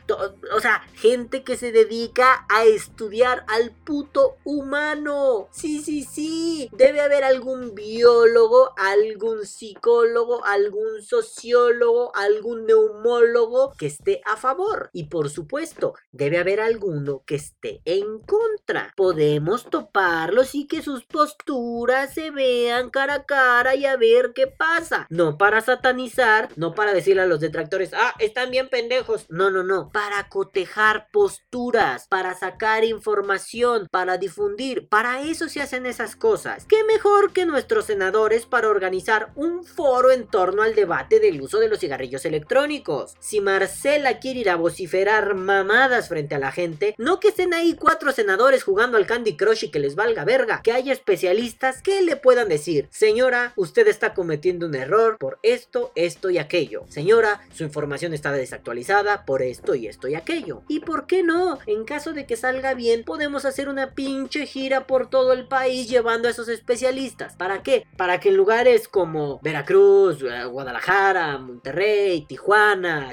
o 0.56 0.60
sea, 0.60 0.84
gente 0.96 1.44
que 1.44 1.58
se 1.58 1.72
dedica 1.72 2.46
a 2.50 2.66
estudiar 2.66 3.46
al 3.48 3.72
puto 3.72 4.38
humano. 4.44 5.48
Sí, 5.52 5.82
sí, 5.82 6.04
sí. 6.04 6.70
Debe 6.74 7.02
haber 7.02 7.24
algún 7.24 7.74
biólogo, 7.76 8.74
algún 8.78 9.46
psicólogo, 9.46 10.46
algún 10.46 11.02
sociólogo, 11.02 12.16
algún 12.16 12.66
neumólogo 12.84 13.74
que 13.78 13.88
esté 13.88 14.22
a 14.26 14.38
favor. 14.38 14.90
Y 14.94 15.06
por 15.06 15.30
supuesto, 15.30 15.94
debe 16.12 16.38
haber 16.38 16.60
alguno 16.60 17.24
que 17.26 17.36
esté 17.36 17.82
en 17.86 18.20
contra. 18.20 18.94
Podemos 18.96 19.66
toparlos 19.70 20.56
y 20.56 20.68
que 20.68 20.82
sus 20.82 21.06
posturas 21.06 22.14
se 22.14 22.32
vean 22.32 22.90
cara 22.90 23.16
a 23.16 23.26
cara 23.26 23.76
y 23.76 23.86
a 23.86 23.98
ver 23.98 24.34
qué 24.34 24.48
pasa. 24.48 25.08
No 25.10 25.38
para 25.38 25.62
satanizar, 25.62 26.50
no 26.56 26.74
para 26.74 26.94
decirle 26.94 27.24
a 27.24 27.28
los 27.28 27.40
detractores, 27.40 27.92
ah, 27.94 28.14
están 28.20 28.52
bien 28.52 28.70
pendejos. 28.70 29.26
No, 29.30 29.50
no, 29.50 29.64
no. 29.64 29.90
Para 29.92 30.30
cotejar 30.30 31.08
posturas, 31.12 32.08
para 32.08 32.36
sacar 32.36 32.84
información, 32.84 33.88
para 33.92 34.18
difundir. 34.18 34.88
Para 34.90 35.22
eso 35.22 35.50
se 35.50 35.62
hacen 35.62 35.86
esas 35.86 36.16
cosas. 36.16 36.66
¿Qué 36.66 36.84
mejor 36.84 37.34
que 37.34 37.46
nuestros 37.46 37.86
senadores 37.86 38.46
para 38.46 38.70
organizar 38.70 39.32
un 39.36 39.64
foro 39.64 40.12
en 40.12 40.28
torno 40.28 40.62
al 40.62 40.76
debate 40.76 41.20
del 41.20 41.42
uso 41.42 41.60
de 41.60 41.70
los 41.70 41.80
cigarrillos 41.80 42.26
electrónicos? 42.26 42.73
Si 43.20 43.40
Marcela 43.40 44.20
quiere 44.20 44.40
ir 44.40 44.50
a 44.50 44.56
vociferar 44.56 45.36
mamadas 45.36 46.10
frente 46.10 46.34
a 46.34 46.40
la 46.40 46.52
gente, 46.52 46.96
no 46.98 47.20
que 47.20 47.28
estén 47.28 47.54
ahí 47.54 47.76
cuatro 47.76 48.12
senadores 48.12 48.64
jugando 48.64 48.98
al 48.98 49.06
Candy 49.06 49.38
Crush 49.38 49.66
y 49.66 49.70
que 49.70 49.78
les 49.78 49.94
valga 49.94 50.26
verga, 50.26 50.62
que 50.64 50.72
haya 50.72 50.92
especialistas 50.92 51.84
que 51.84 52.02
le 52.02 52.16
puedan 52.16 52.50
decir, 52.50 52.88
señora, 52.90 53.54
usted 53.58 53.88
está 53.88 54.16
cometiendo 54.16 54.66
un 54.66 54.74
error 54.74 55.18
por 55.20 55.38
esto, 55.44 55.92
esto 55.94 56.32
y 56.32 56.40
aquello. 56.40 56.86
Señora, 56.90 57.42
su 57.54 57.64
información 57.64 58.12
está 58.12 58.32
desactualizada 58.32 59.24
por 59.26 59.44
esto 59.44 59.76
y 59.76 59.86
esto 59.86 60.08
y 60.08 60.16
aquello. 60.16 60.64
¿Y 60.68 60.80
por 60.80 61.06
qué 61.06 61.22
no? 61.22 61.60
En 61.68 61.86
caso 61.86 62.14
de 62.14 62.26
que 62.26 62.38
salga 62.38 62.74
bien, 62.74 63.04
podemos 63.04 63.46
hacer 63.46 63.70
una 63.70 63.94
pinche 63.94 64.48
gira 64.48 64.88
por 64.88 65.12
todo 65.12 65.34
el 65.34 65.48
país 65.48 65.88
llevando 65.90 66.28
a 66.28 66.32
esos 66.32 66.48
especialistas. 66.48 67.36
¿Para 67.36 67.62
qué? 67.62 67.86
Para 67.98 68.20
que 68.20 68.30
en 68.30 68.38
lugares 68.38 68.88
como 68.88 69.40
Veracruz, 69.44 70.24
eh, 70.24 70.46
Guadalajara, 70.46 71.38
Monterrey, 71.38 72.26
Tijuana, 72.26 72.63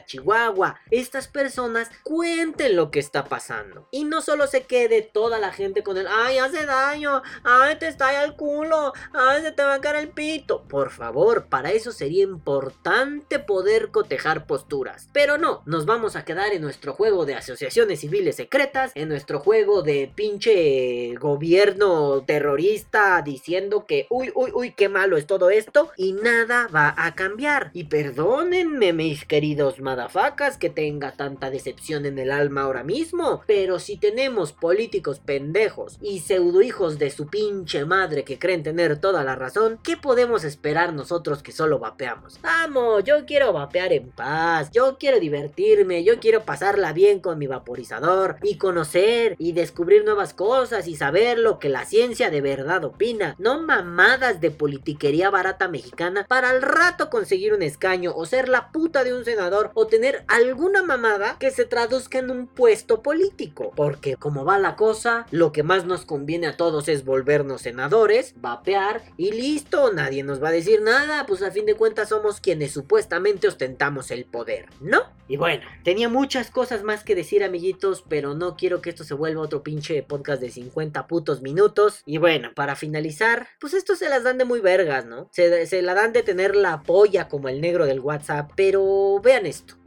Chihuahua, 0.06 0.80
estas 0.90 1.26
personas 1.26 1.90
cuenten 2.04 2.76
lo 2.76 2.90
que 2.90 3.00
está 3.00 3.24
pasando. 3.24 3.88
Y 3.90 4.04
no 4.04 4.22
solo 4.22 4.46
se 4.46 4.62
quede 4.62 5.02
toda 5.02 5.38
la 5.38 5.52
gente 5.52 5.82
con 5.82 5.96
el, 5.96 6.06
ay, 6.06 6.38
hace 6.38 6.66
daño, 6.66 7.22
ay, 7.42 7.76
te 7.76 7.88
estalla 7.88 8.24
el 8.24 8.34
culo, 8.34 8.92
ay, 9.12 9.42
se 9.42 9.52
te 9.52 9.62
va 9.62 9.74
a 9.74 9.80
caer 9.80 9.96
el 9.96 10.08
pito. 10.10 10.62
Por 10.68 10.90
favor, 10.90 11.46
para 11.46 11.72
eso 11.72 11.90
sería 11.90 12.22
importante 12.22 13.38
poder 13.38 13.90
cotejar 13.90 14.46
posturas. 14.46 15.08
Pero 15.12 15.36
no, 15.36 15.62
nos 15.66 15.84
vamos 15.84 16.16
a 16.16 16.24
quedar 16.24 16.52
en 16.52 16.62
nuestro 16.62 16.94
juego 16.94 17.26
de 17.26 17.34
asociaciones 17.34 18.00
civiles 18.00 18.36
secretas, 18.36 18.92
en 18.94 19.08
nuestro 19.08 19.40
juego 19.40 19.82
de 19.82 20.12
pinche 20.14 21.14
gobierno 21.16 22.22
terrorista 22.24 23.20
diciendo 23.22 23.84
que, 23.86 24.06
uy, 24.10 24.30
uy, 24.34 24.52
uy, 24.54 24.72
qué 24.72 24.88
malo 24.88 25.16
es 25.16 25.26
todo 25.26 25.50
esto, 25.50 25.90
y 25.96 26.12
nada 26.12 26.68
va 26.74 26.94
a 26.96 27.14
cambiar. 27.14 27.70
Y 27.74 27.84
perdónenme, 27.84 28.92
mis 28.92 29.24
queridos 29.24 29.39
madafacas, 29.80 30.58
que 30.58 30.68
tenga 30.70 31.12
tanta 31.12 31.50
decepción 31.50 32.04
en 32.04 32.18
el 32.18 32.30
alma 32.30 32.62
ahora 32.62 32.84
mismo, 32.84 33.42
pero 33.46 33.78
si 33.78 33.96
tenemos 33.96 34.52
políticos 34.52 35.20
pendejos 35.24 35.98
y 36.02 36.20
pseudo 36.20 36.60
hijos 36.60 36.98
de 36.98 37.10
su 37.10 37.26
pinche 37.26 37.84
madre 37.84 38.24
que 38.24 38.38
creen 38.38 38.62
tener 38.62 39.00
toda 39.00 39.24
la 39.24 39.36
razón, 39.36 39.78
¿qué 39.82 39.96
podemos 39.96 40.44
esperar 40.44 40.92
nosotros 40.92 41.42
que 41.42 41.52
solo 41.52 41.78
vapeamos? 41.78 42.38
Vamos, 42.42 43.04
yo 43.04 43.24
quiero 43.24 43.52
vapear 43.52 43.92
en 43.92 44.10
paz, 44.10 44.70
yo 44.72 44.98
quiero 44.98 45.18
divertirme, 45.18 46.04
yo 46.04 46.20
quiero 46.20 46.44
pasarla 46.44 46.92
bien 46.92 47.20
con 47.20 47.38
mi 47.38 47.46
vaporizador 47.46 48.36
y 48.42 48.56
conocer 48.56 49.36
y 49.38 49.52
descubrir 49.52 50.04
nuevas 50.04 50.34
cosas 50.34 50.86
y 50.86 50.96
saber 50.96 51.38
lo 51.38 51.58
que 51.58 51.70
la 51.70 51.86
ciencia 51.86 52.30
de 52.30 52.40
verdad 52.40 52.84
opina. 52.84 53.36
no 53.38 53.62
mamadas 53.62 54.40
de 54.40 54.50
politiquería 54.50 55.30
barata 55.30 55.68
mexicana 55.68 56.26
para 56.28 56.50
al 56.50 56.62
rato 56.62 57.08
conseguir 57.10 57.54
un 57.54 57.62
escaño 57.62 58.12
o 58.14 58.26
ser 58.26 58.48
la 58.48 58.70
puta 58.70 59.04
de 59.04 59.14
un 59.14 59.19
senador 59.24 59.70
o 59.74 59.86
tener 59.86 60.24
alguna 60.28 60.82
mamada 60.82 61.36
que 61.38 61.50
se 61.50 61.64
traduzca 61.64 62.18
en 62.18 62.30
un 62.30 62.46
puesto 62.46 63.02
político. 63.02 63.72
Porque 63.76 64.16
como 64.16 64.44
va 64.44 64.58
la 64.58 64.76
cosa, 64.76 65.26
lo 65.30 65.52
que 65.52 65.62
más 65.62 65.84
nos 65.84 66.04
conviene 66.04 66.46
a 66.46 66.56
todos 66.56 66.88
es 66.88 67.04
volvernos 67.04 67.62
senadores, 67.62 68.34
vapear 68.36 69.02
y 69.16 69.32
listo, 69.32 69.92
nadie 69.92 70.22
nos 70.22 70.42
va 70.42 70.48
a 70.48 70.52
decir 70.52 70.82
nada, 70.82 71.26
pues 71.26 71.42
a 71.42 71.50
fin 71.50 71.66
de 71.66 71.74
cuentas 71.74 72.10
somos 72.10 72.40
quienes 72.40 72.72
supuestamente 72.72 73.48
ostentamos 73.48 74.10
el 74.10 74.24
poder, 74.24 74.66
¿no? 74.80 75.19
Y 75.30 75.36
bueno, 75.36 75.62
tenía 75.84 76.08
muchas 76.08 76.50
cosas 76.50 76.82
más 76.82 77.04
que 77.04 77.14
decir 77.14 77.44
amiguitos, 77.44 78.02
pero 78.08 78.34
no 78.34 78.56
quiero 78.56 78.82
que 78.82 78.90
esto 78.90 79.04
se 79.04 79.14
vuelva 79.14 79.42
otro 79.42 79.62
pinche 79.62 80.02
podcast 80.02 80.42
de 80.42 80.50
50 80.50 81.06
putos 81.06 81.40
minutos. 81.40 82.02
Y 82.04 82.18
bueno, 82.18 82.50
para 82.56 82.74
finalizar, 82.74 83.46
pues 83.60 83.74
esto 83.74 83.94
se 83.94 84.08
las 84.08 84.24
dan 84.24 84.38
de 84.38 84.44
muy 84.44 84.58
vergas, 84.58 85.06
¿no? 85.06 85.28
Se, 85.30 85.66
se 85.66 85.82
la 85.82 85.94
dan 85.94 86.12
de 86.12 86.24
tener 86.24 86.56
la 86.56 86.82
polla 86.82 87.28
como 87.28 87.48
el 87.48 87.60
negro 87.60 87.86
del 87.86 88.00
WhatsApp, 88.00 88.50
pero 88.56 89.20
vean 89.22 89.46
esto. 89.46 89.79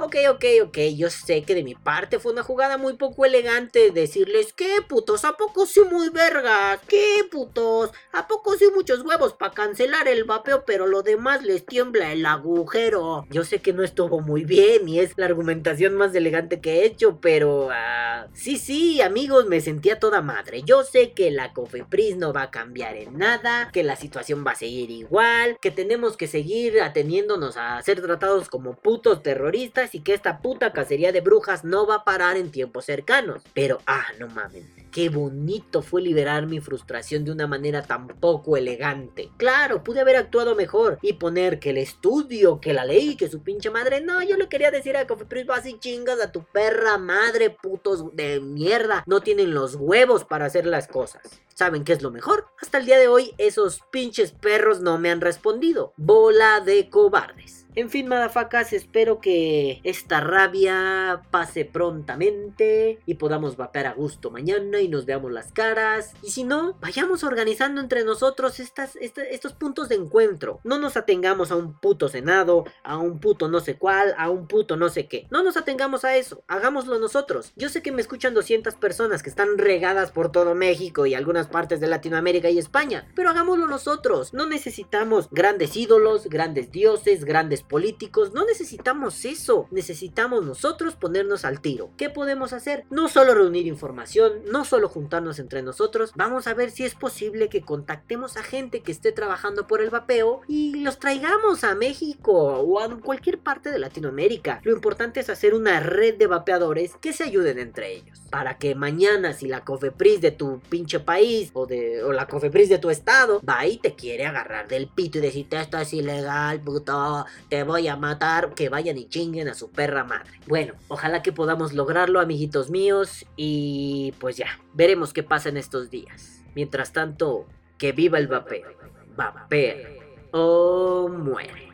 Ok, 0.00 0.14
ok, 0.30 0.44
ok, 0.62 0.78
yo 0.96 1.10
sé 1.10 1.42
que 1.42 1.56
de 1.56 1.64
mi 1.64 1.74
parte 1.74 2.20
fue 2.20 2.30
una 2.30 2.44
jugada 2.44 2.78
muy 2.78 2.92
poco 2.92 3.24
elegante 3.24 3.90
decirles, 3.90 4.52
¿qué 4.52 4.76
putos? 4.88 5.24
¿A 5.24 5.32
poco 5.36 5.66
sí 5.66 5.80
muy 5.90 6.08
vergas? 6.10 6.78
¿Qué 6.86 7.24
putos? 7.28 7.90
¿A 8.12 8.28
poco 8.28 8.54
sí 8.54 8.66
muchos 8.72 9.00
huevos 9.04 9.32
para 9.34 9.52
cancelar 9.52 10.06
el 10.06 10.22
vapeo, 10.22 10.64
pero 10.64 10.86
lo 10.86 11.02
demás 11.02 11.42
les 11.42 11.66
tiembla 11.66 12.12
el 12.12 12.24
agujero? 12.26 13.26
Yo 13.28 13.42
sé 13.42 13.58
que 13.60 13.72
no 13.72 13.82
estuvo 13.82 14.20
muy 14.20 14.44
bien 14.44 14.88
y 14.88 15.00
es 15.00 15.14
la 15.16 15.26
argumentación 15.26 15.96
más 15.96 16.14
elegante 16.14 16.60
que 16.60 16.74
he 16.74 16.84
hecho, 16.84 17.18
pero... 17.20 17.68
ah, 17.72 18.28
sí, 18.32 18.56
sí, 18.56 19.02
amigos, 19.02 19.46
me 19.46 19.60
sentía 19.60 19.98
toda 19.98 20.22
madre. 20.22 20.62
Yo 20.62 20.84
sé 20.84 21.12
que 21.12 21.32
la 21.32 21.52
Cofepris 21.52 22.16
no 22.16 22.32
va 22.32 22.42
a 22.42 22.50
cambiar 22.52 22.94
en 22.96 23.18
nada, 23.18 23.70
que 23.72 23.82
la 23.82 23.96
situación 23.96 24.44
va 24.46 24.52
a 24.52 24.54
seguir 24.54 24.92
igual, 24.92 25.58
que 25.60 25.72
tenemos 25.72 26.16
que 26.16 26.28
seguir 26.28 26.80
ateniéndonos 26.80 27.56
a 27.56 27.82
ser 27.82 28.00
tratados 28.00 28.48
como 28.48 28.76
putos 28.76 29.24
terroristas 29.24 29.87
y 29.94 30.00
que 30.00 30.14
esta 30.14 30.40
puta 30.40 30.72
cacería 30.72 31.12
de 31.12 31.20
brujas 31.20 31.64
no 31.64 31.86
va 31.86 31.96
a 31.96 32.04
parar 32.04 32.36
en 32.36 32.50
tiempos 32.50 32.84
cercanos. 32.84 33.42
Pero, 33.54 33.80
ah, 33.86 34.06
no 34.18 34.28
mames. 34.28 34.64
Qué 34.90 35.10
bonito 35.10 35.82
fue 35.82 36.00
liberar 36.00 36.46
mi 36.46 36.60
frustración 36.60 37.24
de 37.24 37.30
una 37.30 37.46
manera 37.46 37.82
tan 37.82 38.08
poco 38.08 38.56
elegante. 38.56 39.30
Claro, 39.36 39.84
pude 39.84 40.00
haber 40.00 40.16
actuado 40.16 40.54
mejor 40.54 40.98
y 41.02 41.12
poner 41.14 41.58
que 41.58 41.70
el 41.70 41.78
estudio, 41.78 42.60
que 42.60 42.72
la 42.72 42.84
ley, 42.84 43.16
que 43.16 43.28
su 43.28 43.42
pinche 43.42 43.70
madre. 43.70 44.00
No, 44.00 44.22
yo 44.22 44.36
le 44.36 44.48
quería 44.48 44.70
decir 44.70 44.96
a 44.96 45.06
Cofepris, 45.06 45.46
vas 45.46 45.66
y 45.66 45.78
chingas 45.78 46.20
a 46.20 46.32
tu 46.32 46.42
perra 46.42 46.96
madre, 46.96 47.50
putos 47.50 48.16
de 48.16 48.40
mierda. 48.40 49.04
No 49.06 49.20
tienen 49.20 49.52
los 49.52 49.74
huevos 49.74 50.24
para 50.24 50.46
hacer 50.46 50.66
las 50.66 50.88
cosas. 50.88 51.22
¿Saben 51.54 51.84
qué 51.84 51.92
es 51.92 52.02
lo 52.02 52.10
mejor? 52.10 52.46
Hasta 52.60 52.78
el 52.78 52.86
día 52.86 52.98
de 52.98 53.08
hoy 53.08 53.34
esos 53.36 53.82
pinches 53.90 54.32
perros 54.32 54.80
no 54.80 54.96
me 54.98 55.10
han 55.10 55.20
respondido. 55.20 55.92
Bola 55.96 56.60
de 56.60 56.88
cobardes. 56.88 57.66
En 57.78 57.90
fin, 57.90 58.08
madafacas, 58.08 58.72
espero 58.72 59.20
que 59.20 59.80
esta 59.84 60.20
rabia 60.20 61.22
pase 61.30 61.64
prontamente 61.64 62.98
y 63.06 63.14
podamos 63.14 63.56
vapear 63.56 63.86
a 63.86 63.92
gusto 63.92 64.32
mañana 64.32 64.80
y 64.80 64.88
nos 64.88 65.06
veamos 65.06 65.30
las 65.30 65.52
caras. 65.52 66.12
Y 66.20 66.32
si 66.32 66.42
no, 66.42 66.76
vayamos 66.80 67.22
organizando 67.22 67.80
entre 67.80 68.02
nosotros 68.02 68.58
estos 68.58 69.52
puntos 69.52 69.88
de 69.88 69.94
encuentro. 69.94 70.58
No 70.64 70.80
nos 70.80 70.96
atengamos 70.96 71.52
a 71.52 71.54
un 71.54 71.72
puto 71.72 72.08
senado, 72.08 72.64
a 72.82 72.96
un 72.96 73.20
puto 73.20 73.46
no 73.46 73.60
sé 73.60 73.78
cuál, 73.78 74.12
a 74.18 74.28
un 74.28 74.48
puto 74.48 74.76
no 74.76 74.88
sé 74.88 75.06
qué. 75.06 75.28
No 75.30 75.44
nos 75.44 75.56
atengamos 75.56 76.04
a 76.04 76.16
eso, 76.16 76.42
hagámoslo 76.48 76.98
nosotros. 76.98 77.52
Yo 77.54 77.68
sé 77.68 77.80
que 77.80 77.92
me 77.92 78.00
escuchan 78.00 78.34
200 78.34 78.74
personas 78.74 79.22
que 79.22 79.30
están 79.30 79.56
regadas 79.56 80.10
por 80.10 80.32
todo 80.32 80.56
México 80.56 81.06
y 81.06 81.14
algunas 81.14 81.46
partes 81.46 81.78
de 81.78 81.86
Latinoamérica 81.86 82.50
y 82.50 82.58
España, 82.58 83.06
pero 83.14 83.30
hagámoslo 83.30 83.68
nosotros. 83.68 84.34
No 84.34 84.46
necesitamos 84.46 85.28
grandes 85.30 85.76
ídolos, 85.76 86.28
grandes 86.28 86.72
dioses, 86.72 87.24
grandes 87.24 87.67
políticos, 87.68 88.32
no 88.32 88.44
necesitamos 88.44 89.24
eso. 89.24 89.66
Necesitamos 89.70 90.44
nosotros 90.44 90.96
ponernos 90.96 91.44
al 91.44 91.60
tiro. 91.60 91.90
¿Qué 91.96 92.10
podemos 92.10 92.52
hacer? 92.52 92.84
No 92.90 93.08
solo 93.08 93.34
reunir 93.34 93.66
información, 93.66 94.42
no 94.50 94.64
solo 94.64 94.88
juntarnos 94.88 95.38
entre 95.38 95.62
nosotros, 95.62 96.12
vamos 96.16 96.46
a 96.46 96.54
ver 96.54 96.70
si 96.70 96.84
es 96.84 96.94
posible 96.94 97.48
que 97.48 97.62
contactemos 97.62 98.36
a 98.36 98.42
gente 98.42 98.80
que 98.80 98.92
esté 98.92 99.12
trabajando 99.12 99.66
por 99.66 99.80
el 99.80 99.90
vapeo 99.90 100.40
y 100.48 100.82
los 100.82 100.98
traigamos 100.98 101.64
a 101.64 101.74
México 101.74 102.32
o 102.32 102.80
a 102.80 102.88
cualquier 103.00 103.38
parte 103.38 103.70
de 103.70 103.78
Latinoamérica. 103.78 104.60
Lo 104.64 104.72
importante 104.72 105.20
es 105.20 105.30
hacer 105.30 105.54
una 105.54 105.80
red 105.80 106.16
de 106.16 106.26
vapeadores 106.26 106.96
que 107.00 107.12
se 107.12 107.24
ayuden 107.24 107.58
entre 107.58 107.94
ellos. 107.94 108.20
Para 108.30 108.58
que 108.58 108.74
mañana 108.74 109.32
si 109.32 109.46
la 109.46 109.64
Cofepris 109.64 110.20
de 110.20 110.30
tu 110.30 110.60
pinche 110.68 111.00
país 111.00 111.50
o, 111.54 111.66
de, 111.66 112.02
o 112.02 112.12
la 112.12 112.26
Cofepris 112.26 112.68
de 112.68 112.78
tu 112.78 112.90
estado 112.90 113.40
va 113.48 113.66
y 113.66 113.78
te 113.78 113.94
quiere 113.94 114.26
agarrar 114.26 114.68
del 114.68 114.88
pito 114.88 115.18
y 115.18 115.20
decirte 115.20 115.60
esto 115.60 115.78
es 115.78 115.92
ilegal, 115.92 116.60
puto, 116.60 117.26
te 117.48 117.57
voy 117.64 117.88
a 117.88 117.96
matar, 117.96 118.54
que 118.54 118.68
vayan 118.68 118.98
y 118.98 119.08
chinguen 119.08 119.48
a 119.48 119.54
su 119.54 119.70
perra 119.70 120.04
madre. 120.04 120.30
Bueno, 120.46 120.74
ojalá 120.88 121.22
que 121.22 121.32
podamos 121.32 121.72
lograrlo, 121.72 122.20
amiguitos 122.20 122.70
míos, 122.70 123.26
y 123.36 124.14
pues 124.18 124.36
ya, 124.36 124.58
veremos 124.74 125.12
qué 125.12 125.22
pasa 125.22 125.48
en 125.48 125.56
estos 125.56 125.90
días. 125.90 126.44
Mientras 126.54 126.92
tanto, 126.92 127.46
que 127.78 127.92
viva 127.92 128.18
el 128.18 128.28
vapeo. 128.28 128.68
Vapea 129.16 129.88
o 130.32 131.08
muere. 131.08 131.67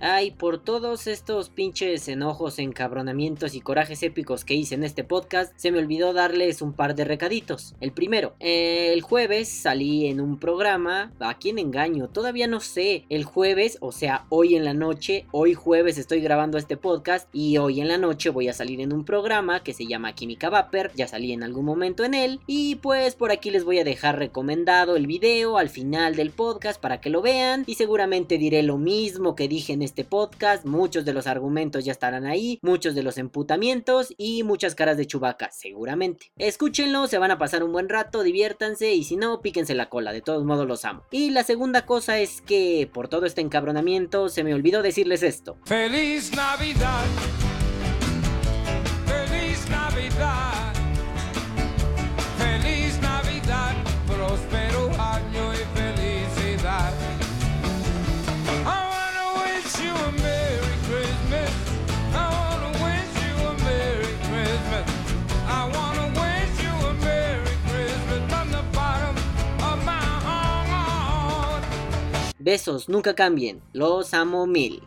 Ay, 0.00 0.30
por 0.30 0.62
todos 0.62 1.08
estos 1.08 1.50
pinches 1.50 2.06
enojos, 2.06 2.60
encabronamientos 2.60 3.56
y 3.56 3.60
corajes 3.60 4.04
épicos 4.04 4.44
que 4.44 4.54
hice 4.54 4.76
en 4.76 4.84
este 4.84 5.02
podcast, 5.02 5.52
se 5.56 5.72
me 5.72 5.80
olvidó 5.80 6.12
darles 6.12 6.62
un 6.62 6.72
par 6.72 6.94
de 6.94 7.04
recaditos. 7.04 7.74
El 7.80 7.90
primero, 7.90 8.34
el 8.38 9.00
jueves 9.02 9.48
salí 9.48 10.06
en 10.06 10.20
un 10.20 10.38
programa, 10.38 11.12
¿a 11.18 11.34
quién 11.38 11.58
engaño? 11.58 12.08
Todavía 12.08 12.46
no 12.46 12.60
sé. 12.60 13.06
El 13.08 13.24
jueves, 13.24 13.78
o 13.80 13.90
sea, 13.90 14.24
hoy 14.28 14.54
en 14.54 14.64
la 14.64 14.72
noche, 14.72 15.26
hoy 15.32 15.54
jueves 15.54 15.98
estoy 15.98 16.20
grabando 16.20 16.58
este 16.58 16.76
podcast 16.76 17.28
y 17.32 17.58
hoy 17.58 17.80
en 17.80 17.88
la 17.88 17.98
noche 17.98 18.30
voy 18.30 18.46
a 18.46 18.52
salir 18.52 18.80
en 18.80 18.92
un 18.92 19.04
programa 19.04 19.64
que 19.64 19.74
se 19.74 19.88
llama 19.88 20.14
Química 20.14 20.48
Vapor, 20.48 20.92
ya 20.94 21.08
salí 21.08 21.32
en 21.32 21.42
algún 21.42 21.64
momento 21.64 22.04
en 22.04 22.14
él 22.14 22.38
y 22.46 22.76
pues 22.76 23.16
por 23.16 23.32
aquí 23.32 23.50
les 23.50 23.64
voy 23.64 23.80
a 23.80 23.84
dejar 23.84 24.16
recomendado 24.16 24.94
el 24.94 25.08
video 25.08 25.58
al 25.58 25.70
final 25.70 26.14
del 26.14 26.30
podcast 26.30 26.80
para 26.80 27.00
que 27.00 27.10
lo 27.10 27.20
vean 27.20 27.64
y 27.66 27.74
seguramente 27.74 28.38
diré 28.38 28.62
lo 28.62 28.78
mismo 28.78 29.34
que 29.34 29.48
dije 29.48 29.72
en 29.72 29.87
este 29.88 30.04
podcast, 30.04 30.66
muchos 30.66 31.04
de 31.06 31.14
los 31.14 31.26
argumentos 31.26 31.84
ya 31.84 31.92
estarán 31.92 32.26
ahí, 32.26 32.58
muchos 32.62 32.94
de 32.94 33.02
los 33.02 33.16
emputamientos 33.16 34.14
y 34.18 34.42
muchas 34.42 34.74
caras 34.74 34.98
de 34.98 35.06
chubaca, 35.06 35.50
seguramente. 35.50 36.30
Escúchenlo, 36.36 37.06
se 37.06 37.18
van 37.18 37.30
a 37.30 37.38
pasar 37.38 37.64
un 37.64 37.72
buen 37.72 37.88
rato, 37.88 38.22
diviértanse 38.22 38.92
y 38.92 39.02
si 39.02 39.16
no, 39.16 39.40
píquense 39.40 39.74
la 39.74 39.88
cola, 39.88 40.12
de 40.12 40.20
todos 40.20 40.44
modos 40.44 40.68
los 40.68 40.84
amo. 40.84 41.04
Y 41.10 41.30
la 41.30 41.42
segunda 41.42 41.86
cosa 41.86 42.18
es 42.18 42.42
que 42.42 42.88
por 42.92 43.08
todo 43.08 43.24
este 43.24 43.40
encabronamiento 43.40 44.28
se 44.28 44.44
me 44.44 44.54
olvidó 44.54 44.82
decirles 44.82 45.22
esto. 45.22 45.56
Feliz 45.64 46.30
Navidad. 46.36 47.06
Besos, 72.48 72.88
nunca 72.88 73.14
cambien, 73.14 73.60
los 73.74 74.14
amo 74.14 74.46
mil. 74.46 74.82